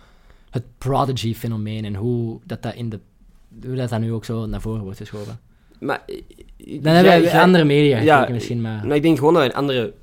[0.50, 3.00] het prodigy-fenomeen en hoe dat, dat in de
[3.66, 5.40] hoe dat, dat nu ook zo naar voren wordt geschoven.
[5.80, 6.06] Maar...
[6.82, 8.86] Dan hebben we andere media ja, gekeken misschien, maar...
[8.88, 9.94] Maar ik denk gewoon dat we in andere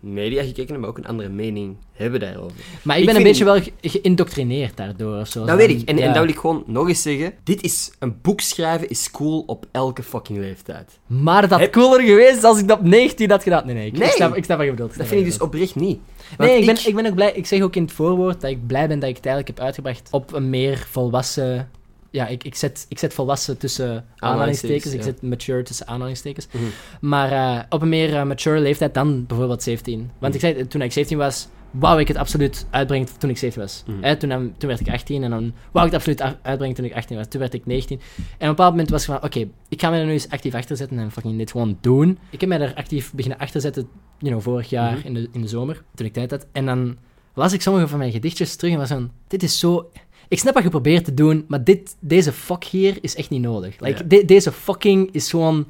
[0.00, 2.56] media gekeken hebben, maar ook een andere mening hebben daarover.
[2.82, 5.44] Maar ik ik ben een beetje wel ge- geïndoctrineerd daardoor of zo.
[5.44, 5.88] Dat weet ik.
[5.88, 6.12] En, en ja.
[6.12, 7.32] dat wil ik gewoon nog eens zeggen.
[7.44, 7.90] Dit is...
[7.98, 10.98] Een boek schrijven is cool op elke fucking leeftijd.
[11.06, 13.66] Maar dat Heb- cooler geweest als ik dat op 19 had gedaan.
[13.66, 14.08] Nee, nee, ik, Nee.
[14.08, 14.96] ik, snap, ik snap wat je bedoelt.
[14.98, 15.98] Dat vind ik dus oprecht niet.
[16.36, 17.32] Want Nee, ik ben, ik ben ook blij.
[17.32, 19.66] Ik zeg ook in het voorwoord dat ik blij ben dat ik het eigenlijk heb
[19.66, 21.70] uitgebracht op een meer volwassen.
[22.10, 24.94] Ja, ik, ik, zet, ik zet volwassen tussen aanhalingstekens.
[24.94, 26.46] Ik zet mature tussen aanhalingstekens.
[26.50, 26.64] Mhm.
[27.00, 30.10] Maar eh, op een meer eh, mature leeftijd dan bijvoorbeeld 17.
[30.18, 33.62] Want ik zei, toen ik 17 was, wou ik het absoluut uitbrengen toen ik 17
[33.62, 33.82] was.
[33.86, 34.02] Mhm.
[34.02, 36.94] Hè, toen, toen werd ik 18 en dan wou ik het absoluut uitbrengen toen ik
[36.94, 37.26] 18 was.
[37.28, 37.98] Toen werd ik 19.
[37.98, 40.28] En op een bepaald moment was ik van, oké, ik ga me er nu eens
[40.28, 42.18] actief achter zetten en fucking dit gewoon doen.
[42.30, 43.88] Ik heb mij er actief beginnen achter zetten,
[44.18, 45.06] you know, vorig jaar Mhm.
[45.06, 46.46] in, de, in de zomer, toen ik tijd had.
[46.52, 46.96] En dan
[47.34, 49.90] las ik sommige van mijn gedichtjes terug en was van, dit is zo...
[50.28, 53.40] Ik snap wat je probeert te doen, maar dit, deze fuck hier is echt niet
[53.42, 53.74] nodig.
[53.80, 55.66] Like, de- deze fucking is gewoon...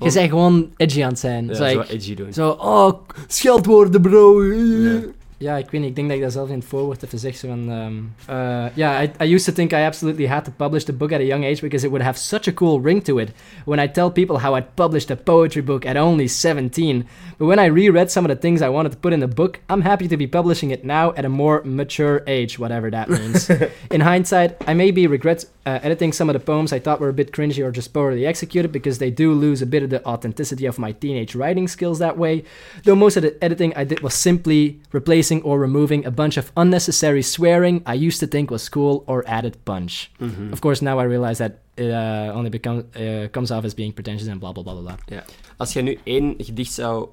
[0.00, 1.46] Je bent gewoon edgy aan het zijn.
[1.46, 2.32] Ja, Zo, edgy doen.
[2.32, 2.92] zo, oh,
[3.26, 4.42] scheldwoorden, bro.
[4.44, 5.00] Ja.
[5.42, 5.90] Ja, ik weet niet.
[5.90, 7.36] Ik denk dat ik dat zelf in het voorwoord even zeg.
[7.36, 7.96] Zo van, ehm,
[8.36, 11.20] uh, yeah, I, I used to think I absolutely had to publish the book at
[11.20, 13.30] a young age because it would have such a cool ring to it
[13.64, 17.04] when I tell people how I'd published a poetry book at only 17.
[17.38, 19.60] But when I reread some of the things I wanted to put in the book,
[19.68, 23.50] I'm happy to be publishing it now at a more mature age, whatever that means.
[23.90, 27.12] in hindsight, I maybe regret uh, editing some of the poems I thought were a
[27.12, 30.66] bit cringy or just poorly executed because they do lose a bit of the authenticity
[30.68, 32.42] of my teenage writing skills that way.
[32.84, 36.50] Though most of the editing I did was simply replacing or removing a bunch of
[36.56, 40.10] unnecessary swearing I used to think was cool or added punch.
[40.18, 40.52] Mhm.
[40.52, 43.92] Of course, now I realize that it uh, only become, uh, comes off as being
[43.94, 44.82] pretentious and blah blah blah blah.
[44.84, 44.96] blah.
[45.06, 45.24] Ja.
[45.56, 47.08] Als je nu één gedicht zou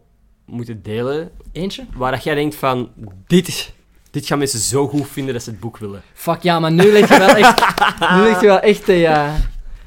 [0.45, 1.85] moeten delen, Eentje?
[1.95, 2.89] waar dat jij denkt van,
[3.27, 3.73] dit,
[4.11, 6.01] dit gaan mensen zo goed vinden dat ze het boek willen.
[6.13, 7.59] Fuck ja, maar nu ligt je wel echt,
[8.15, 9.33] nu ligt je wel echt de, uh,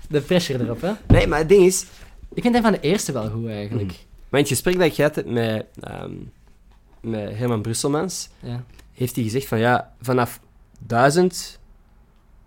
[0.08, 0.92] de pressure erop, hè?
[1.08, 1.86] Nee, maar het ding is,
[2.34, 3.88] Ik vind een van de eerste wel goed eigenlijk.
[4.28, 6.12] maar in het gesprek dat ik gehad heb met, ehm,
[7.00, 8.64] met Herman Brusselmans, Ja.
[8.92, 10.40] heeft hij gezegd van ja, vanaf
[10.78, 11.58] duizend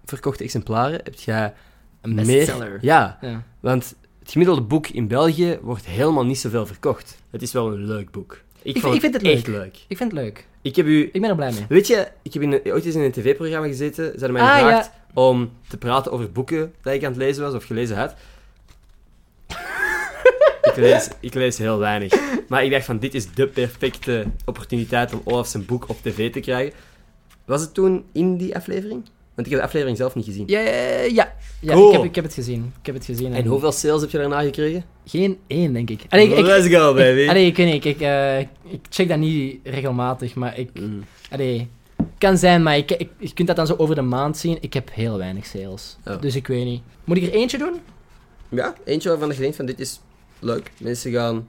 [0.05, 1.53] verkochte exemplaren heb jij
[2.01, 2.26] Een meer...
[2.26, 2.78] bestseller.
[2.82, 3.43] Ja, Ja.
[3.59, 7.17] want het gemiddelde boek in België wordt helemaal niet zoveel verkocht.
[7.32, 8.43] Het is wel een leuk boek.
[8.66, 9.55] Ik, vind- ik vind het echt leuk.
[9.57, 9.76] leuk.
[9.88, 10.45] Ik vind het leuk.
[10.61, 11.09] Ik heb u...
[11.13, 11.66] Ik ben er blij mee.
[11.70, 14.03] Weet je, ik heb in ooit eens in een tv-programma gezeten.
[14.05, 17.43] Ze hadden mij Ah, gevraagd om te praten over boeken dat ik aan het lezen
[17.43, 18.16] was of gelezen had.
[20.61, 22.13] ik, lees, ik lees heel weinig.
[22.47, 26.32] Maar ik dacht van, dit is de perfecte opportuniteit om Olaf zijn boek op tv
[26.32, 26.74] te krijgen.
[27.45, 29.03] Was het toen in die aflevering?
[29.36, 30.43] Want ik heb de aflevering zelf niet gezien.
[30.47, 31.36] Ja, ja, ja.
[31.59, 31.88] ja Cool.
[31.88, 32.73] ik, heb, ik heb het gezien.
[32.79, 33.33] Ik heb het gezien.
[33.33, 34.86] En hoeveel sales heb je daarna gekregen?
[35.05, 36.01] Geen één, denk ik.
[36.09, 37.19] Allee, ik, ik, Let's go, baby.
[37.19, 40.69] ik, allee, ik weet niet, ik, ik, eh, ik check dat niet regelmatig, maar ik...
[40.79, 41.03] Mm.
[41.31, 41.67] Allee,
[42.17, 44.57] kan zijn, maar ik, ik, je kunt dat dan zo over de maand zien.
[44.61, 45.97] Ik heb heel weinig sales.
[46.05, 46.21] Oh.
[46.21, 46.81] Dus ik weet niet.
[47.03, 47.73] Moet ik er eentje doen?
[48.49, 49.99] Ja, eentje waarvan je denkt van, dit is
[50.39, 50.71] leuk.
[50.79, 51.47] Mensen gaan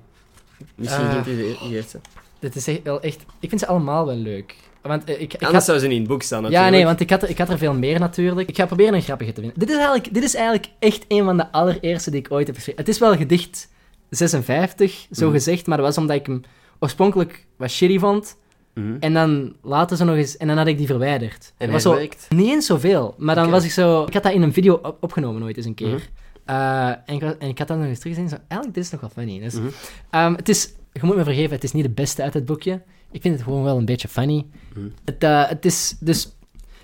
[0.74, 1.10] misschien Ah.
[1.24, 2.02] geïnteresseerd zijn.
[2.38, 3.24] Dit is echt, wel echt...
[3.40, 4.54] Ik vind ze allemaal wel leuk.
[4.86, 6.74] Want eh, ik, ik Anders had- zou ze niet in het boek staan, Ja, natuurlijk.
[6.74, 8.48] nee, want ik had, er, ik had er veel meer natuurlijk.
[8.48, 9.58] Ik ga proberen een grappige te vinden.
[9.58, 12.56] Dit is eigenlijk, dit is eigenlijk echt een van de allereerste die ik ooit heb
[12.56, 12.80] geschreven.
[12.80, 13.68] Het is wel gedicht
[14.10, 15.34] 56, zo Mhm.
[15.34, 16.42] gezegd, maar dat was omdat ik hem
[16.80, 18.36] oorspronkelijk wat shitty vond.
[18.74, 18.96] Mhm.
[19.00, 20.36] En dan later zo nog eens...
[20.36, 21.52] En dan had ik die verwijderd.
[21.56, 21.98] En was zo?
[22.28, 24.02] Niet eens zoveel, maar dan was ik zo...
[24.04, 25.88] Ik had dat in een video op- opgenomen ooit eens een keer.
[25.88, 25.98] Mhm.
[26.44, 28.28] Eh, en, ik, en ik had dat nog eens teruggezien.
[28.28, 29.40] Zo, eigenlijk, dit is nog wel funny.
[29.40, 29.54] Dus,
[30.10, 30.72] ehm, het is...
[30.92, 32.82] Je moet me vergeven, het is niet de beste uit het boekje.
[33.10, 34.46] Ik vind het gewoon wel een beetje funny.
[35.04, 36.32] Het, eh, het is dus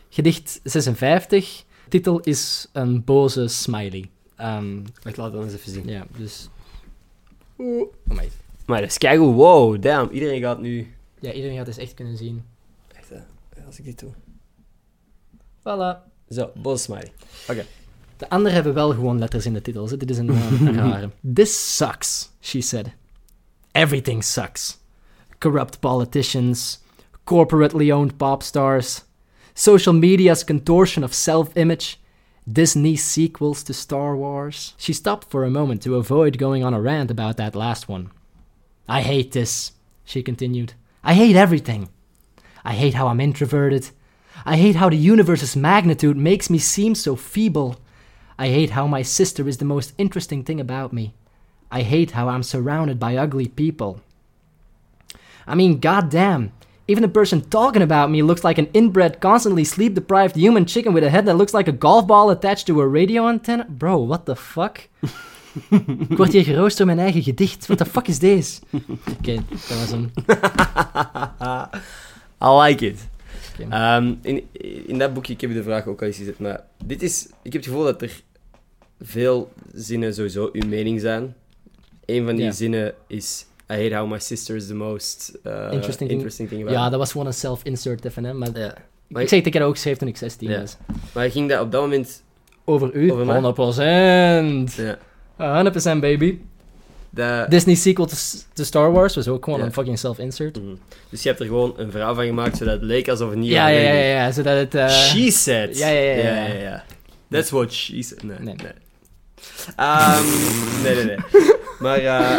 [0.09, 1.64] gedicht 56.
[1.89, 4.11] titel is een boze smiley.
[4.37, 5.89] Ehm, Wacht, laat het dan eens even zien.
[5.89, 6.49] ja, dus...
[7.59, 7.89] Oeh.
[8.09, 8.31] Amai.
[8.66, 9.35] Maar dat is keigoed.
[9.35, 10.11] Wow, damn.
[10.11, 10.95] Iedereen gaat nu...
[11.20, 12.45] Ja, iedereen gaat het echt kunnen zien.
[12.95, 13.18] Echt, hè.
[13.66, 14.11] Als ik dit doe.
[15.59, 16.11] Voilà.
[16.29, 17.12] Zo, boze smiley.
[18.16, 19.91] De anderen hebben wel gewoon letters in de titels.
[19.91, 19.97] hè.
[19.97, 21.11] Dit is een, eh, een rare.
[21.35, 22.87] This sucks, she said.
[23.73, 24.79] Everything sucks.
[25.43, 26.78] Corrupt politicians,
[27.26, 29.03] corporately owned pop stars,
[29.57, 31.99] social media's contortion of self-image,
[32.47, 34.74] Disney sequels to Star Wars.
[34.76, 38.12] She stopped for a moment to avoid going on a rant about that last one.
[38.88, 39.72] I hate this,
[40.05, 40.74] she continued.
[41.03, 41.88] I hate everything.
[42.64, 43.90] I hate how I'm introverted.
[44.47, 47.80] I hate how the universe's magnitude makes me seem so feeble.
[48.38, 51.14] I hate how my sister is the most interesting thing about me.
[51.68, 54.03] I hate how I'm surrounded by ugly people.
[55.53, 56.53] I mean, goddamn.
[56.88, 60.94] Even the person talking about me looks like an inbred, constantly sleep deprived human chicken
[60.94, 63.66] with a head that looks like a golf ball attached to a radio antenna.
[63.68, 64.88] Bro, what the fuck?
[66.11, 67.66] Ik word hier geroost door mijn eigen gedicht.
[67.66, 68.61] What the fuck is deze?
[69.18, 70.11] Oké, dat was hem.
[72.48, 73.09] I like it.
[73.68, 74.48] Ehm, in,
[74.86, 77.26] in dat boekje, ik heb je de vraag ook al eens gezet, maar dit is...
[77.42, 78.22] Ik heb het gevoel dat er
[79.00, 81.34] veel zinnen sowieso uw mening zijn.
[82.07, 83.46] Een van die zinnen is...
[83.73, 86.61] I hate how my sister is the most uh, Interesting interesting, thing.
[86.62, 88.33] about Ja, me." dat was gewoon een self-insert even, hè.
[88.35, 88.75] Maar Ja.
[89.09, 90.61] Maar, ik ik heb dat ook geschreven toen ik 16 Ja.
[90.61, 90.77] was.
[91.12, 92.23] maar ging dat op dat moment...
[92.64, 93.12] Over u?
[93.12, 93.37] Over mij?
[93.41, 94.75] 100%.
[95.39, 96.39] Ja, 100% baby.
[97.49, 99.64] Disney sequel to, Star Wars was ook gewoon Ja.
[99.64, 100.62] een fucking self-insert.
[100.62, 100.75] Mhm.
[101.09, 103.51] Dus je hebt er gewoon een verhaal van gemaakt, zodat het leek alsof het niet
[103.51, 104.75] Ja, ja, ja, ja, ja, zodat het...
[104.75, 105.79] eh, She said.
[105.79, 106.85] ja, ja, ja, ja.
[107.31, 108.23] That's what she said.
[108.23, 108.55] Nee, nee.
[108.55, 108.73] Nee.
[109.77, 110.23] Ehm,
[110.83, 111.16] nee, nee, nee.
[111.81, 112.39] Maar, eh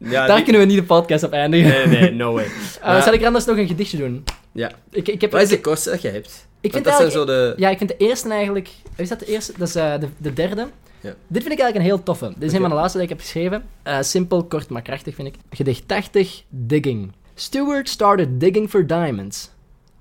[0.00, 1.88] ja, daar die- kunnen we niet de podcast op eindigen.
[1.90, 2.44] Nee, nee, no way.
[2.80, 4.24] Eh, Maar- zal ik anders nog een gedichtje doen?
[4.52, 4.70] Ja.
[4.90, 6.26] Ik, ik heb, Wat is de kortste dat je hebt?
[6.60, 7.54] ik Want vind dat zijn zo de...
[7.56, 8.68] Ja, ik vind de eerste eigenlijk...
[8.96, 9.52] Is dat de eerste?
[9.58, 10.68] Dat is eh, de, de derde.
[11.00, 11.14] Ja.
[11.26, 12.26] Dit vind ik eigenlijk een heel toffe.
[12.26, 12.54] Dit is Oké.
[12.54, 13.62] een van de laatste die ik heb geschreven.
[13.82, 15.34] Eh, simpel, kort, maar krachtig vind ik.
[15.50, 17.12] Gedicht 80, Digging.
[17.34, 19.50] Stewart started digging for diamonds.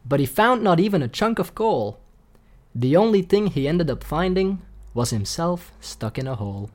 [0.01, 1.97] But he found not even a chunk of coal.
[2.79, 4.59] The only thing he ended up finding
[4.91, 6.69] was himself stuck in a hole.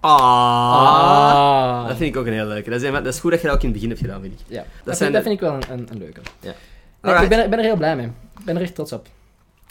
[0.00, 1.86] Ah.
[1.88, 2.70] Dat vind ik ook een heel leuke.
[2.70, 4.32] Dat is, dat is goed dat je dat ook in het begin hebt gedaan, vind
[4.32, 4.38] ik.
[4.48, 6.20] Ja, dat, vind, dat de- vind ik wel een, een, een leuke.
[6.40, 6.52] Nee,
[7.00, 7.22] Alright.
[7.22, 8.06] ik, ben er, ben er heel blij mee.
[8.38, 9.06] Ik ben er echt trots op.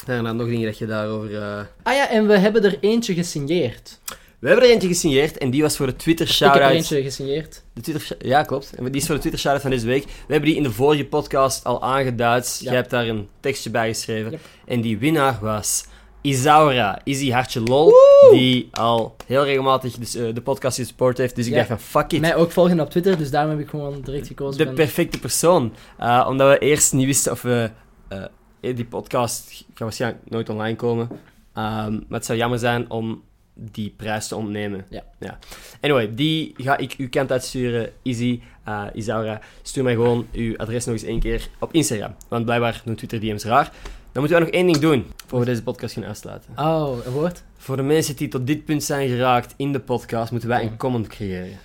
[0.07, 1.35] Er dan nog dingen dat je daarover...
[1.41, 3.99] eh, Ah ja, en we hebben er eentje gesigneerd.
[4.39, 6.75] We hebben er eentje gesigneerd en die was voor de Twitter Ik heb er shout-out.
[6.75, 7.63] eentje gesigneerd.
[7.73, 8.73] De Twitter ja, klopt.
[8.75, 10.03] En die is voor de Twitter shout-out van deze week.
[10.03, 12.57] We hebben die in de vorige podcast al aangeduid.
[12.61, 12.65] Ja.
[12.69, 14.31] Jij hebt daar een tekstje bij geschreven.
[14.31, 14.39] Yep.
[14.65, 15.85] En die winnaar was
[16.21, 17.93] Isaura, Izzy Hartje Lol,
[18.31, 21.35] die al heel regelmatig dus, eh, de podcast gesupport heeft.
[21.35, 21.57] Dus ik Ja.
[21.57, 22.21] dacht van, fuck it.
[22.21, 24.67] Mij ook volgen op Twitter, dus daarom heb ik gewoon direct gekozen.
[24.67, 25.73] de perfecte persoon.
[25.99, 27.69] Uh, omdat we eerst niet wisten of we...
[28.07, 31.09] eh, die podcast gaat waarschijnlijk nooit online komen.
[31.11, 31.15] Um,
[31.53, 34.85] maar het zou jammer zijn om die prijs te ontnemen.
[34.89, 35.39] Ja.
[35.81, 37.89] Anyway, die ga ik uw kant uitsturen.
[38.03, 39.39] Easy, uh, Isaura.
[39.61, 42.15] Stuur mij gewoon uw adres nog eens één keer op Instagram.
[42.27, 43.71] Want blijkbaar doen Twitter DM's raar.
[44.11, 46.49] Dan moeten we nog één ding doen, voor we deze podcast gaan uitsluiten.
[46.57, 47.43] Oh, een woord?
[47.57, 50.77] Voor de mensen die tot dit punt zijn geraakt in de podcast, moeten wij een
[50.77, 51.57] comment creëren.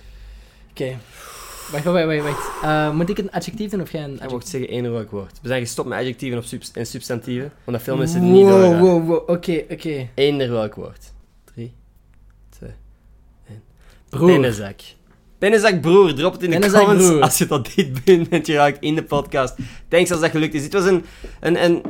[0.71, 0.97] Oké.
[1.71, 2.21] Wacht, wacht, wacht.
[2.21, 2.49] wacht.
[2.63, 4.37] Eh, moet ik een adjectief doen of jij een Je adjectief?
[4.37, 5.39] mocht zeggen één welk woord.
[5.41, 8.79] We zijn gestopt met adjectieven subs- en substantieven, omdat veel mensen het niet Wow, doorgaan.
[8.79, 9.29] wow, wow.
[9.29, 10.07] Oké, oké.
[10.13, 11.13] Eender welk woord.
[11.53, 11.73] Drie,
[12.49, 12.71] twee,
[14.09, 14.27] Broer.
[14.31, 14.79] Pennenzak.
[15.37, 17.21] Pennenzak broer, drop het in de Pennenzak comments broer.
[17.21, 19.55] als je tot dit punt bent geraakt in de podcast.
[19.87, 20.61] Thanks als dat gelukt is.
[20.61, 21.05] Dit was een,
[21.39, 21.81] een, een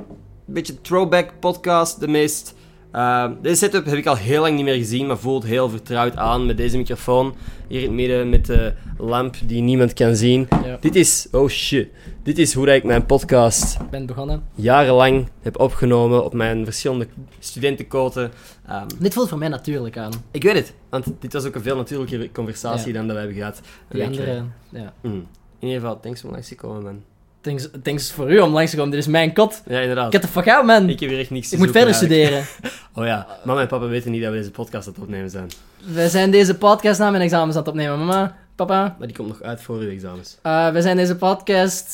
[0.53, 1.99] beetje throwback podcast.
[1.99, 2.53] De meest...
[2.91, 6.15] eh, deze setup heb ik al heel lang niet meer gezien, maar voelt heel vertrouwd
[6.15, 7.35] aan met deze microfoon.
[7.67, 10.47] Hier in het midden met de lamp die niemand kan zien.
[10.63, 11.27] Ja, Dit is...
[11.31, 11.88] Oh shit.
[12.23, 14.43] Dit is hoe ik mijn podcast ben begonnen.
[14.55, 17.07] jarenlang heb opgenomen op mijn verschillende
[17.39, 18.31] studentenkoten.
[18.67, 20.11] Ehm, Dit voelt voor mij natuurlijk aan.
[20.31, 22.93] ik weet het, want dit was ook een veel natuurlijke conversatie Ja.
[22.93, 23.61] dan dat we hebben gehad.
[23.89, 24.43] Die Een andere...
[24.69, 24.93] Ja.
[25.01, 25.27] Mm.
[25.59, 27.03] In ieder geval, thanks om langs komen, man.
[27.45, 28.91] Thanks, thanks voor u om langs te komen.
[28.91, 29.61] Dit is mijn kot.
[29.67, 30.11] Ja, inderdaad.
[30.11, 30.84] Get the fuck out, man.
[30.84, 32.45] Ik Ik, heb hier echt niks te moet zoeken verder eigenlijk.
[32.57, 32.73] studeren.
[32.97, 35.49] Oh ja, mama en papa weten niet dat we deze podcast aan het opnemen zijn.
[35.85, 37.97] We zijn deze podcast na mijn examens aan het opnemen.
[38.05, 38.95] Mama, papa.
[38.97, 40.38] Maar die komt nog uit voor uw examens.
[40.41, 41.88] eh, we zijn deze podcast...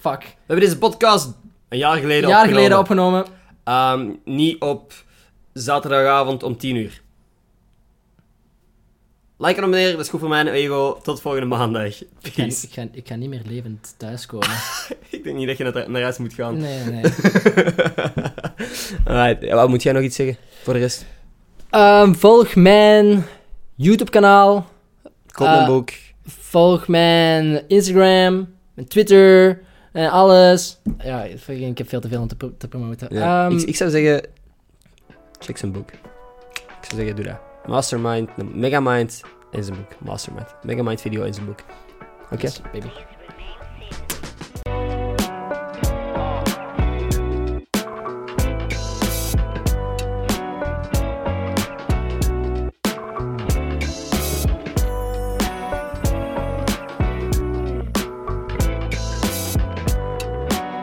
[0.00, 0.20] Fuck.
[0.20, 1.28] We hebben deze podcast
[1.68, 2.54] een jaar geleden Een jaar opgenomen.
[2.54, 3.24] geleden opgenomen.
[3.64, 4.92] Ehm, niet op
[5.52, 7.00] zaterdagavond om 10 uur.
[9.42, 10.98] Like en abonneer, dat is goed voor mijn ego.
[11.02, 11.86] Tot volgende maandag.
[12.00, 12.66] Ik ga, Peace.
[12.66, 14.48] ik, ga, ik ga niet meer levend thuiskomen.
[15.10, 16.56] Ik denk niet dat je naar, naar huis moet gaan.
[16.56, 17.02] Nee, nee.
[19.04, 21.06] Alright, ja, wat moet jij nog iets zeggen voor de rest?
[21.70, 23.24] Ehm, volg mijn
[23.74, 24.66] YouTube-kanaal.
[25.32, 25.90] Koop Eh, een boek.
[26.26, 29.60] Volg mijn Instagram, mijn Twitter
[29.92, 30.80] en alles.
[30.98, 33.08] Ja, ik heb veel te veel om te, pro- te promoten.
[33.14, 33.46] Ja.
[33.46, 34.26] Ehm, ik, ik zou zeggen,
[35.38, 35.90] check zijn boek.
[35.90, 37.38] Ik zou zeggen, doe dat.
[37.66, 40.00] Mastermind, Megamind en zijn boek.
[40.00, 40.54] Mastermind.
[40.62, 41.60] Megamind video en zijn boek.
[42.30, 42.42] Oké?
[42.42, 42.88] Yes, baby.